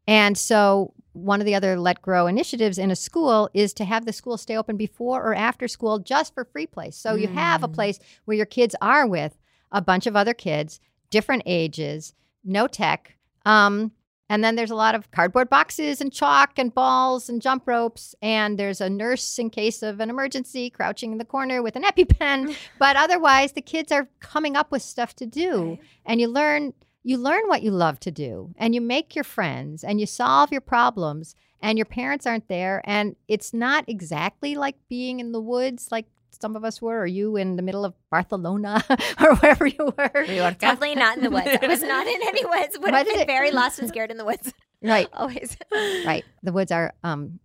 And 0.07 0.37
so, 0.37 0.93
one 1.13 1.39
of 1.39 1.45
the 1.45 1.55
other 1.55 1.79
Let 1.79 2.01
Grow 2.01 2.27
initiatives 2.27 2.77
in 2.77 2.91
a 2.91 2.95
school 2.95 3.49
is 3.53 3.73
to 3.75 3.85
have 3.85 4.05
the 4.05 4.13
school 4.13 4.37
stay 4.37 4.57
open 4.57 4.77
before 4.77 5.23
or 5.23 5.33
after 5.33 5.67
school 5.67 5.99
just 5.99 6.33
for 6.33 6.45
free 6.45 6.67
play. 6.67 6.91
So, 6.91 7.15
you 7.15 7.27
have 7.27 7.63
a 7.63 7.67
mm. 7.67 7.73
place 7.73 7.99
where 8.25 8.37
your 8.37 8.45
kids 8.45 8.75
are 8.81 9.07
with 9.07 9.37
a 9.71 9.81
bunch 9.81 10.05
of 10.05 10.15
other 10.15 10.33
kids, 10.33 10.79
different 11.15 11.43
ages, 11.45 12.13
no 12.43 12.67
tech. 12.67 13.15
Um, 13.45 13.93
and 14.27 14.43
then 14.43 14.57
there's 14.57 14.71
a 14.71 14.75
lot 14.75 14.95
of 14.95 15.11
cardboard 15.11 15.49
boxes 15.49 16.01
and 16.01 16.11
chalk 16.11 16.59
and 16.59 16.75
balls 16.75 17.29
and 17.29 17.41
jump 17.41 17.63
ropes. 17.65 18.15
And 18.21 18.59
there's 18.59 18.81
a 18.81 18.89
nurse 18.89 19.39
in 19.39 19.49
case 19.49 19.81
of 19.81 20.01
an 20.01 20.09
emergency 20.09 20.69
crouching 20.69 21.13
in 21.13 21.17
the 21.17 21.23
corner 21.23 21.63
with 21.63 21.77
an 21.77 21.83
EpiPen. 21.83 22.53
but 22.79 22.97
otherwise, 22.97 23.53
the 23.53 23.61
kids 23.61 23.93
are 23.93 24.09
coming 24.19 24.57
up 24.57 24.73
with 24.73 24.81
stuff 24.81 25.15
to 25.15 25.25
do. 25.25 25.79
And 26.05 26.19
you 26.19 26.27
learn 26.27 26.73
you 27.01 27.17
learn 27.17 27.47
what 27.47 27.63
you 27.63 27.71
love 27.71 27.99
to 27.99 28.11
do 28.11 28.53
and 28.57 28.73
you 28.73 28.81
make 28.81 29.15
your 29.15 29.23
friends 29.23 29.83
and 29.83 29.99
you 29.99 30.07
solve 30.07 30.51
your 30.51 30.59
problems 30.59 31.35
and 31.61 31.77
your 31.77 31.85
parents 31.85 32.25
aren't 32.25 32.47
there 32.47 32.81
and 32.83 33.15
it's 33.27 33.53
not 33.53 33.85
exactly 33.87 34.55
like 34.55 34.75
being 34.89 35.19
in 35.19 35.31
the 35.31 35.39
woods 35.39 35.89
like 35.91 36.07
some 36.41 36.55
of 36.55 36.63
us 36.63 36.81
were 36.81 37.01
or 37.01 37.05
you 37.05 37.35
in 37.37 37.55
the 37.55 37.61
middle 37.61 37.85
of 37.85 37.93
Barcelona 38.09 38.83
or 39.21 39.35
wherever 39.35 39.65
you 39.67 39.93
were. 39.97 40.25
Definitely 40.25 40.95
not 40.95 41.17
in 41.17 41.23
the 41.23 41.29
woods. 41.29 41.47
I 41.61 41.67
was 41.67 41.81
not 41.81 42.07
in 42.07 42.21
any 42.23 42.45
woods. 42.45 42.77
Would 42.79 42.93
have 42.93 43.07
been 43.07 43.19
it? 43.19 43.27
very 43.27 43.51
lost 43.59 43.79
and 43.79 43.87
scared 43.87 44.11
in 44.11 44.17
the 44.17 44.25
woods. 44.25 44.53
Right. 44.81 45.07
Always. 45.13 45.57
right. 46.05 46.23
The 46.43 46.51
woods 46.51 46.71
are 46.71 46.93
um, 47.03 47.39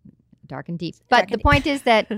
dark 0.46 0.68
and 0.68 0.79
deep. 0.79 0.96
But 1.09 1.16
Dark 1.16 1.29
the 1.29 1.35
and 1.35 1.38
deep. 1.40 1.44
point 1.44 1.66
is 1.66 1.83
that 1.83 2.11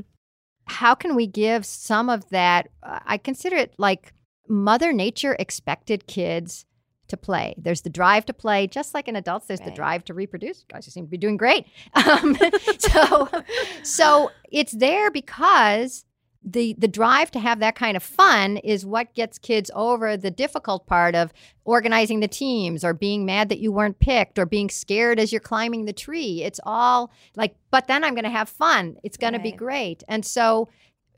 how 0.67 0.95
can 0.95 1.15
we 1.15 1.27
give 1.27 1.67
some 1.67 2.09
of 2.09 2.29
that? 2.31 2.69
Uh, 2.83 3.01
I 3.05 3.19
consider 3.19 3.57
it 3.57 3.75
like 3.79 4.13
Mother 4.49 4.93
Nature 4.93 5.37
expected 5.39 6.07
kids 6.07 6.65
to 7.09 7.17
play. 7.17 7.55
There's 7.59 7.83
the 7.83 7.91
drive 7.91 8.25
to 8.27 8.33
play, 8.33 8.67
just 8.67 8.95
like 8.95 9.07
in 9.07 9.17
adults. 9.17 9.47
There's 9.47 9.61
the 9.61 9.71
drive 9.71 10.05
to 10.07 10.15
reproduce. 10.15 10.61
You 10.61 10.65
guys 10.73 10.87
seem 10.87 11.05
to 11.05 11.11
be 11.11 11.19
doing 11.19 11.37
great. 11.37 11.67
Um, 11.95 12.37
so, 12.79 13.29
so 13.83 14.31
it's 14.51 14.73
there 14.73 15.11
because 15.11 16.05
the 16.45 16.75
the 16.79 16.89
drive 16.89 17.31
to 17.31 17.39
have 17.39 17.61
that 17.61 17.75
kind 17.75 17.97
of 17.97 18.03
fun 18.03 18.57
is 18.59 18.85
what 18.85 19.15
gets 19.15 19.39
kids 19.39 19.71
over 19.75 20.17
the 20.17 20.31
difficult 20.31 20.87
part 20.87 21.15
of 21.15 21.33
organizing 21.65 22.21
the 22.21 22.29
teams 22.29 22.85
or 22.85 22.93
being 22.93 23.25
mad 23.25 23.49
that 23.49 23.61
you 23.61 23.71
weren't 23.71 24.01
picked 24.01 24.39
or 24.39 24.47
being 24.47 24.69
scared 24.69 25.21
as 25.21 25.33
you're 25.33 25.41
climbing 25.41 25.85
the 25.85 25.93
tree. 25.93 26.43
It's 26.43 26.61
all 26.65 27.13
like 27.37 27.55
but 27.71 27.87
then 27.87 28.05
i'm 28.05 28.15
going 28.15 28.25
to 28.25 28.31
have 28.31 28.49
fun. 28.49 28.97
It's 29.03 29.17
going 29.17 29.35
to 29.35 29.39
be 29.39 29.53
great. 29.53 30.03
And 30.09 30.25
so 30.25 30.69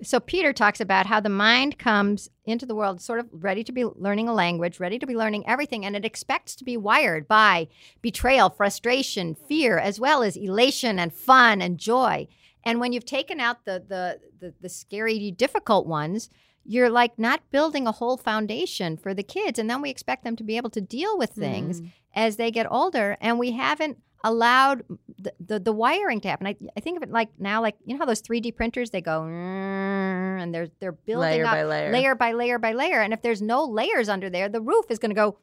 so 0.02 0.18
peter 0.20 0.52
talks 0.52 0.80
about 0.80 1.06
how 1.06 1.20
the 1.20 1.28
mind 1.28 1.78
comes 1.78 2.28
into 2.44 2.66
the 2.66 2.74
world 2.74 3.00
sort 3.00 3.20
of 3.20 3.28
ready 3.32 3.62
to 3.62 3.72
be 3.72 3.84
learning 3.84 4.28
a 4.28 4.34
language 4.34 4.80
ready 4.80 4.98
to 4.98 5.06
be 5.06 5.14
learning 5.14 5.44
everything 5.46 5.86
and 5.86 5.94
it 5.94 6.04
expects 6.04 6.56
to 6.56 6.64
be 6.64 6.76
wired 6.76 7.28
by 7.28 7.68
betrayal 8.02 8.50
frustration 8.50 9.36
fear 9.36 9.78
as 9.78 10.00
well 10.00 10.22
as 10.22 10.36
elation 10.36 10.98
and 10.98 11.12
fun 11.14 11.62
and 11.62 11.78
joy 11.78 12.26
and 12.64 12.80
when 12.80 12.92
you've 12.92 13.04
taken 13.04 13.40
out 13.40 13.64
the 13.64 13.82
the 13.86 14.20
the, 14.40 14.54
the 14.60 14.68
scary, 14.68 15.30
difficult 15.30 15.86
ones, 15.86 16.28
you're 16.64 16.90
like 16.90 17.18
not 17.18 17.40
building 17.50 17.86
a 17.86 17.92
whole 17.92 18.16
foundation 18.16 18.96
for 18.96 19.14
the 19.14 19.22
kids. 19.22 19.58
And 19.58 19.68
then 19.68 19.82
we 19.82 19.90
expect 19.90 20.24
them 20.24 20.36
to 20.36 20.44
be 20.44 20.56
able 20.56 20.70
to 20.70 20.80
deal 20.80 21.16
with 21.18 21.30
things 21.30 21.82
as 22.14 22.36
they 22.36 22.50
get 22.50 22.66
older, 22.70 23.16
and 23.20 23.38
we 23.38 23.52
haven't 23.52 23.98
allowed 24.22 24.82
the, 25.18 25.34
the, 25.38 25.60
the 25.60 25.72
wiring 25.72 26.18
to 26.22 26.28
happen. 26.28 26.46
I, 26.46 26.56
I 26.76 26.80
think 26.80 26.96
of 26.96 27.02
it 27.02 27.10
like 27.10 27.28
now, 27.38 27.60
like 27.60 27.76
you 27.84 27.94
know 27.94 27.98
how 27.98 28.06
those 28.06 28.22
3D 28.22 28.56
printers 28.56 28.90
they 28.90 29.02
go 29.02 29.20
"Mm," 29.20 30.42
and 30.42 30.54
they're 30.54 30.68
they're 30.80 30.92
building 30.92 31.30
Layer 31.30 31.44
up 31.44 31.52
by 31.52 31.64
layer. 31.64 31.92
layer 31.92 32.14
by 32.14 32.32
layer 32.32 32.58
by 32.58 32.72
layer. 32.72 33.00
And 33.02 33.12
if 33.12 33.20
there's 33.22 33.42
no 33.42 33.64
layers 33.64 34.08
under 34.08 34.30
there, 34.30 34.48
the 34.48 34.60
roof 34.62 34.86
is 34.90 34.98
going 34.98 35.14
to 35.14 35.14
go. 35.14 35.38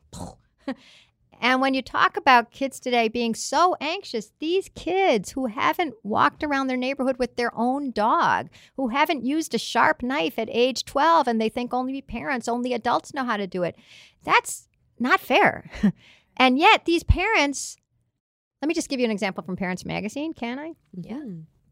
And 1.41 1.59
when 1.59 1.73
you 1.73 1.81
talk 1.81 2.17
about 2.17 2.51
kids 2.51 2.79
today 2.79 3.07
being 3.07 3.33
so 3.33 3.75
anxious, 3.81 4.31
these 4.39 4.69
kids 4.75 5.31
who 5.31 5.47
haven't 5.47 5.95
walked 6.03 6.43
around 6.43 6.67
their 6.67 6.77
neighborhood 6.77 7.17
with 7.17 7.35
their 7.35 7.51
own 7.55 7.89
dog, 7.89 8.49
who 8.77 8.89
haven't 8.89 9.25
used 9.25 9.55
a 9.55 9.57
sharp 9.57 10.03
knife 10.03 10.37
at 10.37 10.49
age 10.51 10.85
12 10.85 11.27
and 11.27 11.41
they 11.41 11.49
think 11.49 11.73
only 11.73 11.99
parents, 11.99 12.47
only 12.47 12.73
adults 12.73 13.11
know 13.15 13.25
how 13.25 13.37
to 13.37 13.47
do 13.47 13.63
it, 13.63 13.75
that's 14.23 14.67
not 14.99 15.19
fair. 15.19 15.71
and 16.37 16.59
yet, 16.59 16.85
these 16.85 17.01
parents, 17.03 17.75
let 18.61 18.67
me 18.67 18.75
just 18.75 18.87
give 18.87 18.99
you 18.99 19.05
an 19.05 19.11
example 19.11 19.43
from 19.43 19.55
Parents 19.55 19.83
Magazine, 19.83 20.33
can 20.33 20.59
I? 20.59 20.73
Yeah. 20.93 21.23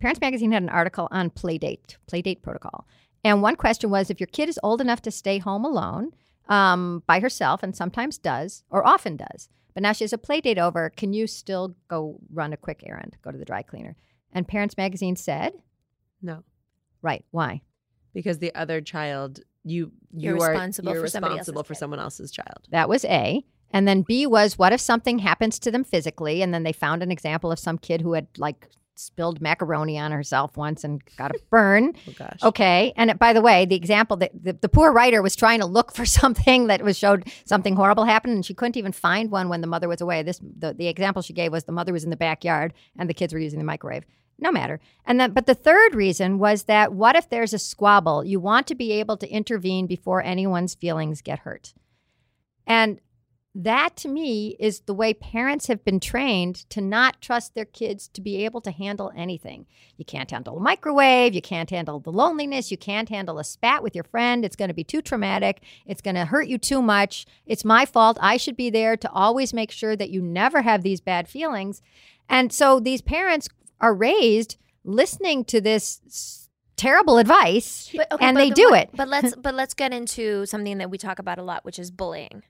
Parents 0.02 0.20
Magazine 0.20 0.52
had 0.52 0.64
an 0.64 0.70
article 0.70 1.08
on 1.12 1.30
playdate, 1.30 1.98
playdate 2.12 2.42
protocol. 2.42 2.88
And 3.24 3.44
one 3.44 3.56
question 3.56 3.92
was 3.92 4.10
if 4.10 4.20
your 4.20 4.28
kid 4.28 4.50
is 4.50 4.60
old 4.64 4.82
enough 4.82 5.04
to 5.04 5.12
stay 5.12 5.38
home 5.38 5.64
alone 5.64 6.14
um, 6.48 7.04
by 7.06 7.20
herself, 7.20 7.62
and 7.62 7.76
sometimes 7.76 8.18
does, 8.18 8.64
or 8.72 8.86
often 8.88 9.16
does, 9.16 9.50
but 9.74 9.84
now 9.84 9.92
she 9.94 10.04
has 10.04 10.14
a 10.14 10.18
play 10.18 10.42
date 10.42 10.58
over, 10.58 10.90
can 10.90 11.14
you 11.14 11.28
still 11.28 11.76
go 11.88 12.20
run 12.32 12.54
a 12.54 12.58
quick 12.58 12.84
errand, 12.86 13.18
go 13.24 13.32
to 13.32 13.38
the 13.38 13.46
dry 13.46 13.62
cleaner? 13.62 13.96
And 14.34 14.48
Parents 14.48 14.78
Magazine 14.78 15.16
said, 15.16 15.54
No. 16.22 16.44
right, 17.02 17.26
why? 17.32 17.62
Because 18.14 18.40
the 18.40 18.54
other 18.56 18.82
child, 18.82 19.40
you 19.64 19.92
you 20.12 20.30
You're 20.36 20.42
are 20.44 20.52
responsible 20.52 20.94
you're 20.94 21.02
for 21.02 21.08
somebody 21.08 21.34
else's 21.34 21.48
responsible 21.50 21.64
for 21.64 21.74
kid. 21.74 21.80
someone 21.80 22.00
else's 22.00 22.32
child. 22.32 22.68
That 22.72 22.90
was 22.90 23.06
A. 23.06 23.44
And 23.72 23.88
then 23.88 24.02
B 24.02 24.26
was, 24.26 24.58
what 24.58 24.74
if 24.74 24.82
something 24.82 25.20
happens 25.20 25.60
to 25.60 25.70
them 25.70 25.84
physically? 25.84 26.42
And 26.42 26.52
then 26.54 26.64
they 26.64 26.74
found 26.74 27.04
an 27.04 27.12
example 27.12 27.52
of 27.52 27.60
some 27.60 27.78
kid 27.78 28.02
who 28.02 28.14
had 28.14 28.28
like 28.38 28.68
spilled 29.00 29.40
macaroni 29.42 29.98
on 29.98 30.12
herself 30.12 30.58
once 30.58 30.84
and 30.84 31.02
got 31.16 31.32
a 31.32 31.40
burn. 31.50 31.94
Oh 32.08 32.14
gosh. 32.18 32.44
Okay. 32.44 32.94
And 32.96 33.18
by 33.18 33.34
the 33.34 33.42
way, 33.42 33.66
the 33.66 33.76
example 33.76 34.18
that 34.18 34.32
the, 34.34 34.54
the 34.54 34.70
poor 34.70 34.92
writer 34.92 35.22
was 35.22 35.36
trying 35.36 35.60
to 35.60 35.66
look 35.66 35.94
for 35.96 36.06
something 36.20 36.68
that 36.68 36.84
was 36.84 36.98
showed 36.98 37.32
something 37.46 37.76
horrible 37.76 38.06
happened 38.06 38.34
and 38.34 38.46
she 38.46 38.54
couldn't 38.54 38.78
even 38.78 38.92
find 38.92 39.32
one 39.32 39.50
when 39.50 39.62
the 39.62 39.68
mother 39.68 39.88
was 39.88 40.02
away. 40.02 40.22
This 40.24 40.40
the, 40.40 40.74
the 40.74 40.88
example 40.88 41.22
she 41.22 41.34
gave 41.34 41.52
was 41.52 41.64
the 41.64 41.72
mother 41.72 41.94
was 41.94 42.04
in 42.04 42.10
the 42.10 42.18
backyard 42.18 42.74
and 42.98 43.10
the 43.10 43.14
kids 43.14 43.34
were 43.34 43.40
using 43.40 43.60
the 43.60 43.66
microwave. 43.66 44.06
no 44.38 44.52
matter. 44.52 44.80
And 45.06 45.20
then, 45.20 45.32
but 45.32 45.46
the 45.46 45.56
third 45.56 45.96
reason 45.96 46.40
was 46.40 46.64
that 46.64 46.94
what 46.94 47.16
if 47.16 47.30
there's 47.30 47.54
a 47.54 47.60
squabble? 47.60 48.24
You 48.24 48.40
want 48.40 48.68
to 48.68 48.76
be 48.76 48.92
able 48.94 49.18
to 49.18 49.28
intervene 49.30 49.88
before 49.88 50.22
anyone's 50.24 50.76
feelings 50.76 51.22
get 51.22 51.40
hurt. 51.40 51.74
And 52.68 53.00
that 53.56 53.96
to 53.98 54.08
me 54.08 54.56
is 54.60 54.82
the 54.82 54.94
way 54.94 55.14
parents 55.14 55.68
have 55.68 55.84
been 55.84 56.00
trained 56.00 56.56
to 56.70 56.82
not 56.82 57.20
trust 57.20 57.56
their 57.56 57.66
kids 57.66 58.08
to 58.10 58.22
be 58.22 58.46
able 58.46 58.62
to 58.62 58.72
handle 58.72 59.12
anything. 59.16 59.66
You 59.98 60.06
can't 60.06 60.30
handle 60.30 60.58
a 60.58 60.60
microwave, 60.60 61.34
you 61.34 61.42
can't 61.42 61.70
handle 61.70 62.00
the 62.00 62.12
loneliness, 62.12 62.70
you 62.72 62.78
can't 62.78 63.10
handle 63.10 63.40
a 63.40 63.44
spat 63.44 63.82
with 63.82 63.96
your 63.96 64.04
friend. 64.04 64.46
It's 64.46 64.56
going 64.56 64.68
to 64.70 64.74
be 64.76 64.84
too 64.84 65.02
traumatic, 65.02 65.64
it's 65.88 66.02
going 66.02 66.16
to 66.16 66.26
hurt 66.26 66.48
you 66.48 66.58
too 66.60 66.82
much. 66.82 67.26
It's 67.48 67.66
my 67.66 67.86
fault. 67.86 68.18
I 68.22 68.38
should 68.38 68.56
be 68.56 68.70
there 68.70 68.96
to 68.98 69.12
always 69.12 69.54
make 69.54 69.72
sure 69.72 69.96
that 69.96 70.12
you 70.12 70.22
never 70.22 70.62
have 70.62 70.84
these 70.84 71.02
bad 71.02 71.28
feelings. 71.28 71.82
And 72.30 72.54
so 72.54 72.80
these 72.80 73.02
parents 73.02 73.50
are 73.82 73.94
raised 73.94 74.58
listening 74.84 75.44
to 75.46 75.60
this 75.60 76.48
terrible 76.78 77.18
advice 77.18 77.90
But- 77.96 78.12
okay, 78.14 78.26
and 78.26 78.38
they 78.38 78.50
the 78.50 78.56
do 78.56 78.70
one- 78.70 78.80
it. 78.80 78.90
But 78.94 79.08
let's 79.10 79.36
but 79.42 79.56
let's 79.56 79.74
get 79.74 79.92
into 79.92 80.46
something 80.46 80.78
that 80.78 80.90
we 80.92 80.98
talk 81.00 81.18
about 81.18 81.40
a 81.40 81.44
lot, 81.44 81.66
which 81.66 81.80
is 81.80 81.90
bullying, 81.92 82.44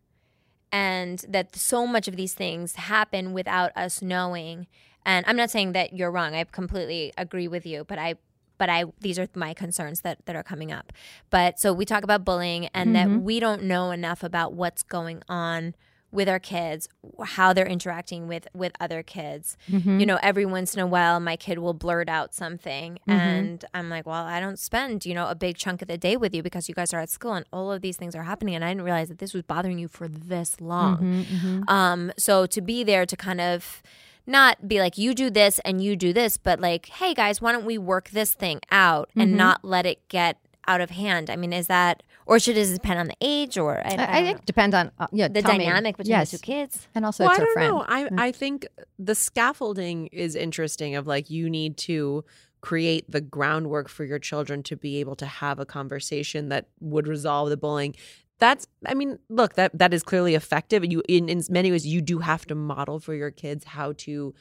and 0.71 1.25
that 1.27 1.55
so 1.55 1.87
much 1.87 2.07
of 2.07 2.15
these 2.15 2.33
things 2.33 2.75
happen 2.75 3.33
without 3.33 3.71
us 3.75 4.01
knowing. 4.01 4.67
And 5.05 5.25
I'm 5.27 5.35
not 5.35 5.49
saying 5.49 5.73
that 5.73 5.93
you're 5.93 6.11
wrong. 6.11 6.35
I 6.35 6.43
completely 6.43 7.13
agree 7.17 7.47
with 7.47 7.65
you, 7.65 7.83
but 7.83 7.97
I 7.97 8.15
but 8.57 8.69
I 8.69 8.85
these 8.99 9.17
are 9.17 9.27
my 9.33 9.53
concerns 9.53 10.01
that 10.01 10.25
that 10.25 10.35
are 10.35 10.43
coming 10.43 10.71
up. 10.71 10.93
But 11.29 11.59
so 11.59 11.73
we 11.73 11.85
talk 11.85 12.03
about 12.03 12.25
bullying 12.25 12.67
and 12.67 12.95
that 12.95 13.07
mm-hmm. 13.07 13.23
we 13.23 13.39
don't 13.39 13.63
know 13.63 13.91
enough 13.91 14.21
about 14.21 14.53
what's 14.53 14.83
going 14.83 15.23
on 15.27 15.73
with 16.11 16.27
our 16.27 16.39
kids, 16.39 16.89
how 17.23 17.53
they're 17.53 17.67
interacting 17.67 18.27
with 18.27 18.47
with 18.53 18.71
other 18.79 19.03
kids. 19.03 19.57
You 19.67 19.79
mm-hmm. 19.79 19.97
know, 19.99 20.19
every 20.23 20.45
once 20.45 20.73
in 20.73 20.79
a 20.79 20.87
while 20.87 21.19
my 21.19 21.35
kid 21.35 21.59
will 21.59 21.73
blurt 21.73 22.09
out 22.09 22.33
something 22.33 22.93
mm-hmm. 23.07 23.11
and 23.11 23.65
I'm 23.73 23.89
like, 23.89 24.05
"Well, 24.05 24.25
I 24.25 24.39
don't 24.39 24.59
spend, 24.59 25.05
you 25.05 25.13
know, 25.13 25.27
a 25.27 25.35
big 25.35 25.57
chunk 25.57 25.81
of 25.81 25.87
the 25.87 25.97
day 25.97 26.17
with 26.17 26.33
you 26.33 26.43
because 26.43 26.67
you 26.67 26.75
guys 26.75 26.93
are 26.93 26.99
at 26.99 27.09
school 27.09 27.33
and 27.33 27.45
all 27.53 27.71
of 27.71 27.81
these 27.81 27.97
things 27.97 28.15
are 28.15 28.23
happening 28.23 28.55
and 28.55 28.65
I 28.65 28.69
didn't 28.69 28.83
realize 28.83 29.09
that 29.09 29.19
this 29.19 29.33
was 29.33 29.43
bothering 29.43 29.77
you 29.77 29.87
for 29.87 30.07
this 30.07 30.59
long." 30.59 30.97
Mm-hmm, 30.99 31.63
um 31.67 32.11
so 32.17 32.45
to 32.45 32.61
be 32.61 32.83
there 32.83 33.05
to 33.05 33.15
kind 33.15 33.41
of 33.41 33.81
not 34.25 34.67
be 34.67 34.79
like 34.79 34.97
you 34.97 35.13
do 35.15 35.29
this 35.29 35.59
and 35.65 35.83
you 35.83 35.95
do 35.95 36.13
this, 36.13 36.37
but 36.37 36.59
like, 36.59 36.87
hey 36.87 37.13
guys, 37.13 37.41
why 37.41 37.51
don't 37.51 37.65
we 37.65 37.77
work 37.77 38.09
this 38.09 38.33
thing 38.33 38.61
out 38.71 39.09
and 39.15 39.35
not 39.35 39.65
let 39.65 39.85
it 39.87 40.07
get 40.07 40.37
out 40.67 40.81
of 40.81 40.89
hand? 40.89 41.29
I 41.29 41.35
mean, 41.35 41.53
is 41.53 41.67
that 41.67 42.03
or 42.25 42.39
should 42.39 42.57
it 42.57 42.71
depend 42.73 42.99
on 42.99 43.07
the 43.07 43.15
age 43.21 43.57
or 43.57 43.79
I, 43.79 43.91
I 43.91 43.95
I, 43.95 44.19
I 44.19 44.23
think 44.23 44.37
know. 44.37 44.41
it 44.41 44.45
depends 44.45 44.75
on 44.75 44.91
uh, 44.99 45.07
yeah, 45.11 45.27
the 45.27 45.41
tell 45.41 45.53
me. 45.53 45.65
dynamic 45.65 45.97
between 45.97 46.11
yes. 46.11 46.31
the 46.31 46.37
two 46.37 46.41
kids? 46.43 46.87
And 46.93 47.05
also, 47.05 47.23
well, 47.23 47.31
it's 47.31 47.39
I 47.39 47.41
her 47.41 47.45
don't 47.45 47.53
friend. 47.53 47.73
know. 47.73 47.85
I 47.87 48.27
I 48.27 48.31
think 48.31 48.67
the 48.97 49.15
scaffolding 49.15 50.07
is 50.07 50.35
interesting. 50.35 50.95
Of 50.95 51.07
like 51.07 51.29
you 51.29 51.49
need 51.49 51.77
to 51.77 52.23
create 52.61 53.09
the 53.09 53.21
groundwork 53.21 53.87
for 53.87 54.03
your 54.03 54.19
children 54.19 54.61
to 54.63 54.75
be 54.75 54.99
able 54.99 55.15
to 55.15 55.25
have 55.25 55.59
a 55.59 55.65
conversation 55.65 56.49
that 56.49 56.67
would 56.79 57.07
resolve 57.07 57.49
the 57.49 57.57
bullying. 57.57 57.95
That's 58.37 58.67
I 58.85 58.93
mean, 58.93 59.19
look 59.29 59.55
that 59.55 59.77
that 59.77 59.93
is 59.93 60.03
clearly 60.03 60.35
effective. 60.35 60.83
And 60.83 60.91
you 60.91 61.01
in 61.07 61.29
in 61.29 61.43
many 61.49 61.71
ways 61.71 61.85
you 61.87 62.01
do 62.01 62.19
have 62.19 62.45
to 62.47 62.55
model 62.55 62.99
for 62.99 63.13
your 63.13 63.31
kids 63.31 63.65
how 63.65 63.93
to 63.97 64.33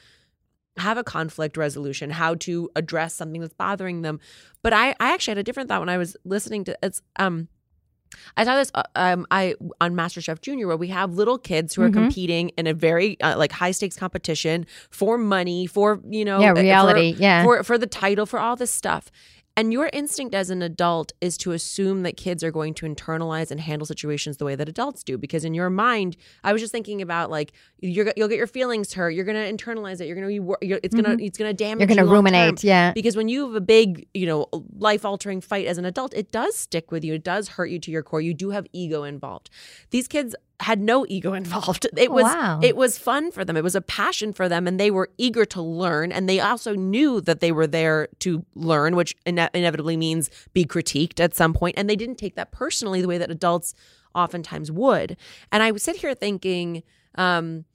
have 0.79 0.97
a 0.97 1.03
conflict 1.03 1.57
resolution, 1.57 2.09
how 2.09 2.35
to 2.35 2.69
address 2.75 3.13
something 3.15 3.41
that's 3.41 3.53
bothering 3.53 4.01
them. 4.01 4.19
But 4.63 4.73
I 4.73 4.89
I 4.99 5.13
actually 5.13 5.31
had 5.31 5.37
a 5.39 5.43
different 5.43 5.69
thought 5.69 5.79
when 5.81 5.89
I 5.89 5.97
was 5.97 6.15
listening 6.25 6.63
to 6.65 6.77
it's 6.81 7.01
um 7.17 7.47
I 8.35 8.43
saw 8.43 8.55
this 8.55 8.71
uh, 8.73 8.83
um 8.95 9.27
I 9.29 9.53
on 9.79 9.93
MasterChef 9.93 10.41
Junior 10.41 10.67
where 10.67 10.77
we 10.77 10.87
have 10.87 11.13
little 11.13 11.37
kids 11.37 11.75
who 11.75 11.83
are 11.83 11.89
Mhm. 11.89 11.93
competing 11.93 12.49
in 12.57 12.65
a 12.67 12.73
very 12.73 13.19
uh, 13.21 13.37
like 13.37 13.51
high 13.51 13.71
stakes 13.71 13.95
competition 13.95 14.65
for 14.89 15.17
money, 15.17 15.67
for 15.67 16.01
you 16.09 16.25
know, 16.25 16.39
yeah, 16.41 16.51
uh, 16.51 16.55
for- 16.55 16.61
reality. 16.61 17.15
yeah. 17.19 17.43
for 17.43 17.63
for 17.63 17.77
the 17.77 17.85
title, 17.87 18.25
for 18.25 18.39
all 18.39 18.55
this 18.55 18.71
stuff. 18.71 19.11
And 19.59 19.73
your 19.73 19.89
instinct 19.91 20.33
as 20.33 20.49
an 20.49 20.61
adult 20.61 21.11
is 21.19 21.35
to 21.39 21.51
assume 21.51 22.03
that 22.03 22.15
kids 22.15 22.45
are 22.45 22.51
going 22.51 22.73
to 22.75 22.85
internalize 22.85 23.51
and 23.51 23.59
handle 23.59 23.85
situations 23.85 24.37
the 24.37 24.45
way 24.45 24.55
that 24.55 24.69
adults 24.69 25.03
do. 25.03 25.17
Because 25.17 25.43
in 25.43 25.53
your 25.53 25.69
mind, 25.69 26.15
I 26.45 26.53
was 26.53 26.61
just 26.61 26.71
thinking 26.71 27.01
about 27.01 27.29
like 27.29 27.51
you're, 27.81 28.13
you'll 28.15 28.29
get 28.29 28.37
your 28.37 28.47
feelings 28.47 28.93
hurt. 28.93 29.09
You're 29.09 29.25
going 29.25 29.35
to 29.35 29.65
internalize 29.65 29.99
it. 29.99 30.05
You're 30.05 30.15
going 30.15 30.33
to 30.33 30.55
be. 30.57 30.65
You're, 30.65 30.79
it's 30.81 30.95
going 30.95 31.03
to. 31.03 31.11
Mm-hmm. 31.11 31.25
It's 31.25 31.37
going 31.37 31.49
to 31.49 31.53
damage. 31.53 31.81
You're 31.81 31.93
going 31.93 31.97
to 31.97 32.05
you 32.05 32.09
ruminate. 32.09 32.63
Yeah. 32.63 32.93
Because 32.93 33.17
when 33.17 33.27
you 33.27 33.47
have 33.47 33.55
a 33.55 33.59
big, 33.59 34.07
you 34.13 34.27
know, 34.27 34.47
life 34.77 35.03
altering 35.03 35.41
fight 35.41 35.67
as 35.67 35.77
an 35.77 35.83
adult, 35.83 36.13
it 36.13 36.31
does 36.31 36.55
stick 36.55 36.89
with 36.89 37.03
you. 37.03 37.15
It 37.15 37.25
does 37.25 37.49
hurt 37.49 37.69
you 37.69 37.79
to 37.79 37.91
your 37.91 38.01
core. 38.01 38.21
You 38.21 38.33
do 38.33 38.51
have 38.51 38.65
ego 38.71 39.03
involved. 39.03 39.49
These 39.89 40.07
kids 40.07 40.37
had 40.59 40.79
no 40.79 41.05
ego 41.07 41.33
involved. 41.41 41.87
It 41.95 42.11
was 42.11 42.23
wow. 42.23 42.59
it 42.61 42.75
was 42.75 42.97
fun 42.97 43.31
for 43.31 43.45
them. 43.45 43.57
It 43.57 43.63
was 43.63 43.75
a 43.75 43.81
passion 43.81 44.33
for 44.33 44.49
them 44.49 44.67
and 44.67 44.79
they 44.79 44.91
were 44.91 45.09
eager 45.17 45.45
to 45.45 45.61
learn 45.61 46.11
and 46.11 46.27
they 46.27 46.39
also 46.39 46.75
knew 46.75 47.21
that 47.21 47.39
they 47.39 47.51
were 47.51 47.67
there 47.67 48.07
to 48.19 48.45
learn, 48.55 48.95
which 48.95 49.15
ine- 49.25 49.49
inevitably 49.53 49.97
means 49.97 50.29
be 50.53 50.65
critiqued 50.65 51.19
at 51.19 51.35
some 51.35 51.53
point 51.53 51.75
and 51.77 51.89
they 51.89 51.95
didn't 51.95 52.17
take 52.17 52.35
that 52.35 52.51
personally 52.51 53.01
the 53.01 53.07
way 53.07 53.17
that 53.17 53.31
adults 53.31 53.73
oftentimes 54.15 54.71
would. 54.71 55.17
And 55.51 55.63
I 55.63 55.71
would 55.71 55.81
sit 55.81 55.97
here 55.97 56.13
thinking 56.13 56.83
um 57.15 57.65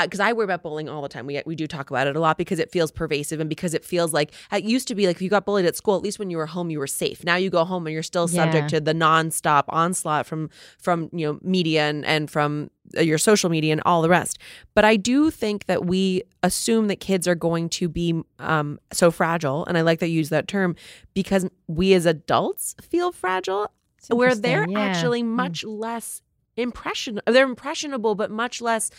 because 0.00 0.20
I 0.20 0.32
worry 0.32 0.44
about 0.44 0.62
bullying 0.62 0.88
all 0.88 1.02
the 1.02 1.08
time. 1.08 1.26
We 1.26 1.42
we 1.46 1.56
do 1.56 1.66
talk 1.66 1.90
about 1.90 2.06
it 2.06 2.16
a 2.16 2.20
lot 2.20 2.38
because 2.38 2.58
it 2.58 2.70
feels 2.70 2.90
pervasive 2.90 3.40
and 3.40 3.48
because 3.48 3.74
it 3.74 3.84
feels 3.84 4.12
like 4.12 4.32
it 4.52 4.64
used 4.64 4.88
to 4.88 4.94
be 4.94 5.06
like 5.06 5.16
if 5.16 5.22
you 5.22 5.28
got 5.28 5.44
bullied 5.44 5.66
at 5.66 5.76
school, 5.76 5.96
at 5.96 6.02
least 6.02 6.18
when 6.18 6.30
you 6.30 6.36
were 6.36 6.46
home, 6.46 6.70
you 6.70 6.78
were 6.78 6.86
safe. 6.86 7.24
Now 7.24 7.36
you 7.36 7.50
go 7.50 7.64
home 7.64 7.86
and 7.86 7.94
you're 7.94 8.02
still 8.02 8.28
subject 8.28 8.64
Yeah. 8.72 8.78
to 8.78 8.80
the 8.80 8.94
nonstop 8.94 9.64
onslaught 9.68 10.26
from 10.26 10.50
from 10.78 11.08
you 11.12 11.26
know 11.26 11.38
media 11.42 11.82
and 11.88 12.04
and 12.04 12.30
from 12.30 12.70
uh, 12.96 13.00
your 13.00 13.18
social 13.18 13.50
media 13.50 13.72
and 13.72 13.82
all 13.84 14.00
the 14.02 14.08
rest. 14.08 14.38
But 14.74 14.84
I 14.84 14.96
do 14.96 15.30
think 15.30 15.66
that 15.66 15.84
we 15.84 16.22
assume 16.42 16.86
that 16.88 17.00
kids 17.00 17.26
are 17.28 17.34
going 17.34 17.68
to 17.70 17.88
be 17.88 18.22
um, 18.38 18.78
so 18.92 19.10
fragile, 19.10 19.66
and 19.66 19.76
I 19.76 19.82
like 19.82 19.98
that 20.00 20.08
you 20.08 20.14
use 20.18 20.28
that 20.30 20.48
term 20.48 20.76
because 21.14 21.46
we 21.66 21.92
as 21.94 22.06
adults 22.06 22.74
feel 22.80 23.12
fragile, 23.12 23.70
where 24.08 24.34
they're 24.34 24.68
yeah. 24.68 24.78
actually 24.80 25.22
Mm. 25.22 25.26
much 25.36 25.64
less 25.64 26.22
impression. 26.56 27.20
They're 27.26 27.44
impressionable, 27.46 28.14
but 28.14 28.30
much 28.30 28.60
less 28.60 28.90
uh, 28.90 28.94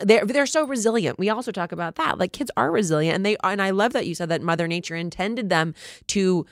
they're 0.00 0.24
they're 0.26 0.46
so 0.46 0.66
resilient. 0.66 1.18
We 1.18 1.28
also 1.28 1.50
talk 1.52 1.72
about 1.72 1.94
that. 1.96 2.18
Like 2.18 2.32
kids 2.32 2.50
are 2.56 2.70
resilient, 2.70 3.16
and 3.16 3.26
they 3.26 3.36
and 3.42 3.60
I 3.62 3.70
love 3.70 3.92
that 3.92 4.06
you 4.06 4.14
said 4.14 4.28
that 4.28 4.42
Mother 4.42 4.66
Nature 4.68 4.96
intended 4.96 5.48
them 5.48 5.74
to 6.08 6.46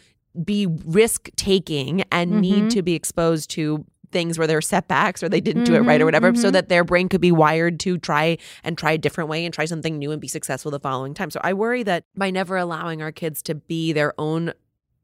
be 0.45 0.67
risk 0.67 1.29
taking 1.37 2.03
and 2.11 2.41
need 2.41 2.65
Mhm. 2.65 2.71
to 2.71 2.83
be 2.83 2.95
exposed 2.95 3.51
to 3.51 3.85
things 4.13 4.39
where 4.39 4.47
there 4.47 4.59
are 4.59 4.63
setbacks 4.63 5.23
or 5.23 5.29
they 5.29 5.41
didn't 5.41 5.65
do 5.65 5.75
it 5.75 5.81
right 5.81 6.01
or 6.01 6.05
Mhm, 6.05 6.07
whatever, 6.07 6.35
so 6.35 6.49
mhm. 6.49 6.53
that 6.53 6.69
their 6.69 6.85
brain 6.85 7.09
could 7.09 7.21
be 7.21 7.33
wired 7.33 7.81
to 7.81 7.97
try 7.99 8.37
and 8.63 8.77
try 8.77 8.93
a 8.93 8.99
different 8.99 9.31
way 9.31 9.45
and 9.45 9.55
try 9.55 9.65
something 9.65 9.99
new 9.99 10.11
and 10.11 10.21
be 10.21 10.29
successful 10.29 10.71
the 10.71 10.79
following 10.81 11.15
time. 11.15 11.31
So 11.31 11.41
I 11.43 11.55
worry 11.55 11.83
that 11.85 12.05
by 12.15 12.31
never 12.31 12.57
allowing 12.59 13.01
our 13.01 13.13
kids 13.13 13.43
to 13.45 13.55
be 13.55 13.93
their 13.93 14.13
own 14.19 14.53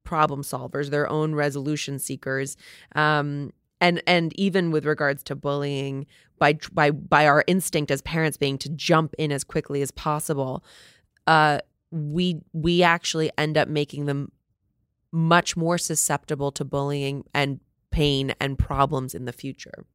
problem 0.05 0.43
solvers, 0.43 0.91
their 0.91 1.09
own 1.09 1.35
resolution 1.35 1.99
seekers, 1.99 2.57
um, 2.95 3.53
and 3.81 4.03
and 4.07 4.33
even 4.39 4.71
with 4.71 4.85
regards 4.85 5.23
to 5.25 5.35
bullying, 5.37 6.07
by 6.39 6.59
by 6.73 6.91
by 6.91 7.27
our 7.27 7.45
instinct 7.47 7.91
as 7.91 8.03
parents 8.03 8.37
being 8.37 8.59
to 8.59 8.69
jump 8.71 9.15
in 9.19 9.31
as 9.33 9.45
quickly 9.45 9.83
as 9.83 9.91
possible, 9.91 10.65
uh, 11.27 11.59
we 11.91 12.41
we 12.53 12.83
actually 12.83 13.31
end 13.39 13.57
up 13.57 13.69
making 13.69 14.07
them 14.07 14.33
much 15.13 15.57
more 15.57 15.79
susceptible 15.79 16.53
to 16.53 16.65
bullying 16.65 17.25
and 17.35 17.61
pain 17.91 18.35
and 18.41 18.59
problems 18.59 19.15
in 19.15 19.25
the 19.25 19.33
future. 19.33 19.87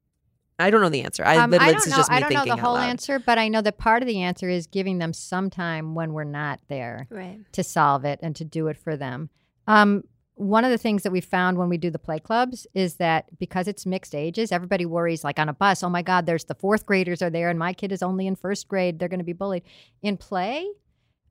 I 0.60 0.70
don't 0.70 0.82
know 0.82 0.90
the 0.90 1.02
answer. 1.02 1.24
I 1.26 1.38
Um, 1.38 1.52
literally 1.52 1.70
I 1.70 1.74
don't 1.74 1.86
is 1.88 1.92
know. 1.92 1.98
just 1.98 2.10
me 2.12 2.16
I 2.18 2.20
don't 2.22 2.34
know 2.34 2.46
the 2.56 2.62
whole 2.62 2.74
loud. 2.76 2.90
answer, 2.90 3.20
but 3.20 3.38
I 3.38 3.48
know 3.48 3.62
that 3.62 3.78
part 3.78 4.02
of 4.02 4.08
the 4.08 4.22
answer 4.22 4.50
is 4.50 4.66
giving 4.68 4.98
them 5.00 5.12
some 5.14 5.50
time 5.50 5.94
when 5.96 6.14
we're 6.14 6.24
not 6.24 6.60
there 6.68 7.08
Right. 7.10 7.40
to 7.54 7.64
solve 7.64 8.06
it 8.06 8.20
and 8.24 8.36
to 8.38 8.46
do 8.46 8.68
it 8.68 8.78
for 8.78 8.96
them. 8.96 9.30
Um, 9.68 10.04
one 10.36 10.66
of 10.66 10.72
the 10.72 10.78
things 10.78 11.04
that 11.04 11.12
we 11.12 11.22
found 11.22 11.58
when 11.58 11.70
we 11.70 11.78
do 11.78 11.92
the 11.92 12.00
play 12.00 12.20
clubs 12.20 12.66
is 12.74 12.96
that 12.96 13.26
because 13.38 13.68
it's 13.68 13.86
mixed 13.86 14.16
ages, 14.16 14.52
everybody 14.52 14.86
worries 14.86 15.24
like 15.24 15.38
on 15.38 15.50
a 15.50 15.54
bus, 15.54 15.84
oh 15.84 15.90
my 15.90 16.02
God, 16.02 16.26
there's 16.26 16.46
the 16.46 16.56
fourth 16.56 16.86
graders 16.86 17.22
are 17.22 17.30
there 17.30 17.50
and 17.50 17.60
my 17.60 17.74
kid 17.74 17.92
is 17.92 18.02
only 18.02 18.26
in 18.26 18.36
first 18.36 18.68
grade. 18.68 18.98
They're 18.98 19.10
going 19.10 19.20
to 19.20 19.26
be 19.26 19.34
bullied. 19.34 19.64
In 20.02 20.18
play, 20.18 20.68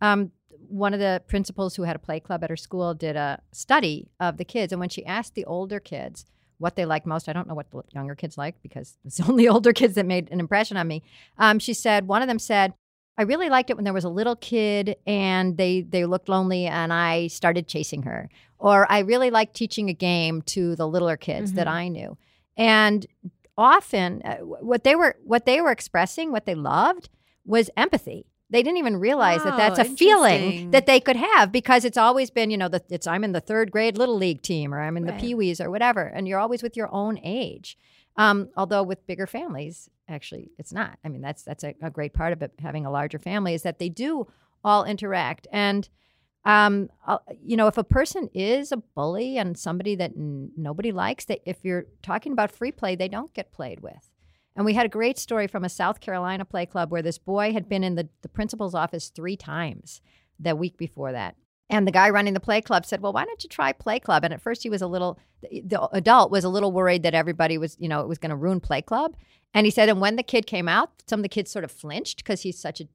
um, 0.00 0.30
one 0.68 0.94
of 0.94 1.00
the 1.00 1.22
principals 1.26 1.74
who 1.74 1.82
had 1.82 1.96
a 1.96 1.98
play 1.98 2.20
club 2.20 2.44
at 2.44 2.50
her 2.50 2.56
school 2.56 2.94
did 2.94 3.16
a 3.16 3.40
study 3.52 4.08
of 4.20 4.36
the 4.36 4.44
kids. 4.44 4.72
And 4.72 4.78
when 4.78 4.88
she 4.88 5.04
asked 5.04 5.34
the 5.34 5.44
older 5.46 5.80
kids 5.80 6.24
what 6.58 6.76
they 6.76 6.84
liked 6.84 7.06
most, 7.06 7.28
I 7.28 7.32
don't 7.32 7.48
know 7.48 7.54
what 7.54 7.70
the 7.72 7.82
younger 7.92 8.14
kids 8.14 8.38
like 8.38 8.62
because 8.62 8.98
it's 9.04 9.20
only 9.20 9.48
older 9.48 9.72
kids 9.72 9.96
that 9.96 10.06
made 10.06 10.30
an 10.30 10.38
impression 10.38 10.76
on 10.76 10.86
me. 10.86 11.02
Um, 11.38 11.58
she 11.58 11.74
said, 11.74 12.06
one 12.06 12.22
of 12.22 12.28
them 12.28 12.38
said, 12.38 12.74
I 13.18 13.22
really 13.22 13.50
liked 13.50 13.68
it 13.68 13.76
when 13.76 13.84
there 13.84 13.92
was 13.92 14.04
a 14.04 14.08
little 14.08 14.36
kid 14.36 14.96
and 15.06 15.58
they 15.58 15.82
they 15.82 16.06
looked 16.06 16.30
lonely 16.30 16.66
and 16.66 16.92
I 16.92 17.26
started 17.26 17.68
chasing 17.68 18.04
her. 18.04 18.30
Or 18.68 18.86
I 18.90 19.00
really 19.00 19.30
liked 19.30 19.54
teaching 19.54 19.88
a 19.90 19.92
game 19.94 20.40
to 20.54 20.76
the 20.76 20.86
littler 20.86 21.16
kids 21.16 21.54
that 21.54 21.66
Mhm. 21.66 21.70
I 21.72 21.88
knew. 21.88 22.16
And 22.56 23.06
often 23.58 24.22
uh, 24.24 24.36
what 24.38 24.84
they 24.84 24.94
were 24.94 25.16
what 25.24 25.46
they 25.46 25.60
were 25.60 25.70
expressing, 25.72 26.30
what 26.32 26.46
they 26.46 26.54
loved 26.54 27.08
was 27.44 27.70
empathy. 27.76 28.26
They 28.50 28.62
didn't 28.62 28.78
even 28.78 28.98
realize 28.98 29.42
that 29.44 29.56
that's 29.56 29.78
a 29.78 29.84
feeling 29.84 30.70
that 30.72 30.86
they 30.86 31.00
could 31.00 31.16
have 31.16 31.50
because 31.50 31.84
it's 31.86 31.96
always 31.96 32.30
been, 32.30 32.50
you 32.50 32.58
know, 32.58 32.68
the, 32.68 32.82
it's 32.90 33.06
I'm 33.06 33.24
in 33.24 33.32
the 33.32 33.40
third 33.40 33.70
grade 33.70 33.96
little 33.98 34.16
league 34.16 34.42
team 34.42 34.74
or 34.74 34.80
I'm 34.80 34.96
in 34.98 35.06
the 35.06 35.12
Right. 35.12 35.20
pee 35.20 35.34
wees 35.34 35.60
or 35.60 35.70
whatever, 35.70 36.02
and 36.02 36.28
you're 36.28 36.38
always 36.38 36.62
with 36.62 36.76
your 36.76 36.92
own 36.94 37.18
age. 37.24 37.76
Um, 38.16 38.50
although 38.56 38.82
with 38.82 39.06
bigger 39.06 39.26
families, 39.26 39.88
actually, 40.06 40.50
it's 40.58 40.72
not. 40.72 40.98
I 41.04 41.08
mean, 41.08 41.22
that's 41.22 41.42
that's 41.42 41.64
a, 41.64 41.74
a 41.82 41.90
great 41.90 42.12
part 42.12 42.32
of 42.34 42.42
it. 42.42 42.52
Having 42.60 42.84
a 42.86 42.90
larger 42.90 43.18
family 43.18 43.54
is 43.54 43.62
that 43.62 43.78
they 43.78 43.88
do 43.88 44.26
all 44.62 44.84
interact. 44.84 45.46
And 45.50 45.88
Um, 46.44 46.90
uh, 47.06 47.18
you 47.40 47.56
know, 47.56 47.68
if 47.68 47.78
a 47.78 47.84
person 47.84 48.28
is 48.34 48.72
a 48.72 48.76
bully 48.76 49.38
and 49.38 49.56
somebody 49.56 49.94
that 49.96 50.12
n- 50.16 50.50
nobody 50.56 50.90
likes, 50.90 51.24
that 51.26 51.40
if 51.46 51.64
you're 51.64 51.86
talking 52.02 52.32
about 52.32 52.50
free 52.50 52.72
play, 52.72 52.96
they 52.96 53.08
don't 53.08 53.32
get 53.32 53.52
played 53.52 53.80
with. 53.80 54.10
And 54.56 54.64
we 54.64 54.74
had 54.74 54.84
a 54.84 54.90
great 54.90 55.18
story 55.18 55.46
from 55.46 55.64
a 55.64 55.68
South 55.68 56.00
Carolina 56.00 56.44
play 56.44 56.66
club 56.66 56.90
where 56.90 57.02
this 57.02 57.18
boy 57.18 57.52
had 57.52 57.68
been 57.68 57.84
in 57.84 57.94
the, 57.94 58.08
the 58.22 58.28
principal's 58.28 58.74
office 58.74 59.08
three 59.08 59.36
times 59.36 60.00
the 60.38 60.56
week 60.56 60.76
before 60.76 61.12
that. 61.12 61.36
And 61.70 61.86
the 61.86 61.92
guy 61.92 62.10
running 62.10 62.34
the 62.34 62.40
play 62.40 62.60
club 62.60 62.84
said, 62.84 63.00
"Well, 63.00 63.14
why 63.14 63.24
don't 63.24 63.42
you 63.42 63.48
try 63.48 63.72
play 63.72 63.98
club?" 63.98 64.24
And 64.24 64.34
at 64.34 64.42
first, 64.42 64.62
he 64.62 64.68
was 64.68 64.82
a 64.82 64.86
little. 64.86 65.18
The 65.40 65.88
adult 65.92 66.30
was 66.30 66.44
a 66.44 66.50
little 66.50 66.70
worried 66.70 67.02
that 67.04 67.14
everybody 67.14 67.56
was, 67.56 67.76
you 67.80 67.88
know, 67.88 68.00
it 68.00 68.08
was 68.08 68.18
going 68.18 68.30
to 68.30 68.36
ruin 68.36 68.60
play 68.60 68.82
club. 68.82 69.16
And 69.54 69.66
he 69.66 69.70
said, 69.70 69.88
and 69.88 70.00
when 70.00 70.16
the 70.16 70.22
kid 70.22 70.46
came 70.46 70.68
out, 70.68 70.90
some 71.06 71.20
of 71.20 71.22
the 71.22 71.28
kids 71.28 71.50
sort 71.50 71.64
of 71.64 71.70
flinched 71.70 72.18
because 72.18 72.42
he's 72.42 72.58
such 72.58 72.80
a 72.80 72.88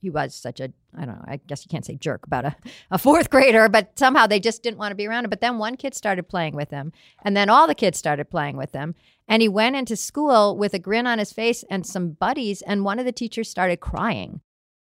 he 0.00 0.10
was 0.10 0.34
such 0.34 0.60
a 0.60 0.72
I 0.96 1.04
don't 1.04 1.14
know, 1.16 1.24
I 1.26 1.36
guess 1.46 1.64
you 1.64 1.68
can't 1.68 1.84
say 1.84 1.94
jerk 1.94 2.26
about 2.26 2.44
a, 2.44 2.56
a 2.90 2.98
fourth 2.98 3.30
grader, 3.30 3.68
but 3.68 3.96
somehow 3.98 4.26
they 4.26 4.40
just 4.40 4.62
didn't 4.62 4.78
want 4.78 4.90
to 4.90 4.96
be 4.96 5.06
around 5.06 5.24
him. 5.24 5.30
But 5.30 5.40
then 5.40 5.58
one 5.58 5.76
kid 5.76 5.94
started 5.94 6.28
playing 6.28 6.56
with 6.56 6.70
him, 6.70 6.92
and 7.22 7.36
then 7.36 7.48
all 7.48 7.66
the 7.66 7.74
kids 7.74 7.98
started 7.98 8.30
playing 8.30 8.56
with 8.56 8.72
him. 8.72 8.94
And 9.28 9.42
he 9.42 9.48
went 9.48 9.76
into 9.76 9.94
school 9.94 10.56
with 10.56 10.74
a 10.74 10.80
grin 10.80 11.06
on 11.06 11.20
his 11.20 11.32
face 11.32 11.64
and 11.70 11.86
some 11.86 12.10
buddies, 12.10 12.62
and 12.62 12.84
one 12.84 12.98
of 12.98 13.04
the 13.04 13.12
teachers 13.12 13.48
started 13.48 13.78
crying. 13.78 14.40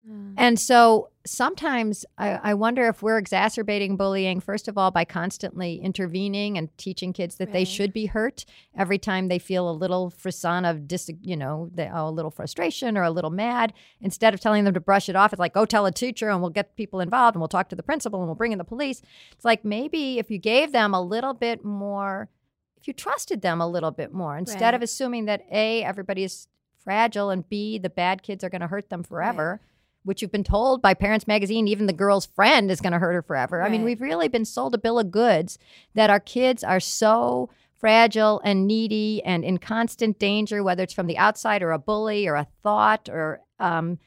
Mm. 0.09 0.35
And 0.37 0.61
so 0.61 1.11
sometimes 1.25 2.05
I, 2.17 2.39
I, 2.43 2.55
wonder 2.55 2.87
if 2.87 3.03
we're 3.03 3.19
exacerbating 3.19 3.97
bullying, 3.97 4.41
first 4.41 4.69
of 4.69 4.79
all, 4.79 4.91
by 4.93 5.05
constantly 5.05 5.81
intervening 5.81 6.57
and 6.57 6.77
teaching 6.79 7.13
kids 7.13 7.37
that 7.37 7.47
right. 7.47 7.53
they 7.53 7.65
should 7.65 7.93
be 7.93 8.07
hurt 8.07 8.45
every 8.77 8.99
time 8.99 9.27
they 9.27 9.41
feel 9.41 9.69
a 9.69 9.73
little 9.73 10.11
frisson 10.11 10.65
of, 10.65 10.87
dis, 10.87 11.11
you 11.23 11.37
know, 11.37 11.71
the, 11.75 11.89
oh, 11.89 12.09
a 12.09 12.11
little 12.11 12.31
frustration 12.31 12.97
or 12.97 13.03
a 13.03 13.11
little 13.11 13.31
mad. 13.31 13.73
Instead 14.01 14.33
of 14.33 14.41
telling 14.41 14.65
them 14.65 14.75
to 14.75 14.81
brush 14.81 15.09
it 15.09 15.17
off, 15.17 15.33
it's 15.33 15.41
like, 15.41 15.55
go 15.55 15.65
tell 15.65 15.87
a 15.87 15.93
teacher 15.93 16.29
and 16.29 16.41
we'll 16.41 16.51
get 16.51 16.77
people 16.77 17.01
involved 17.01 17.35
and 17.35 17.41
we'll 17.41 17.49
talk 17.49 17.69
to 17.69 17.77
the 17.77 17.83
principal 17.83 18.21
and 18.21 18.29
we'll 18.29 18.37
bring 18.37 18.53
in 18.53 18.59
the 18.59 18.65
police. 18.65 19.03
It's 19.33 19.45
like 19.45 19.65
maybe 19.65 20.19
if 20.19 20.31
you 20.31 20.39
gave 20.39 20.71
them 20.71 20.95
a 20.95 21.03
little 21.03 21.35
bit 21.35 21.65
more, 21.65 22.29
if 22.77 22.87
you 22.87 22.95
trusted 22.95 23.43
them 23.43 23.61
a 23.61 23.69
little 23.69 23.91
bit 23.91 24.13
more, 24.13 24.37
instead 24.37 24.63
right. 24.63 24.75
of 24.75 24.83
assuming 24.83 25.25
that 25.25 25.45
A, 25.51 25.83
everybody 25.83 26.23
is 26.23 26.47
fragile 26.79 27.31
and 27.31 27.49
B, 27.49 27.79
the 27.79 27.91
bad 27.91 28.23
kids 28.23 28.45
are 28.45 28.49
going 28.49 28.61
to 28.61 28.69
hurt 28.69 28.91
them 28.91 29.03
forever. 29.03 29.61
Right 29.61 29.71
which 30.07 30.23
you've 30.23 30.33
been 30.33 30.45
told 30.45 30.81
by 30.81 30.95
Parents 30.95 31.27
Magazine, 31.27 31.67
even 31.69 31.87
the 31.87 31.93
girl's 31.93 32.27
friend 32.27 32.71
is 32.71 32.81
going 32.81 32.93
to 32.93 32.99
hurt 32.99 33.13
her 33.13 33.23
forever. 33.23 33.59
Right. 33.59 33.67
I 33.67 33.71
mean, 33.71 33.83
we've 33.83 34.01
really 34.01 34.29
been 34.29 34.45
sold 34.45 34.75
a 34.75 34.79
bill 34.79 34.99
of 34.99 35.11
goods 35.11 35.59
that 35.95 36.11
our 36.11 36.21
kids 36.21 36.63
are 36.63 36.81
so 36.81 37.51
fragile 37.79 38.41
and 38.45 38.67
needy 38.67 39.23
and 39.25 39.45
in 39.45 39.59
constant 39.59 40.19
danger, 40.19 40.63
whether 40.63 40.85
it's 40.85 40.95
from 40.95 41.09
the 41.09 41.19
outside 41.19 41.63
or 41.63 41.73
a 41.73 41.79
bully 41.79 42.27
or 42.27 42.37
a 42.37 42.47
thought 42.63 43.09
or 43.09 43.41
um, 43.59 43.99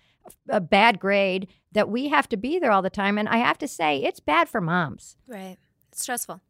a 0.47 0.61
bad 0.61 0.99
grade, 0.99 1.47
that 1.73 1.89
we 1.89 2.07
have 2.07 2.29
to 2.29 2.37
be 2.37 2.59
there 2.59 2.71
all 2.71 2.81
the 2.81 2.89
time. 2.89 3.17
And 3.17 3.27
I 3.27 3.37
have 3.37 3.57
to 3.59 3.67
say, 3.67 4.01
it's 4.03 4.19
bad 4.19 4.47
for 4.49 4.61
moms. 4.61 5.17
Right. 5.27 5.57
It's 5.91 6.01
stressful. 6.01 6.41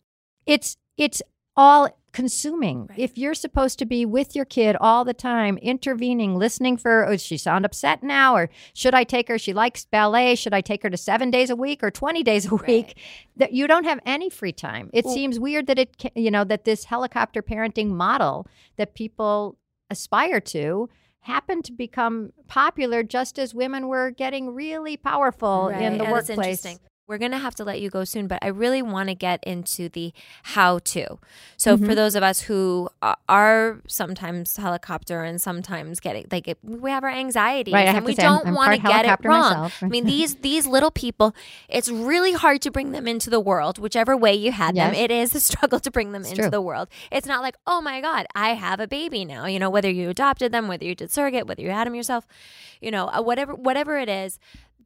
It's 0.45 0.77
it's 0.95 1.21
all 1.59 1.89
consuming. 2.13 2.87
Right. 2.87 2.97
If 2.97 3.17
you're 3.17 3.33
supposed 3.33 3.79
to 3.79 3.85
be 3.85 4.05
with 4.05 4.33
your 4.33 4.45
kid 4.45 4.77
all 4.79 5.03
the 5.03 5.13
time, 5.13 5.57
intervening, 5.57 6.37
listening 6.37 6.77
for, 6.77 7.05
oh, 7.05 7.17
she 7.17 7.37
sound 7.37 7.65
upset 7.65 8.01
now? 8.01 8.33
Or 8.33 8.49
should 8.73 8.95
I 8.95 9.03
take 9.03 9.27
her? 9.27 9.37
She 9.37 9.53
likes 9.53 9.85
ballet. 9.85 10.35
Should 10.35 10.53
I 10.53 10.61
take 10.61 10.83
her 10.83 10.89
to 10.89 10.97
seven 10.97 11.29
days 11.29 11.49
a 11.49 11.57
week 11.57 11.83
or 11.83 11.91
20 11.91 12.23
days 12.23 12.45
a 12.49 12.55
week? 12.55 12.85
Right. 12.85 12.97
That 13.35 13.53
you 13.53 13.67
don't 13.67 13.83
have 13.83 13.99
any 14.05 14.29
free 14.29 14.53
time. 14.53 14.89
It 14.93 15.03
well, 15.03 15.13
seems 15.13 15.37
weird 15.37 15.67
that 15.67 15.77
it, 15.77 16.11
you 16.15 16.31
know, 16.31 16.45
that 16.45 16.63
this 16.63 16.85
helicopter 16.85 17.43
parenting 17.43 17.89
model 17.89 18.47
that 18.77 18.95
people 18.95 19.57
aspire 19.89 20.39
to 20.39 20.89
happened 21.21 21.65
to 21.65 21.73
become 21.73 22.31
popular 22.47 23.03
just 23.03 23.37
as 23.37 23.53
women 23.53 23.89
were 23.89 24.11
getting 24.11 24.55
really 24.55 24.95
powerful 24.95 25.69
right. 25.69 25.81
in 25.81 25.97
the 25.97 26.05
and 26.05 26.13
workplace. 26.13 26.79
We're 27.09 27.17
going 27.17 27.31
to 27.31 27.39
have 27.39 27.55
to 27.55 27.63
let 27.63 27.81
you 27.81 27.89
go 27.89 28.03
soon, 28.03 28.27
but 28.27 28.37
I 28.43 28.49
really 28.49 28.83
want 28.83 29.09
to 29.09 29.15
get 29.15 29.43
into 29.43 29.89
the 29.89 30.13
how 30.43 30.77
to. 30.77 31.17
So, 31.57 31.75
mm-hmm. 31.75 31.87
for 31.87 31.95
those 31.95 32.13
of 32.13 32.21
us 32.21 32.41
who 32.41 32.87
are 33.01 33.81
sometimes 33.87 34.55
helicopter 34.57 35.23
and 35.23 35.41
sometimes 35.41 35.99
getting 35.99 36.27
like 36.31 36.55
we 36.61 36.91
have 36.91 37.03
our 37.03 37.09
anxieties 37.09 37.73
right, 37.73 37.87
and 37.87 38.05
we 38.05 38.13
don't 38.13 38.53
want 38.53 38.75
to 38.75 38.87
get 38.87 39.07
it 39.07 39.27
wrong. 39.27 39.71
I 39.81 39.87
mean, 39.87 40.05
these 40.05 40.35
these 40.41 40.67
little 40.67 40.91
people, 40.91 41.33
it's 41.67 41.89
really 41.89 42.33
hard 42.33 42.61
to 42.61 42.69
bring 42.69 42.91
them 42.91 43.07
into 43.07 43.31
the 43.31 43.39
world, 43.39 43.79
whichever 43.79 44.15
way 44.15 44.35
you 44.35 44.51
had 44.51 44.75
yes. 44.75 44.93
them. 44.93 45.03
It 45.03 45.09
is 45.09 45.33
a 45.33 45.39
struggle 45.39 45.79
to 45.79 45.89
bring 45.89 46.11
them 46.11 46.21
it's 46.21 46.29
into 46.29 46.43
true. 46.43 46.51
the 46.51 46.61
world. 46.61 46.89
It's 47.11 47.25
not 47.25 47.41
like, 47.41 47.55
oh 47.65 47.81
my 47.81 48.01
God, 48.01 48.27
I 48.35 48.49
have 48.49 48.79
a 48.79 48.87
baby 48.87 49.25
now. 49.25 49.47
You 49.47 49.57
know, 49.57 49.71
whether 49.71 49.89
you 49.89 50.11
adopted 50.11 50.51
them, 50.51 50.67
whether 50.67 50.85
you 50.85 50.93
did 50.93 51.09
surrogate, 51.09 51.47
whether 51.47 51.63
you 51.63 51.71
had 51.71 51.87
them 51.87 51.95
yourself, 51.95 52.27
you 52.79 52.91
know, 52.91 53.07
uh, 53.07 53.23
whatever 53.23 53.55
whatever 53.55 53.97
it 53.97 54.09
is 54.09 54.37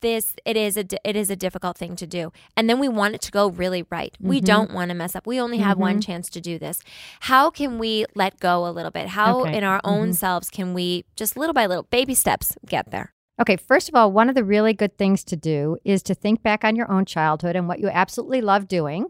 this 0.01 0.35
it 0.45 0.57
is 0.57 0.77
a 0.77 0.85
it 1.07 1.15
is 1.15 1.29
a 1.29 1.35
difficult 1.35 1.77
thing 1.77 1.95
to 1.95 2.05
do 2.05 2.31
and 2.55 2.69
then 2.69 2.79
we 2.79 2.87
want 2.87 3.15
it 3.15 3.21
to 3.21 3.31
go 3.31 3.49
really 3.49 3.85
right 3.89 4.13
mm-hmm. 4.13 4.29
we 4.29 4.41
don't 4.41 4.73
want 4.73 4.89
to 4.89 4.95
mess 4.95 5.15
up 5.15 5.25
we 5.25 5.39
only 5.39 5.57
have 5.57 5.73
mm-hmm. 5.73 5.81
one 5.81 6.01
chance 6.01 6.29
to 6.29 6.41
do 6.41 6.59
this 6.59 6.79
how 7.21 7.49
can 7.49 7.79
we 7.79 8.05
let 8.15 8.39
go 8.39 8.67
a 8.67 8.71
little 8.71 8.91
bit 8.91 9.07
how 9.09 9.41
okay. 9.41 9.57
in 9.57 9.63
our 9.63 9.81
own 9.83 10.09
mm-hmm. 10.09 10.11
selves 10.13 10.49
can 10.49 10.73
we 10.73 11.05
just 11.15 11.37
little 11.37 11.53
by 11.53 11.65
little 11.65 11.83
baby 11.83 12.13
steps 12.13 12.57
get 12.65 12.91
there 12.91 13.13
Okay, 13.41 13.57
first 13.57 13.89
of 13.89 13.95
all, 13.95 14.11
one 14.11 14.29
of 14.29 14.35
the 14.35 14.43
really 14.43 14.73
good 14.73 14.95
things 14.95 15.23
to 15.23 15.35
do 15.35 15.77
is 15.83 16.03
to 16.03 16.13
think 16.13 16.43
back 16.43 16.63
on 16.63 16.75
your 16.75 16.89
own 16.91 17.03
childhood 17.03 17.55
and 17.55 17.67
what 17.67 17.79
you 17.79 17.89
absolutely 17.89 18.41
love 18.41 18.67
doing 18.67 19.07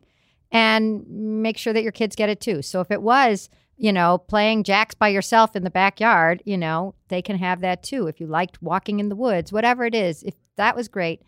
and 0.49 1.05
make 1.09 1.57
sure 1.57 1.73
that 1.73 1.83
your 1.83 1.91
kids 1.91 2.15
get 2.15 2.29
it 2.29 2.39
too. 2.39 2.61
So 2.61 2.79
if 2.79 2.89
it 2.89 3.01
was 3.01 3.49
you 3.77 3.91
know, 3.91 4.17
playing 4.17 4.63
jacks 4.63 4.95
by 4.95 5.07
yourself 5.07 5.55
in 5.55 5.63
the 5.63 5.69
backyard, 5.69 6.43
you 6.45 6.57
know, 6.57 6.95
they 7.07 7.21
can 7.21 7.37
have 7.37 7.61
that 7.61 7.83
too. 7.83 8.07
If 8.07 8.19
you 8.19 8.27
liked 8.27 8.61
walking 8.61 8.99
in 8.99 9.09
the 9.09 9.15
woods, 9.15 9.51
whatever 9.51 9.85
it 9.85 9.95
is, 9.95 10.23
if 10.23 10.35
that 10.57 10.75
was 10.75 10.87
great, 10.87 11.21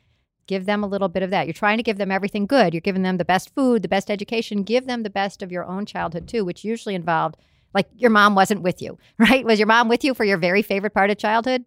give 0.48 0.66
them 0.66 0.84
a 0.84 0.88
little 0.88 1.10
bit 1.10 1.24
of 1.24 1.30
that. 1.32 1.48
You're 1.48 1.54
trying 1.54 1.78
to 1.78 1.84
give 1.84 1.98
them 1.98 2.12
everything 2.12 2.46
good. 2.46 2.74
You're 2.74 2.82
giving 2.82 3.04
them 3.04 3.18
the 3.18 3.26
best 3.26 3.54
food, 3.54 3.82
the 3.82 3.88
best 3.88 4.12
education. 4.12 4.64
Give 4.64 4.86
them 4.86 5.04
the 5.04 5.10
best 5.10 5.42
of 5.42 5.52
your 5.52 5.66
own 5.66 5.86
childhood 5.86 6.28
too, 6.28 6.46
which 6.46 6.64
usually 6.64 6.96
involved 6.96 7.38
like 7.74 7.88
your 7.96 8.12
mom 8.12 8.36
wasn't 8.36 8.62
with 8.62 8.82
you, 8.82 8.98
right? 9.18 9.46
Was 9.46 9.60
your 9.60 9.68
mom 9.68 9.90
with 9.90 10.04
you 10.04 10.14
for 10.14 10.24
your 10.24 10.38
very 10.38 10.62
favorite 10.62 10.94
part 10.94 11.10
of 11.10 11.18
childhood? 11.18 11.66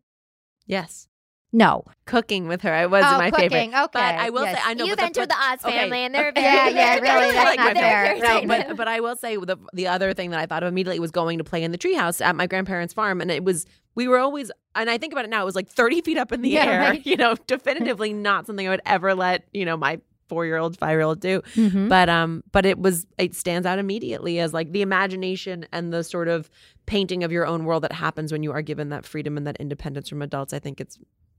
Yes. 0.66 1.07
No. 1.52 1.84
Cooking 2.04 2.46
with 2.46 2.62
her, 2.62 2.72
I 2.72 2.86
was 2.86 3.04
oh, 3.06 3.16
my 3.16 3.30
cooking. 3.30 3.50
favorite. 3.50 3.68
Okay. 3.68 3.88
But 3.92 4.02
I 4.02 4.30
will 4.30 4.44
yes. 4.44 4.56
say, 4.56 4.62
I 4.66 4.74
know. 4.74 4.84
You've 4.84 4.98
entered 4.98 5.30
the, 5.30 5.34
the 5.34 5.34
Oz 5.34 5.62
family, 5.62 5.86
okay. 5.86 6.04
and 6.04 6.14
they're 6.14 6.32
very, 6.32 6.44
yeah, 6.44 6.68
yeah, 6.68 6.94
really, 6.98 7.32
that's 7.32 7.44
like 7.44 7.58
not 7.58 7.74
fair. 7.74 8.20
Right. 8.20 8.46
but, 8.48 8.76
but 8.76 8.88
I 8.88 9.00
will 9.00 9.16
say 9.16 9.36
the 9.36 9.56
the 9.72 9.86
other 9.86 10.12
thing 10.12 10.30
that 10.30 10.40
I 10.40 10.46
thought 10.46 10.62
of 10.62 10.68
immediately 10.68 11.00
was 11.00 11.10
going 11.10 11.38
to 11.38 11.44
play 11.44 11.62
in 11.62 11.72
the 11.72 11.78
treehouse 11.78 12.24
at 12.24 12.36
my 12.36 12.46
grandparents' 12.46 12.92
farm, 12.92 13.20
and 13.20 13.30
it 13.30 13.44
was 13.44 13.66
we 13.94 14.08
were 14.08 14.18
always, 14.18 14.50
and 14.74 14.90
I 14.90 14.98
think 14.98 15.12
about 15.12 15.24
it 15.24 15.30
now, 15.30 15.42
it 15.42 15.46
was 15.46 15.56
like 15.56 15.68
thirty 15.68 16.02
feet 16.02 16.18
up 16.18 16.32
in 16.32 16.42
the 16.42 16.50
yeah, 16.50 16.64
air. 16.64 16.80
Right. 16.80 16.98
You 17.06 17.16
know, 17.16 17.34
definitively 17.46 18.12
not 18.12 18.46
something 18.46 18.66
I 18.66 18.70
would 18.70 18.82
ever 18.84 19.14
let 19.14 19.44
you 19.52 19.64
know 19.64 19.76
my 19.76 20.00
four 20.28 20.44
year 20.44 20.58
old, 20.58 20.78
five 20.78 20.90
year 20.90 21.00
old 21.00 21.20
do. 21.20 21.40
Mm-hmm. 21.54 21.88
But 21.88 22.08
um, 22.08 22.44
but 22.52 22.66
it 22.66 22.78
was 22.78 23.06
it 23.16 23.34
stands 23.34 23.66
out 23.66 23.78
immediately 23.78 24.38
as 24.38 24.52
like 24.52 24.72
the 24.72 24.82
imagination 24.82 25.66
and 25.72 25.92
the 25.92 26.04
sort 26.04 26.28
of 26.28 26.50
painting 26.86 27.24
of 27.24 27.32
your 27.32 27.46
own 27.46 27.64
world 27.64 27.84
that 27.84 27.92
happens 27.92 28.32
when 28.32 28.42
you 28.42 28.52
are 28.52 28.62
given 28.62 28.90
that 28.90 29.04
freedom 29.04 29.36
and 29.36 29.46
that 29.46 29.56
independence 29.56 30.08
from 30.08 30.22
adults. 30.22 30.52
I 30.52 30.58
think 30.58 30.80
it's 30.80 30.98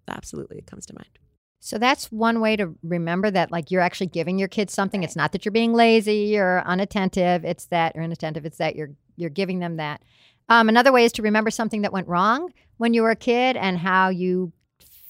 absolutely 0.10 0.58
it 0.58 0.68
comes 0.68 0.86
to 0.88 0.96
mind. 0.96 1.20
So 1.60 1.78
that's 1.78 2.12
one 2.12 2.40
way 2.40 2.56
to 2.56 2.74
remember 2.84 3.30
that 3.32 3.52
like 3.52 3.70
you're 3.70 3.82
actually 3.82 4.08
giving 4.08 4.40
your 4.40 4.48
kids 4.48 4.74
something. 4.74 5.04
It's 5.04 5.16
not 5.16 5.34
that 5.34 5.44
you're 5.44 5.52
being 5.52 5.74
lazy 5.74 6.38
or 6.38 6.64
unattentive. 6.66 7.44
It's 7.44 7.66
that 7.66 7.96
or 7.96 8.02
inattentive. 8.02 8.46
It's 8.46 8.58
that 8.58 8.76
you're 8.76 8.92
you're 9.18 9.30
giving 9.30 9.60
them 9.60 9.78
that. 9.78 10.02
Um, 10.48 10.70
another 10.70 10.92
way 10.92 11.06
is 11.06 11.12
to 11.14 11.22
remember 11.22 11.52
something 11.52 11.82
that 11.82 11.94
went 11.94 12.08
wrong 12.08 12.54
when 12.78 12.94
you 12.94 13.04
were 13.04 13.12
a 13.12 13.16
kid 13.16 13.58
and 13.58 13.78
how 13.78 14.10
you 14.10 14.54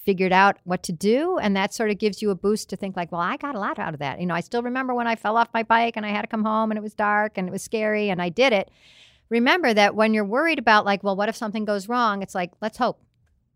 figured 0.06 0.34
out 0.34 0.58
what 0.64 0.82
to 0.82 0.92
do 0.92 1.38
and 1.38 1.56
that 1.56 1.72
sort 1.74 1.92
of 1.92 2.00
gives 2.00 2.22
you 2.22 2.32
a 2.32 2.36
boost 2.36 2.70
to 2.70 2.76
think 2.76 2.96
like 2.96 3.12
well 3.12 3.22
i 3.22 3.38
got 3.38 3.54
a 3.54 3.60
lot 3.60 3.78
out 3.78 3.94
of 3.94 4.00
that 4.00 4.20
you 4.20 4.26
know 4.26 4.34
i 4.34 4.40
still 4.40 4.64
remember 4.64 4.96
when 4.96 5.06
i 5.06 5.16
fell 5.16 5.38
off 5.38 5.50
my 5.54 5.62
bike 5.62 5.96
and 5.96 6.06
i 6.06 6.10
had 6.10 6.22
to 6.22 6.28
come 6.28 6.44
home 6.44 6.72
and 6.72 6.80
it 6.80 6.82
was 6.82 6.96
dark 6.96 7.38
and 7.38 7.48
it 7.48 7.52
was 7.52 7.62
scary 7.62 8.10
and 8.10 8.20
i 8.20 8.28
did 8.28 8.52
it 8.52 8.72
remember 9.30 9.72
that 9.72 9.94
when 9.94 10.14
you're 10.14 10.26
worried 10.26 10.58
about 10.58 10.84
like 10.84 11.04
well 11.04 11.16
what 11.16 11.30
if 11.30 11.36
something 11.36 11.64
goes 11.64 11.88
wrong 11.88 12.24
it's 12.24 12.34
like 12.34 12.50
let's 12.60 12.78
hope 12.78 13.00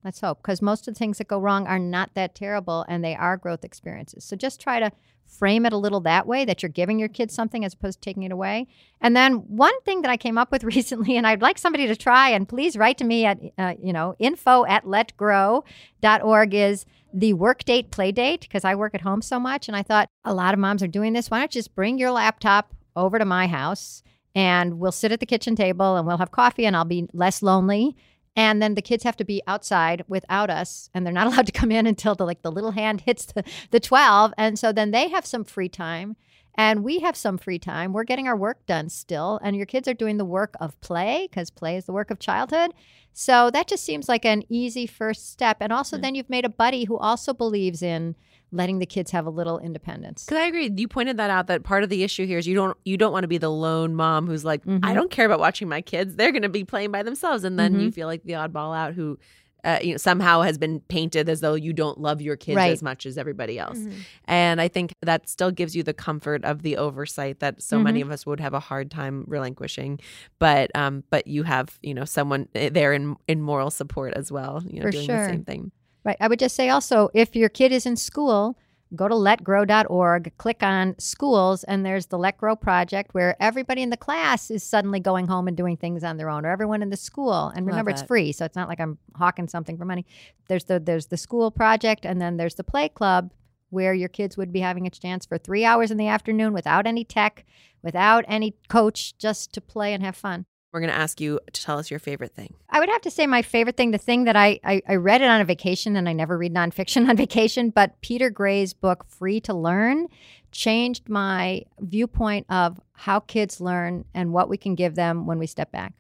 Let's 0.04 0.20
hope, 0.20 0.42
because 0.42 0.62
most 0.62 0.88
of 0.88 0.94
the 0.94 0.98
things 0.98 1.18
that 1.18 1.28
go 1.28 1.40
wrong 1.40 1.66
are 1.66 1.80
not 1.80 2.14
that 2.14 2.36
terrible 2.36 2.86
and 2.90 3.04
they 3.04 3.16
are 3.16 3.38
growth 3.38 3.64
experiences. 3.64 4.26
So 4.26 4.36
just 4.36 4.60
try 4.60 4.80
to 4.80 4.92
frame 5.26 5.66
it 5.66 5.74
a 5.74 5.78
little 5.78 6.02
that 6.02 6.28
way 6.28 6.46
that 6.46 6.62
you're 6.62 6.70
giving 6.70 7.00
your 7.00 7.08
kids 7.08 7.34
something 7.34 7.64
as 7.64 7.74
opposed 7.74 8.02
to 8.02 8.06
taking 8.06 8.24
it 8.24 8.32
away. 8.32 8.68
And 9.02 9.16
then 9.16 9.36
one 9.36 9.80
thing 9.82 10.02
that 10.02 10.12
I 10.12 10.18
came 10.18 10.38
up 10.38 10.52
with 10.52 10.64
recently, 10.76 11.18
and 11.18 11.26
I'd 11.26 11.42
like 11.42 11.58
somebody 11.58 11.88
to 11.88 11.96
try, 11.96 12.30
and 12.30 12.48
please 12.48 12.78
write 12.78 12.98
to 13.00 13.04
me 13.04 13.26
at, 13.26 13.40
uh, 13.58 13.74
you 13.82 13.94
know, 13.94 14.16
info 14.20 14.66
at 14.66 14.86
letgrow.org 14.86 16.54
is 16.54 16.86
the 17.14 17.34
work 17.34 17.64
date 17.64 17.92
play 17.92 18.12
date, 18.12 18.42
because 18.42 18.66
I 18.66 18.76
work 18.76 18.94
at 18.96 19.02
home 19.02 19.22
so 19.22 19.40
much. 19.40 19.68
And 19.68 19.78
I 19.78 19.84
thought 19.84 20.10
a 20.26 20.34
lot 20.34 20.54
of 20.54 20.60
moms 20.60 20.84
are 20.84 20.88
doing 20.88 21.14
this. 21.14 21.32
Why 21.32 21.40
don't 21.40 21.54
you 21.54 21.60
just 21.60 21.76
bring 21.76 21.98
your 21.98 22.12
laptop 22.12 22.74
over 22.96 23.18
to 23.20 23.26
my 23.26 23.48
house 23.48 24.04
and 24.36 24.80
we'll 24.80 24.92
sit 24.92 25.12
at 25.12 25.20
the 25.20 25.26
kitchen 25.26 25.56
table 25.56 25.96
and 25.96 26.08
we'll 26.08 26.18
have 26.18 26.32
coffee 26.32 26.66
and 26.66 26.76
I'll 26.76 26.86
be 26.86 27.08
less 27.14 27.42
lonely 27.44 27.96
and 28.36 28.62
then 28.62 28.76
the 28.76 28.82
kids 28.82 29.04
have 29.04 29.18
to 29.18 29.26
be 29.26 29.42
outside 29.48 30.04
without 30.08 30.50
us 30.50 30.90
and 30.94 31.06
they're 31.06 31.14
not 31.14 31.28
allowed 31.34 31.46
to 31.46 31.52
come 31.52 31.72
in 31.72 31.88
until 31.88 32.16
the 32.16 32.26
like 32.26 32.42
the 32.42 32.52
little 32.52 32.72
hand 32.72 33.02
hits 33.02 33.26
the, 33.26 33.44
the 33.72 33.80
12 33.80 34.34
and 34.38 34.58
so 34.58 34.72
then 34.72 34.92
they 34.92 35.10
have 35.10 35.26
some 35.26 35.44
free 35.44 35.70
time 35.70 36.16
And 36.56 36.84
we 36.84 37.00
have 37.00 37.16
some 37.16 37.38
free 37.38 37.60
time. 37.60 37.94
We're 37.94 38.04
getting 38.04 38.28
our 38.28 38.38
work 38.38 38.66
done 38.66 38.90
still, 38.90 39.40
and 39.44 39.56
your 39.56 39.66
kids 39.66 39.88
are 39.88 39.94
doing 39.94 40.18
the 40.18 40.26
work 40.26 40.56
of 40.60 40.80
play 40.82 41.28
because 41.30 41.50
play 41.50 41.78
is 41.78 41.86
the 41.86 41.94
work 41.94 42.12
of 42.12 42.20
childhood. 42.20 42.74
So 43.12 43.50
that 43.52 43.68
just 43.68 43.84
seems 43.84 44.10
like 44.10 44.26
an 44.26 44.44
easy 44.50 44.86
first 44.88 45.32
step. 45.32 45.58
And 45.62 45.74
also, 45.74 45.98
hmm. 45.98 46.02
then 46.02 46.16
you've 46.16 46.30
made 46.30 46.46
a 46.46 46.50
buddy 46.50 46.86
who 46.86 46.98
also 46.98 47.34
believes 47.34 47.82
in 47.82 48.16
letting 48.54 48.80
the 48.80 48.86
kids 48.86 49.12
have 49.12 49.26
a 49.26 49.30
little 49.30 49.58
independence. 49.60 50.24
Because 50.26 50.38
I 50.42 50.46
agree. 50.46 50.72
You 50.76 50.88
pointed 50.88 51.18
that 51.18 51.30
out 51.30 51.48
that 51.48 51.64
part 51.64 51.84
of 51.84 51.90
the 51.90 52.04
issue 52.04 52.26
here 52.26 52.38
is 52.38 52.48
you 52.48 52.56
don't 52.56 52.78
you 52.86 52.96
don't 52.98 53.12
want 53.12 53.24
to 53.24 53.28
be 53.28 53.40
the 53.40 53.50
lone 53.52 53.96
mom 53.96 54.28
who's 54.28 54.46
like, 54.46 54.64
Mhm. 54.64 54.80
I 54.84 54.94
don't 54.94 55.10
care 55.12 55.26
about 55.26 55.40
watching 55.40 55.68
my 55.68 55.82
kids. 55.82 56.16
They're 56.16 56.32
going 56.32 56.44
to 56.44 56.50
be 56.50 56.64
playing 56.64 56.92
by 56.92 57.04
themselves, 57.04 57.44
and 57.44 57.58
then 57.60 57.80
you 57.80 57.90
Mhm. 57.90 57.94
feel 57.94 58.08
like 58.08 58.24
the 58.24 58.34
oddball 58.34 58.76
out 58.78 58.94
who. 58.94 59.18
Uh, 59.66 59.80
you 59.82 59.92
know, 59.92 59.98
somehow 59.98 60.42
has 60.42 60.58
been 60.58 60.82
painted 60.90 61.30
as 61.30 61.40
though 61.40 61.54
you 61.56 61.72
don't 61.72 61.98
love 61.98 62.22
your 62.22 62.36
kids 62.36 62.58
Right. 62.58 62.74
as 62.74 62.84
much 62.84 63.06
as 63.06 63.18
everybody 63.18 63.58
else, 63.58 63.78
Mhm. 63.80 63.94
and 64.26 64.60
I 64.60 64.68
think 64.68 64.94
that 65.04 65.30
still 65.30 65.52
gives 65.52 65.74
you 65.74 65.84
the 65.84 65.94
comfort 65.94 66.44
of 66.44 66.64
the 66.64 66.76
oversight 66.76 67.40
that 67.40 67.62
so 67.64 67.80
many 67.80 68.02
of 68.02 68.12
us 68.12 68.26
would 68.26 68.42
have 68.42 68.54
a 68.54 68.60
hard 68.60 68.92
time 68.92 69.24
relinquishing. 69.26 70.02
But 70.38 70.70
um, 70.76 71.06
but 71.10 71.28
you 71.28 71.44
have 71.44 71.80
you 71.82 71.94
know 71.94 72.04
someone 72.04 72.50
eh, 72.56 72.72
there 72.74 72.92
in 72.92 73.16
in 73.30 73.42
moral 73.42 73.72
support 73.72 74.14
as 74.16 74.34
well. 74.34 74.62
You 74.68 74.82
know, 74.82 74.88
For 74.88 74.92
doing 74.92 75.06
sure. 75.06 75.28
the 75.28 75.32
same 75.32 75.46
thing. 75.46 75.72
Right. 76.04 76.18
I 76.20 76.28
would 76.28 76.40
just 76.40 76.56
say 76.56 76.70
also 76.70 77.10
if 77.14 77.36
your 77.36 77.50
kid 77.50 77.72
is 77.72 77.86
in 77.86 77.96
school, 77.96 78.58
go 78.96 79.08
to 79.08 79.16
letgrow.org, 79.16 80.34
click 80.38 80.62
on 80.62 80.96
schools, 81.00 81.64
and 81.64 81.86
there's 81.86 82.08
the 82.08 82.18
Let 82.18 82.38
Grow 82.38 82.56
project 82.56 83.14
where 83.14 83.36
everybody 83.40 83.82
in 83.82 83.90
the 83.90 83.98
class 83.98 84.52
is 84.52 84.64
suddenly 84.64 85.00
going 85.00 85.28
home 85.28 85.48
and 85.48 85.58
doing 85.58 85.78
things 85.78 86.04
on 86.04 86.18
their 86.18 86.30
own, 86.30 86.46
or 86.46 86.50
everyone 86.50 86.82
in 86.82 86.90
the 86.90 86.98
school. 86.98 87.52
And 87.56 87.66
remember, 87.66 87.92
it's 87.92 88.02
free, 88.08 88.32
so 88.32 88.46
it's 88.46 88.56
not 88.56 88.68
like 88.68 88.80
I'm 88.80 88.98
hawking 89.16 89.48
something 89.48 89.78
for 89.78 89.86
money. 89.86 90.06
There's 90.48 90.66
the 90.66 90.80
there's 90.80 91.08
the 91.08 91.18
school 91.18 91.52
project, 91.52 92.06
and 92.06 92.22
then 92.22 92.38
there's 92.38 92.56
the 92.56 92.64
play 92.64 92.90
club 92.90 93.32
where 93.70 93.94
your 93.94 94.10
kids 94.10 94.38
would 94.38 94.54
be 94.54 94.60
having 94.60 94.86
a 94.86 94.92
chance 94.92 95.26
for 95.26 95.38
three 95.38 95.66
hours 95.66 95.90
in 95.90 95.98
the 95.98 96.08
afternoon 96.08 96.54
without 96.54 96.86
any 96.86 97.04
tech, 97.04 97.44
without 97.82 98.24
any 98.28 98.56
coach, 98.70 99.18
just 99.18 99.52
to 99.54 99.62
play 99.62 99.94
and 99.94 100.04
have 100.04 100.16
fun. 100.16 100.46
We're 100.74 100.80
going 100.80 100.92
to 100.92 100.98
ask 100.98 101.22
you 101.22 101.40
to 101.52 101.62
tell 101.62 101.78
us 101.78 101.92
your 101.92 102.00
favorite 102.00 102.34
thing. 102.34 102.56
I 102.68 102.80
would 102.80 102.90
have 102.90 103.02
to 103.04 103.12
say 103.12 103.28
my 103.28 103.44
favorite 103.44 103.78
thing, 103.78 103.92
the 103.92 104.00
thing 104.00 104.24
that 104.24 104.36
I, 104.36 104.60
I, 104.64 104.82
I 104.90 104.96
read 104.96 105.22
it 105.22 105.30
on 105.30 105.40
a 105.40 105.46
vacation 105.46 105.96
and 105.96 106.10
I 106.10 106.14
never 106.14 106.36
read 106.36 106.52
nonfiction 106.52 107.08
on 107.10 107.16
vacation, 107.16 107.70
but 107.70 108.02
Peter 108.02 108.32
Gray's 108.32 108.74
book, 108.74 109.06
Free 109.08 109.40
to 109.42 109.54
Learn, 109.54 110.08
changed 110.52 111.10
my 111.10 111.62
viewpoint 111.80 112.48
of 112.50 112.80
how 112.94 113.20
kids 113.20 113.62
learn 113.62 114.06
and 114.16 114.34
what 114.34 114.50
we 114.50 114.58
can 114.58 114.74
give 114.74 114.96
them 114.96 115.28
when 115.28 115.38
we 115.38 115.46
step 115.46 115.72
back. 115.72 115.94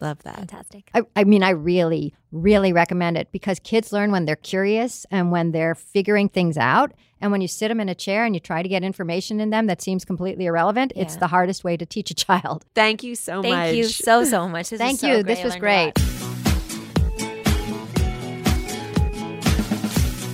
Love 0.00 0.22
that. 0.24 0.36
Fantastic. 0.36 0.90
I, 0.94 1.02
I 1.14 1.24
mean, 1.24 1.42
I 1.42 1.50
really, 1.50 2.14
really 2.32 2.72
recommend 2.72 3.16
it 3.16 3.32
because 3.32 3.58
kids 3.60 3.92
learn 3.92 4.12
when 4.12 4.26
they're 4.26 4.36
curious 4.36 5.06
and 5.10 5.30
when 5.30 5.52
they're 5.52 5.74
figuring 5.74 6.28
things 6.28 6.58
out. 6.58 6.92
And 7.18 7.32
when 7.32 7.40
you 7.40 7.48
sit 7.48 7.68
them 7.68 7.80
in 7.80 7.88
a 7.88 7.94
chair 7.94 8.26
and 8.26 8.34
you 8.34 8.40
try 8.40 8.62
to 8.62 8.68
get 8.68 8.84
information 8.84 9.40
in 9.40 9.48
them 9.48 9.68
that 9.68 9.80
seems 9.80 10.04
completely 10.04 10.44
irrelevant, 10.46 10.92
it's 10.94 11.16
the 11.16 11.28
hardest 11.28 11.64
way 11.64 11.78
to 11.78 11.86
teach 11.86 12.10
a 12.10 12.14
child. 12.14 12.66
Thank 12.74 13.02
you 13.02 13.14
so 13.14 13.40
Thank 13.40 13.54
much. 13.54 13.64
Thank 13.64 13.76
you 13.76 13.84
so 13.84 14.24
so 14.24 14.48
much. 14.48 14.68
This 14.68 14.78
Thank 14.78 15.00
so 15.00 15.06
you. 15.06 15.22
great. 15.22 15.26
This 15.26 15.44
was 15.44 15.56
great. 15.56 15.92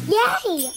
Yay! 0.09 0.71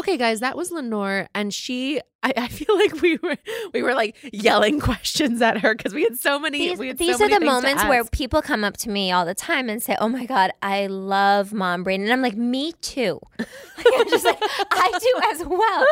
Okay, 0.00 0.16
guys, 0.16 0.40
that 0.40 0.56
was 0.56 0.72
Lenore, 0.72 1.28
and 1.34 1.52
she. 1.52 2.00
I, 2.22 2.32
I 2.36 2.48
feel 2.48 2.76
like 2.76 3.00
we 3.02 3.16
were 3.16 3.36
we 3.72 3.82
were 3.82 3.94
like 3.94 4.16
yelling 4.32 4.78
questions 4.80 5.42
at 5.42 5.58
her 5.58 5.74
because 5.74 5.92
we 5.92 6.04
had 6.04 6.18
so 6.18 6.38
many. 6.38 6.58
These, 6.68 6.78
we 6.78 6.88
had 6.88 6.98
these 6.98 7.18
so 7.18 7.24
are 7.24 7.28
many 7.28 7.44
the 7.44 7.50
moments 7.50 7.84
where 7.84 8.04
people 8.04 8.42
come 8.42 8.62
up 8.62 8.76
to 8.78 8.90
me 8.90 9.10
all 9.10 9.24
the 9.24 9.34
time 9.34 9.68
and 9.68 9.82
say, 9.82 9.96
"Oh 9.98 10.08
my 10.08 10.24
god, 10.26 10.52
I 10.62 10.86
love 10.86 11.52
mom 11.52 11.82
brain," 11.82 12.02
and 12.02 12.12
I'm 12.12 12.22
like, 12.22 12.36
"Me 12.36 12.72
too." 12.80 13.20
Like, 13.84 13.94
I'm 13.98 14.08
just 14.10 14.24
like, 14.24 14.38
I 14.40 14.98
do 15.00 15.20
as 15.32 15.44
well, 15.44 15.86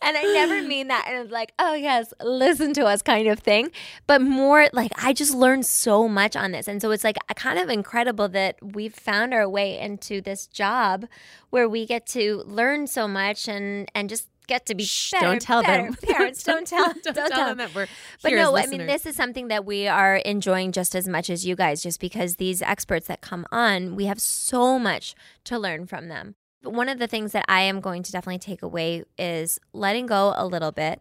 and 0.00 0.16
I 0.16 0.22
never 0.32 0.62
mean 0.68 0.86
that 0.88 1.06
and 1.08 1.24
it's 1.24 1.32
like, 1.32 1.52
"Oh 1.58 1.74
yes, 1.74 2.14
listen 2.22 2.72
to 2.74 2.84
us," 2.86 3.02
kind 3.02 3.26
of 3.26 3.40
thing, 3.40 3.72
but 4.06 4.20
more 4.22 4.68
like 4.72 4.92
I 5.02 5.12
just 5.12 5.34
learned 5.34 5.66
so 5.66 6.06
much 6.06 6.36
on 6.36 6.52
this, 6.52 6.68
and 6.68 6.80
so 6.80 6.92
it's 6.92 7.02
like 7.02 7.16
kind 7.34 7.58
of 7.58 7.68
incredible 7.68 8.28
that 8.28 8.56
we've 8.62 8.94
found 8.94 9.34
our 9.34 9.48
way 9.48 9.76
into 9.80 10.20
this 10.20 10.46
job 10.46 11.06
where 11.50 11.68
we 11.68 11.84
get 11.84 12.06
to 12.06 12.44
learn 12.46 12.86
so 12.86 13.08
much 13.08 13.48
and 13.48 13.90
and 13.92 14.08
just 14.08 14.28
get 14.46 14.66
to 14.66 14.74
be 14.74 14.84
Shh, 14.84 15.12
better, 15.12 15.26
don't 15.26 15.42
tell 15.42 15.62
better 15.62 15.84
them. 15.84 15.94
parents. 16.02 16.42
Don't 16.52 16.66
tell. 16.66 16.92
don't, 17.02 17.14
tell 17.14 17.46
them 17.46 17.58
that 17.58 17.74
we're. 17.74 17.86
But 18.22 18.30
here 18.30 18.38
as 18.38 18.44
no, 18.44 18.56
I 18.56 18.66
mean, 18.66 18.86
this 18.86 19.06
is 19.06 19.16
something 19.16 19.48
that 19.48 19.64
we 19.64 19.88
are 19.88 20.16
enjoying 20.16 20.72
just 20.72 20.94
as 20.94 21.08
much 21.08 21.30
as 21.30 21.46
you 21.46 21.56
guys, 21.56 21.82
just 21.82 22.00
because 22.00 22.36
these 22.36 22.62
experts 22.62 23.06
that 23.06 23.20
come 23.20 23.46
on, 23.52 23.96
we 23.96 24.06
have 24.06 24.20
so 24.20 24.78
much 24.78 25.14
to 25.44 25.58
learn 25.58 25.86
from 25.86 26.08
them. 26.08 26.34
But 26.62 26.72
one 26.72 26.88
of 26.88 26.98
the 26.98 27.06
things 27.06 27.32
that 27.32 27.44
I 27.48 27.62
am 27.62 27.80
going 27.80 28.02
to 28.04 28.12
definitely 28.12 28.38
take 28.38 28.62
away 28.62 29.04
is 29.18 29.58
letting 29.72 30.06
go 30.06 30.32
a 30.36 30.46
little 30.46 30.72
bit. 30.72 31.00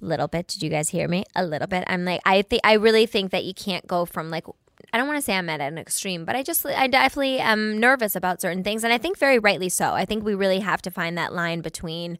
Little 0.00 0.26
bit. 0.26 0.48
Did 0.48 0.62
you 0.62 0.70
guys 0.70 0.88
hear 0.88 1.06
me? 1.06 1.24
A 1.36 1.44
little 1.44 1.68
bit. 1.68 1.84
I'm 1.86 2.04
like, 2.04 2.20
I 2.24 2.42
think, 2.42 2.62
I 2.64 2.74
really 2.74 3.06
think 3.06 3.30
that 3.30 3.44
you 3.44 3.54
can't 3.54 3.86
go 3.86 4.04
from 4.04 4.30
like, 4.30 4.46
I 4.92 4.98
don't 4.98 5.06
want 5.06 5.16
to 5.18 5.22
say 5.22 5.34
I'm 5.34 5.48
at 5.48 5.60
an 5.60 5.78
extreme, 5.78 6.24
but 6.24 6.36
I 6.36 6.42
just, 6.42 6.66
I 6.66 6.86
definitely 6.86 7.38
am 7.38 7.80
nervous 7.80 8.14
about 8.14 8.42
certain 8.42 8.62
things. 8.62 8.84
And 8.84 8.92
I 8.92 8.98
think 8.98 9.18
very 9.18 9.38
rightly 9.38 9.70
so. 9.70 9.92
I 9.92 10.04
think 10.04 10.22
we 10.22 10.34
really 10.34 10.60
have 10.60 10.82
to 10.82 10.90
find 10.90 11.16
that 11.16 11.32
line 11.32 11.62
between 11.62 12.18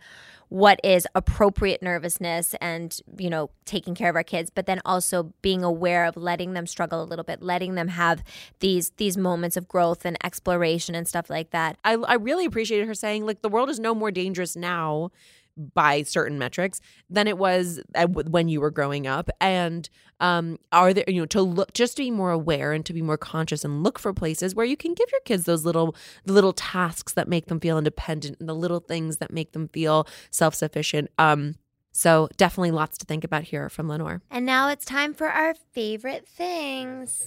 what 0.52 0.78
is 0.84 1.06
appropriate 1.14 1.82
nervousness 1.82 2.54
and 2.60 3.00
you 3.16 3.30
know 3.30 3.48
taking 3.64 3.94
care 3.94 4.10
of 4.10 4.16
our 4.16 4.22
kids 4.22 4.50
but 4.50 4.66
then 4.66 4.82
also 4.84 5.32
being 5.40 5.64
aware 5.64 6.04
of 6.04 6.14
letting 6.14 6.52
them 6.52 6.66
struggle 6.66 7.02
a 7.02 7.06
little 7.06 7.24
bit 7.24 7.40
letting 7.40 7.74
them 7.74 7.88
have 7.88 8.22
these 8.58 8.90
these 8.98 9.16
moments 9.16 9.56
of 9.56 9.66
growth 9.66 10.04
and 10.04 10.14
exploration 10.22 10.94
and 10.94 11.08
stuff 11.08 11.30
like 11.30 11.52
that 11.52 11.78
I, 11.84 11.94
I 11.94 12.14
really 12.16 12.44
appreciated 12.44 12.86
her 12.86 12.94
saying 12.94 13.24
like 13.24 13.40
the 13.40 13.48
world 13.48 13.70
is 13.70 13.80
no 13.80 13.94
more 13.94 14.10
dangerous 14.10 14.54
now 14.54 15.10
by 15.56 16.02
certain 16.02 16.38
metrics 16.38 16.80
than 17.10 17.28
it 17.28 17.38
was 17.38 17.80
when 18.28 18.48
you 18.48 18.60
were 18.60 18.70
growing 18.70 19.06
up. 19.06 19.30
And 19.40 19.88
um 20.20 20.58
are 20.70 20.94
there 20.94 21.04
you 21.08 21.20
know 21.20 21.26
to 21.26 21.42
look 21.42 21.72
just 21.74 21.96
to 21.96 22.02
be 22.02 22.10
more 22.10 22.30
aware 22.30 22.72
and 22.72 22.86
to 22.86 22.92
be 22.92 23.02
more 23.02 23.18
conscious 23.18 23.64
and 23.64 23.82
look 23.82 23.98
for 23.98 24.12
places 24.12 24.54
where 24.54 24.64
you 24.64 24.76
can 24.76 24.94
give 24.94 25.10
your 25.10 25.20
kids 25.24 25.44
those 25.44 25.64
little 25.64 25.96
little 26.26 26.52
tasks 26.52 27.12
that 27.14 27.28
make 27.28 27.46
them 27.46 27.58
feel 27.58 27.76
independent 27.76 28.36
and 28.38 28.48
the 28.48 28.54
little 28.54 28.80
things 28.80 29.16
that 29.16 29.32
make 29.32 29.52
them 29.52 29.68
feel 29.68 30.06
self-sufficient. 30.30 31.10
Um 31.18 31.56
so 31.92 32.28
definitely 32.38 32.70
lots 32.70 32.96
to 32.98 33.04
think 33.04 33.22
about 33.22 33.42
here 33.44 33.68
from 33.68 33.88
lenore. 33.88 34.22
And 34.30 34.46
now 34.46 34.68
it's 34.68 34.84
time 34.86 35.12
for 35.12 35.28
our 35.28 35.54
favorite 35.72 36.26
things. 36.26 37.26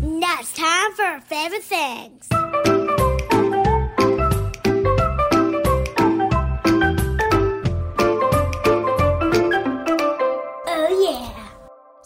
Now 0.00 0.36
it's 0.40 0.52
time 0.54 0.92
for 0.94 1.04
our 1.04 1.20
favorite 1.20 1.62
things. 1.62 2.28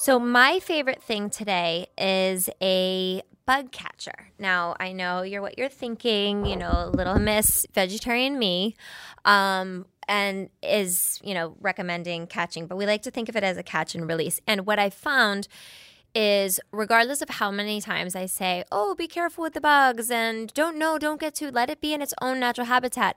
So, 0.03 0.19
my 0.19 0.59
favorite 0.59 1.01
thing 1.01 1.31
today 1.31 1.87
is 1.97 2.51
a 2.61 3.23
bug 3.47 3.71
catcher. 3.71 4.31
Now, 4.37 4.75
I 4.81 4.91
know 4.91 5.23
you're 5.23 5.43
what 5.43 5.57
you're 5.57 5.69
thinking, 5.69 6.45
you 6.45 6.57
know, 6.57 6.91
little 6.93 7.21
miss 7.21 7.69
vegetarian 7.73 8.37
me, 8.37 8.75
um, 9.25 9.87
and 10.09 10.51
is, 10.61 11.21
you 11.23 11.35
know, 11.35 11.55
recommending 11.61 12.27
catching, 12.27 12.67
but 12.67 12.77
we 12.77 12.85
like 12.85 13.03
to 13.03 13.13
think 13.13 13.29
of 13.29 13.37
it 13.37 13.45
as 13.45 13.57
a 13.57 13.63
catch 13.63 13.95
and 13.95 14.09
release. 14.09 14.41
And 14.45 14.67
what 14.67 14.81
I 14.81 14.91
found 14.91 15.47
is 16.17 16.59
regardless 16.73 17.23
of 17.23 17.29
how 17.29 17.53
many 17.53 17.81
times 17.81 18.17
I 18.17 18.27
say, 18.27 18.65
oh, 18.73 18.97
be 18.97 19.07
careful 19.07 19.43
with 19.43 19.55
the 19.55 19.61
bugs 19.61 20.11
and 20.11 20.53
don't 20.53 20.79
know, 20.79 20.99
don't 20.99 21.21
get 21.21 21.37
too, 21.37 21.53
let 21.53 21.71
it 21.71 21.81
be 21.81 21.95
in 21.95 22.03
its 22.03 22.13
own 22.21 22.41
natural 22.41 22.67
habitat. 22.67 23.15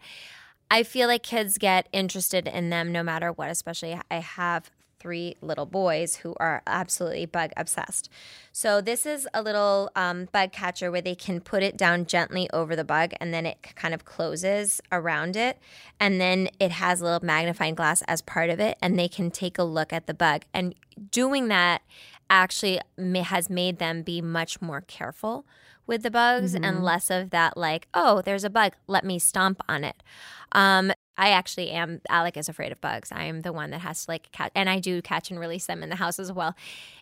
I 0.70 0.84
feel 0.84 1.08
like 1.08 1.24
kids 1.24 1.58
get 1.58 1.90
interested 1.92 2.48
in 2.48 2.70
them 2.70 2.92
no 2.92 3.02
matter 3.02 3.32
what, 3.32 3.50
especially 3.50 4.00
I 4.12 4.20
have 4.20 4.70
three 5.06 5.36
little 5.40 5.68
boys 5.68 6.16
who 6.18 6.34
are 6.40 6.64
absolutely 6.66 7.28
bug 7.28 7.52
obsessed. 7.56 8.10
So 8.52 8.82
this 8.82 9.06
is 9.06 9.28
a 9.36 9.44
little 9.44 9.92
um, 9.96 10.30
bug 10.32 10.52
catcher 10.52 10.90
where 10.90 11.00
they 11.00 11.14
can 11.14 11.42
put 11.42 11.62
it 11.62 11.78
down 11.78 12.08
gently 12.08 12.50
over 12.52 12.76
the 12.76 12.84
bug 12.84 13.14
and 13.20 13.32
then 13.32 13.46
it 13.46 13.76
kind 13.76 13.94
of 13.94 14.04
closes 14.04 14.82
around 14.92 15.36
it. 15.36 15.60
And 16.00 16.20
then 16.20 16.50
it 16.60 16.72
has 16.72 17.02
a 17.02 17.04
little 17.04 17.24
magnifying 17.24 17.76
glass 17.76 18.02
as 18.08 18.24
part 18.24 18.50
of 18.50 18.60
it 18.60 18.80
and 18.82 18.98
they 18.98 19.08
can 19.08 19.30
take 19.30 19.60
a 19.60 19.64
look 19.64 19.94
at 19.94 20.08
the 20.08 20.16
bug. 20.16 20.46
And 20.56 20.74
doing 21.12 21.50
that 21.50 21.84
actually 22.28 22.80
has 22.98 23.48
made 23.48 23.78
them 23.78 24.02
be 24.02 24.24
much 24.24 24.60
more 24.60 24.82
careful 24.82 25.46
with 25.86 26.02
the 26.02 26.10
bugs 26.10 26.56
and 26.56 26.84
less 26.84 27.12
of 27.12 27.30
that 27.30 27.56
like 27.56 27.88
oh 27.94 28.20
there's 28.22 28.44
a 28.44 28.50
bug 28.50 28.74
let 28.88 29.06
me 29.06 29.20
stomp 29.20 29.62
on 29.70 29.84
it 29.84 30.02
um 30.56 30.92
i 31.18 31.30
actually 31.30 31.70
am 31.72 32.02
alec 32.10 32.36
is 32.38 32.50
afraid 32.50 32.72
of 32.72 32.82
bugs 32.82 33.12
i 33.12 33.24
am 33.26 33.42
the 33.42 33.54
one 33.54 33.70
that 33.70 33.80
has 33.82 34.06
to 34.06 34.12
like 34.12 34.32
catch 34.32 34.52
and 34.56 34.70
i 34.70 34.80
do 34.80 35.02
catch 35.02 35.30
and 35.30 35.40
release 35.40 35.66
them 35.68 35.84
in 35.84 35.90
the 35.90 35.96
house 35.96 36.18
as 36.20 36.32
well 36.32 36.56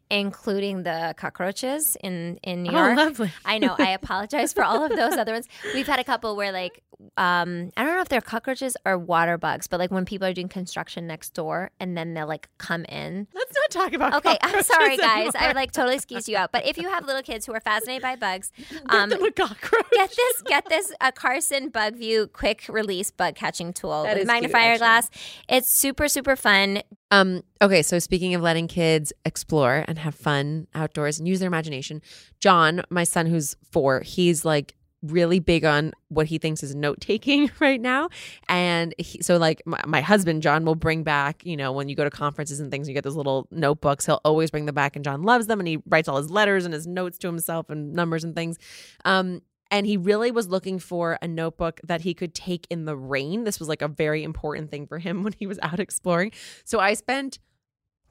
including 0.09 0.83
the 0.83 1.13
cockroaches 1.17 1.95
in 2.03 2.37
in 2.43 2.63
new 2.63 2.71
Oh, 2.71 2.85
york 2.87 2.97
lovely. 2.97 3.31
i 3.45 3.57
know 3.57 3.75
i 3.79 3.91
apologize 3.91 4.53
for 4.53 4.63
all 4.63 4.83
of 4.83 4.91
those 4.95 5.13
other 5.13 5.31
ones 5.33 5.47
we've 5.73 5.87
had 5.87 5.99
a 5.99 6.03
couple 6.03 6.35
where 6.35 6.51
like 6.51 6.83
um 7.17 7.71
i 7.75 7.83
don't 7.83 7.95
know 7.95 8.01
if 8.01 8.09
they're 8.09 8.21
cockroaches 8.21 8.77
or 8.85 8.97
water 8.97 9.37
bugs 9.37 9.67
but 9.67 9.79
like 9.79 9.91
when 9.91 10.05
people 10.05 10.27
are 10.27 10.33
doing 10.33 10.47
construction 10.49 11.07
next 11.07 11.31
door 11.33 11.71
and 11.79 11.97
then 11.97 12.13
they'll 12.13 12.27
like 12.27 12.49
come 12.57 12.85
in 12.85 13.27
let's 13.33 13.53
not 13.55 13.69
talk 13.85 13.93
about 13.93 14.13
Okay, 14.13 14.37
I'm 14.43 14.61
sorry, 14.63 14.97
guys. 14.97 15.33
I 15.35 15.45
anymore. 15.45 15.53
like 15.55 15.71
totally 15.71 15.97
skis 15.97 16.29
you 16.29 16.37
out. 16.37 16.51
But 16.51 16.67
if 16.67 16.77
you 16.77 16.87
have 16.89 17.05
little 17.07 17.23
kids 17.23 17.45
who 17.47 17.53
are 17.53 17.59
fascinated 17.59 18.03
by 18.03 18.15
bugs, 18.15 18.51
Um, 18.89 19.11
a 19.11 19.31
cockroach. 19.31 19.89
get 19.91 20.09
this 20.15 20.41
get 20.43 20.69
this 20.69 20.91
a 21.01 21.11
Carson 21.11 21.69
Bug 21.69 21.95
View 21.95 22.27
quick 22.27 22.65
release 22.69 23.09
bug 23.09 23.33
catching 23.43 23.73
tool 23.73 24.03
That 24.03 24.15
with 24.17 24.23
is 24.23 24.27
cute, 24.39 24.79
glass. 24.79 25.09
It's 25.49 25.69
super 25.69 26.07
super 26.07 26.35
fun. 26.35 26.81
Um, 27.11 27.43
okay, 27.61 27.81
so 27.81 27.99
speaking 27.99 28.33
of 28.33 28.41
letting 28.41 28.67
kids 28.67 29.11
explore 29.25 29.83
and 29.87 29.97
have 29.99 30.15
fun 30.15 30.67
outdoors 30.73 31.19
and 31.19 31.27
use 31.27 31.39
their 31.39 31.47
imagination, 31.47 32.01
John, 32.39 32.83
my 32.89 33.03
son 33.03 33.25
who's 33.25 33.55
four, 33.71 34.01
he's 34.01 34.45
like 34.45 34.75
really 35.03 35.39
big 35.39 35.65
on 35.65 35.91
what 36.07 36.27
he 36.27 36.37
thinks 36.37 36.63
is 36.63 36.73
note 36.73 37.01
taking 37.01 37.51
right 37.59 37.81
now. 37.81 38.09
And 38.47 38.95
he, 38.97 39.21
so, 39.21 39.37
like, 39.37 39.61
my, 39.65 39.81
my 39.85 40.01
husband, 40.01 40.41
John, 40.41 40.63
will 40.65 40.75
bring 40.75 41.03
back, 41.03 41.45
you 41.45 41.57
know, 41.57 41.71
when 41.71 41.89
you 41.89 41.95
go 41.95 42.03
to 42.03 42.09
conferences 42.09 42.59
and 42.59 42.71
things, 42.71 42.87
you 42.87 42.93
get 42.93 43.03
those 43.03 43.15
little 43.15 43.47
notebooks. 43.51 44.05
He'll 44.05 44.21
always 44.23 44.49
bring 44.49 44.65
them 44.65 44.75
back, 44.75 44.95
and 44.95 45.03
John 45.03 45.23
loves 45.23 45.47
them. 45.47 45.59
And 45.59 45.67
he 45.67 45.79
writes 45.85 46.07
all 46.07 46.17
his 46.17 46.31
letters 46.31 46.65
and 46.65 46.73
his 46.73 46.87
notes 46.87 47.17
to 47.19 47.27
himself 47.27 47.69
and 47.69 47.93
numbers 47.93 48.23
and 48.23 48.33
things. 48.33 48.57
Um, 49.03 49.41
and 49.71 49.85
he 49.85 49.97
really 49.97 50.31
was 50.31 50.47
looking 50.47 50.79
for 50.79 51.17
a 51.21 51.27
notebook 51.27 51.79
that 51.83 52.01
he 52.01 52.13
could 52.13 52.33
take 52.33 52.67
in 52.69 52.85
the 52.85 52.95
rain. 52.95 53.43
This 53.43 53.59
was 53.59 53.69
like 53.69 53.81
a 53.81 53.87
very 53.87 54.23
important 54.23 54.69
thing 54.69 54.87
for 54.87 54.99
him 54.99 55.23
when 55.23 55.33
he 55.33 55.47
was 55.47 55.59
out 55.61 55.79
exploring. 55.79 56.31
So 56.63 56.79
I 56.79 56.93
spent 56.93 57.39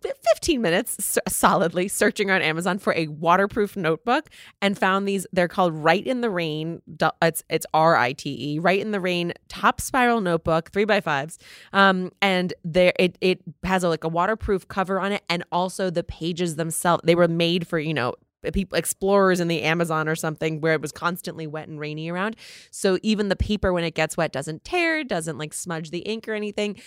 15 0.03 0.61
minutes 0.61 1.19
solidly 1.29 1.89
searching 1.89 2.31
on 2.31 2.43
Amazon 2.43 2.79
for 2.79 2.93
a 2.95 3.07
waterproof 3.07 3.77
notebook 3.77 4.29
and 4.61 4.77
found 4.77 5.07
these. 5.07 5.27
They're 5.33 5.49
called 5.49 5.75
Rite 5.75 6.07
in 6.07 6.21
the 6.21 6.31
Rain. 6.31 6.83
It's 7.21 7.45
it's 7.49 7.67
R 7.73 7.97
I 7.97 8.13
T 8.13 8.55
E. 8.55 8.59
Rite 8.59 8.81
in 8.81 8.91
the 8.91 9.01
Rain 9.01 9.33
top 9.49 9.81
spiral 9.81 10.21
notebook, 10.21 10.71
three 10.73 10.85
by 10.85 11.01
fives. 11.01 11.39
Um, 11.73 12.11
and 12.21 12.53
there 12.65 12.93
it 12.99 13.17
it 13.21 13.43
has 13.63 13.85
a, 13.85 13.89
like 13.89 14.05
a 14.05 14.09
waterproof 14.09 14.69
cover 14.69 15.01
on 15.01 15.13
it, 15.13 15.23
and 15.29 15.45
also 15.53 15.91
the 15.91 16.05
pages 16.05 16.57
themselves. 16.57 17.03
They 17.05 17.15
were 17.15 17.29
made 17.29 17.67
for 17.67 17.79
you 17.79 17.95
know 17.95 18.15
people 18.51 18.77
explorers 18.77 19.41
in 19.41 19.49
the 19.49 19.63
Amazon 19.63 20.09
or 20.09 20.17
something 20.17 20.61
where 20.61 20.75
it 20.75 20.81
was 20.81 20.93
constantly 20.93 21.47
wet 21.47 21.69
and 21.69 21.79
rainy 21.79 22.11
around. 22.11 22.37
So 22.71 22.99
even 23.03 23.29
the 23.29 23.37
paper 23.37 23.73
when 23.73 23.85
it 23.85 23.95
gets 23.95 24.17
wet 24.17 24.33
doesn't 24.33 24.65
tear, 24.65 25.05
doesn't 25.05 25.39
like 25.39 25.55
smudge 25.55 25.91
the 25.91 26.01
ink 26.01 26.27
or 26.29 26.35
anything. 26.35 26.81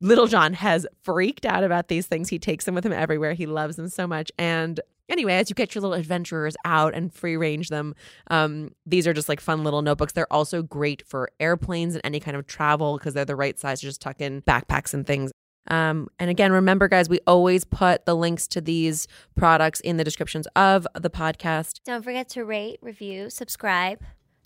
Little 0.00 0.26
John 0.26 0.54
has 0.54 0.84
freaked 1.02 1.46
out 1.46 1.62
about 1.62 1.86
these 1.86 2.06
things. 2.06 2.28
He 2.28 2.40
takes 2.40 2.64
them 2.64 2.74
with 2.74 2.84
him 2.84 2.92
everywhere. 2.92 3.34
He 3.34 3.46
loves 3.46 3.76
them 3.76 3.88
so 3.88 4.08
much. 4.08 4.32
And 4.36 4.80
anyway, 5.08 5.34
as 5.34 5.48
you 5.48 5.54
get 5.54 5.74
your 5.74 5.82
little 5.82 5.94
adventurers 5.94 6.56
out 6.64 6.94
and 6.94 7.14
free 7.14 7.36
range 7.36 7.68
them, 7.68 7.94
um, 8.28 8.72
these 8.84 9.06
are 9.06 9.12
just 9.12 9.28
like 9.28 9.40
fun 9.40 9.62
little 9.62 9.82
notebooks. 9.82 10.12
They're 10.12 10.32
also 10.32 10.62
great 10.62 11.06
for 11.06 11.30
airplanes 11.38 11.94
and 11.94 12.02
any 12.04 12.18
kind 12.18 12.36
of 12.36 12.48
travel 12.48 12.98
because 12.98 13.14
they're 13.14 13.24
the 13.24 13.36
right 13.36 13.58
size 13.58 13.80
to 13.80 13.86
just 13.86 14.00
tuck 14.00 14.20
in 14.20 14.42
backpacks 14.42 14.92
and 14.92 15.06
things. 15.06 15.30
Um, 15.68 16.08
and 16.18 16.28
again, 16.28 16.52
remember, 16.52 16.88
guys, 16.88 17.08
we 17.08 17.20
always 17.26 17.64
put 17.64 18.04
the 18.04 18.14
links 18.14 18.46
to 18.48 18.60
these 18.60 19.06
products 19.36 19.80
in 19.80 19.96
the 19.96 20.04
descriptions 20.04 20.46
of 20.56 20.86
the 20.94 21.10
podcast. 21.10 21.80
Don't 21.84 22.02
forget 22.02 22.28
to 22.30 22.44
rate, 22.44 22.78
review, 22.82 23.30
subscribe, 23.30 24.00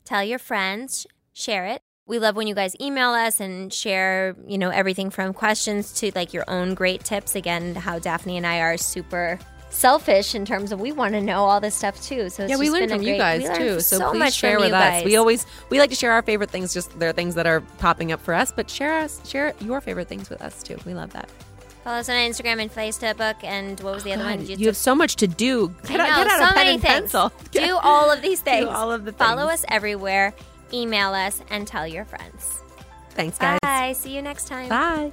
tell 0.05 0.23
your 0.23 0.39
friends, 0.39 1.07
share 1.33 1.67
it. 1.67 1.83
We 2.07 2.19
love 2.21 2.37
when 2.37 2.47
you 2.47 2.55
guys 2.55 2.77
email 2.81 3.11
us 3.11 3.41
and 3.41 3.73
share, 3.73 4.37
you 4.47 4.59
know, 4.59 4.71
everything 4.71 5.11
from 5.11 5.33
questions 5.33 5.93
to 5.95 6.13
like 6.15 6.33
your 6.33 6.45
own 6.49 6.75
great 6.75 7.03
tips. 7.03 7.35
Again, 7.35 7.75
how 7.75 7.99
Daphne 7.99 8.37
and 8.37 8.47
I 8.47 8.61
are 8.61 8.77
super 8.77 9.41
selfish 9.71 10.35
in 10.35 10.45
terms 10.45 10.73
of 10.73 10.81
we 10.81 10.93
want 10.93 11.13
to 11.15 11.21
know 11.21 11.45
all 11.45 11.61
this 11.61 11.75
stuff 11.75 12.01
too. 12.03 12.31
So 12.31 12.45
it's 12.45 12.51
yeah, 12.51 12.57
we 12.57 12.67
just 12.67 12.73
learn 12.75 12.89
been 12.89 12.93
a 12.93 12.97
from 12.99 13.03
you 13.07 13.17
guys 13.17 13.59
too. 13.59 13.81
So, 13.81 14.11
please 14.11 14.19
much 14.19 14.35
share 14.35 14.59
with 14.59 14.73
us. 14.73 14.81
guys. 14.83 15.05
We 15.05 15.17
always 15.17 15.45
we 15.71 15.79
like 15.79 15.91
to 15.91 15.97
share 15.97 16.13
our 16.13 16.23
favorite 16.23 16.51
things. 16.51 16.73
Just 16.73 16.99
there 16.99 17.09
are 17.11 17.13
things 17.13 17.35
that 17.35 17.47
are 17.47 17.61
popping 17.79 18.13
up 18.13 18.21
for 18.21 18.33
us, 18.35 18.53
but 18.53 18.71
share 18.71 18.99
us 18.99 19.21
share 19.29 19.53
your 19.61 19.81
favorite 19.81 20.09
things 20.09 20.31
with 20.31 20.41
us 20.43 20.63
too. 20.63 20.77
We 20.87 20.95
love 20.95 21.13
that. 21.13 21.29
follow 21.85 21.99
us 21.99 22.09
on 22.09 22.15
Instagram 22.17 22.61
and 22.63 22.73
Facebook. 22.73 23.43
And 23.45 23.79
what 23.81 23.95
was 23.95 24.05
the 24.05 24.13
other 24.15 24.23
God, 24.25 24.39
one? 24.49 24.59
you 24.59 24.67
have 24.67 24.77
so 24.77 24.95
much 24.95 25.17
to 25.17 25.27
do. 25.27 25.75
Get, 25.87 26.01
I 26.01 26.09
out, 26.11 26.17
know, 26.19 26.25
get 26.25 26.33
out 26.33 26.39
so 26.39 26.45
a 26.45 26.47
pen 26.49 26.55
many 26.55 26.71
and 26.71 26.83
things. 26.83 26.95
pencil. 27.13 27.33
Get- 27.51 27.65
Do 27.69 27.77
all 27.83 28.11
of 28.11 28.23
these 28.23 28.41
things. 28.49 28.67
all 28.69 28.91
of 28.93 29.05
the 29.05 29.13
Follow 29.13 29.45
us 29.47 29.65
everywhere. 29.69 30.33
Email 30.73 31.13
us 31.15 31.41
and 31.51 31.67
tell 31.67 31.87
your 31.87 32.05
friends. 32.05 32.61
Thanks, 33.11 33.39
guys. 33.39 33.59
Bye. 33.63 33.93
See 33.93 34.15
you 34.17 34.21
next 34.23 34.47
time. 34.49 34.69
Bye. 34.69 35.13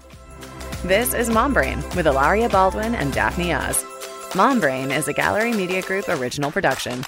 This 0.84 1.14
is 1.14 1.30
Mom 1.30 1.54
Brain 1.54 1.78
with 1.96 2.06
Hilaria 2.06 2.50
Baldwin 2.50 2.96
and 2.96 3.14
Daphne 3.14 3.54
Oz. 3.54 3.86
Mom 4.36 4.60
Brain 4.60 4.90
is 4.90 5.08
a 5.08 5.14
Gallery 5.14 5.54
Media 5.54 5.84
Group 5.84 6.10
original 6.10 6.50
production 6.50 7.06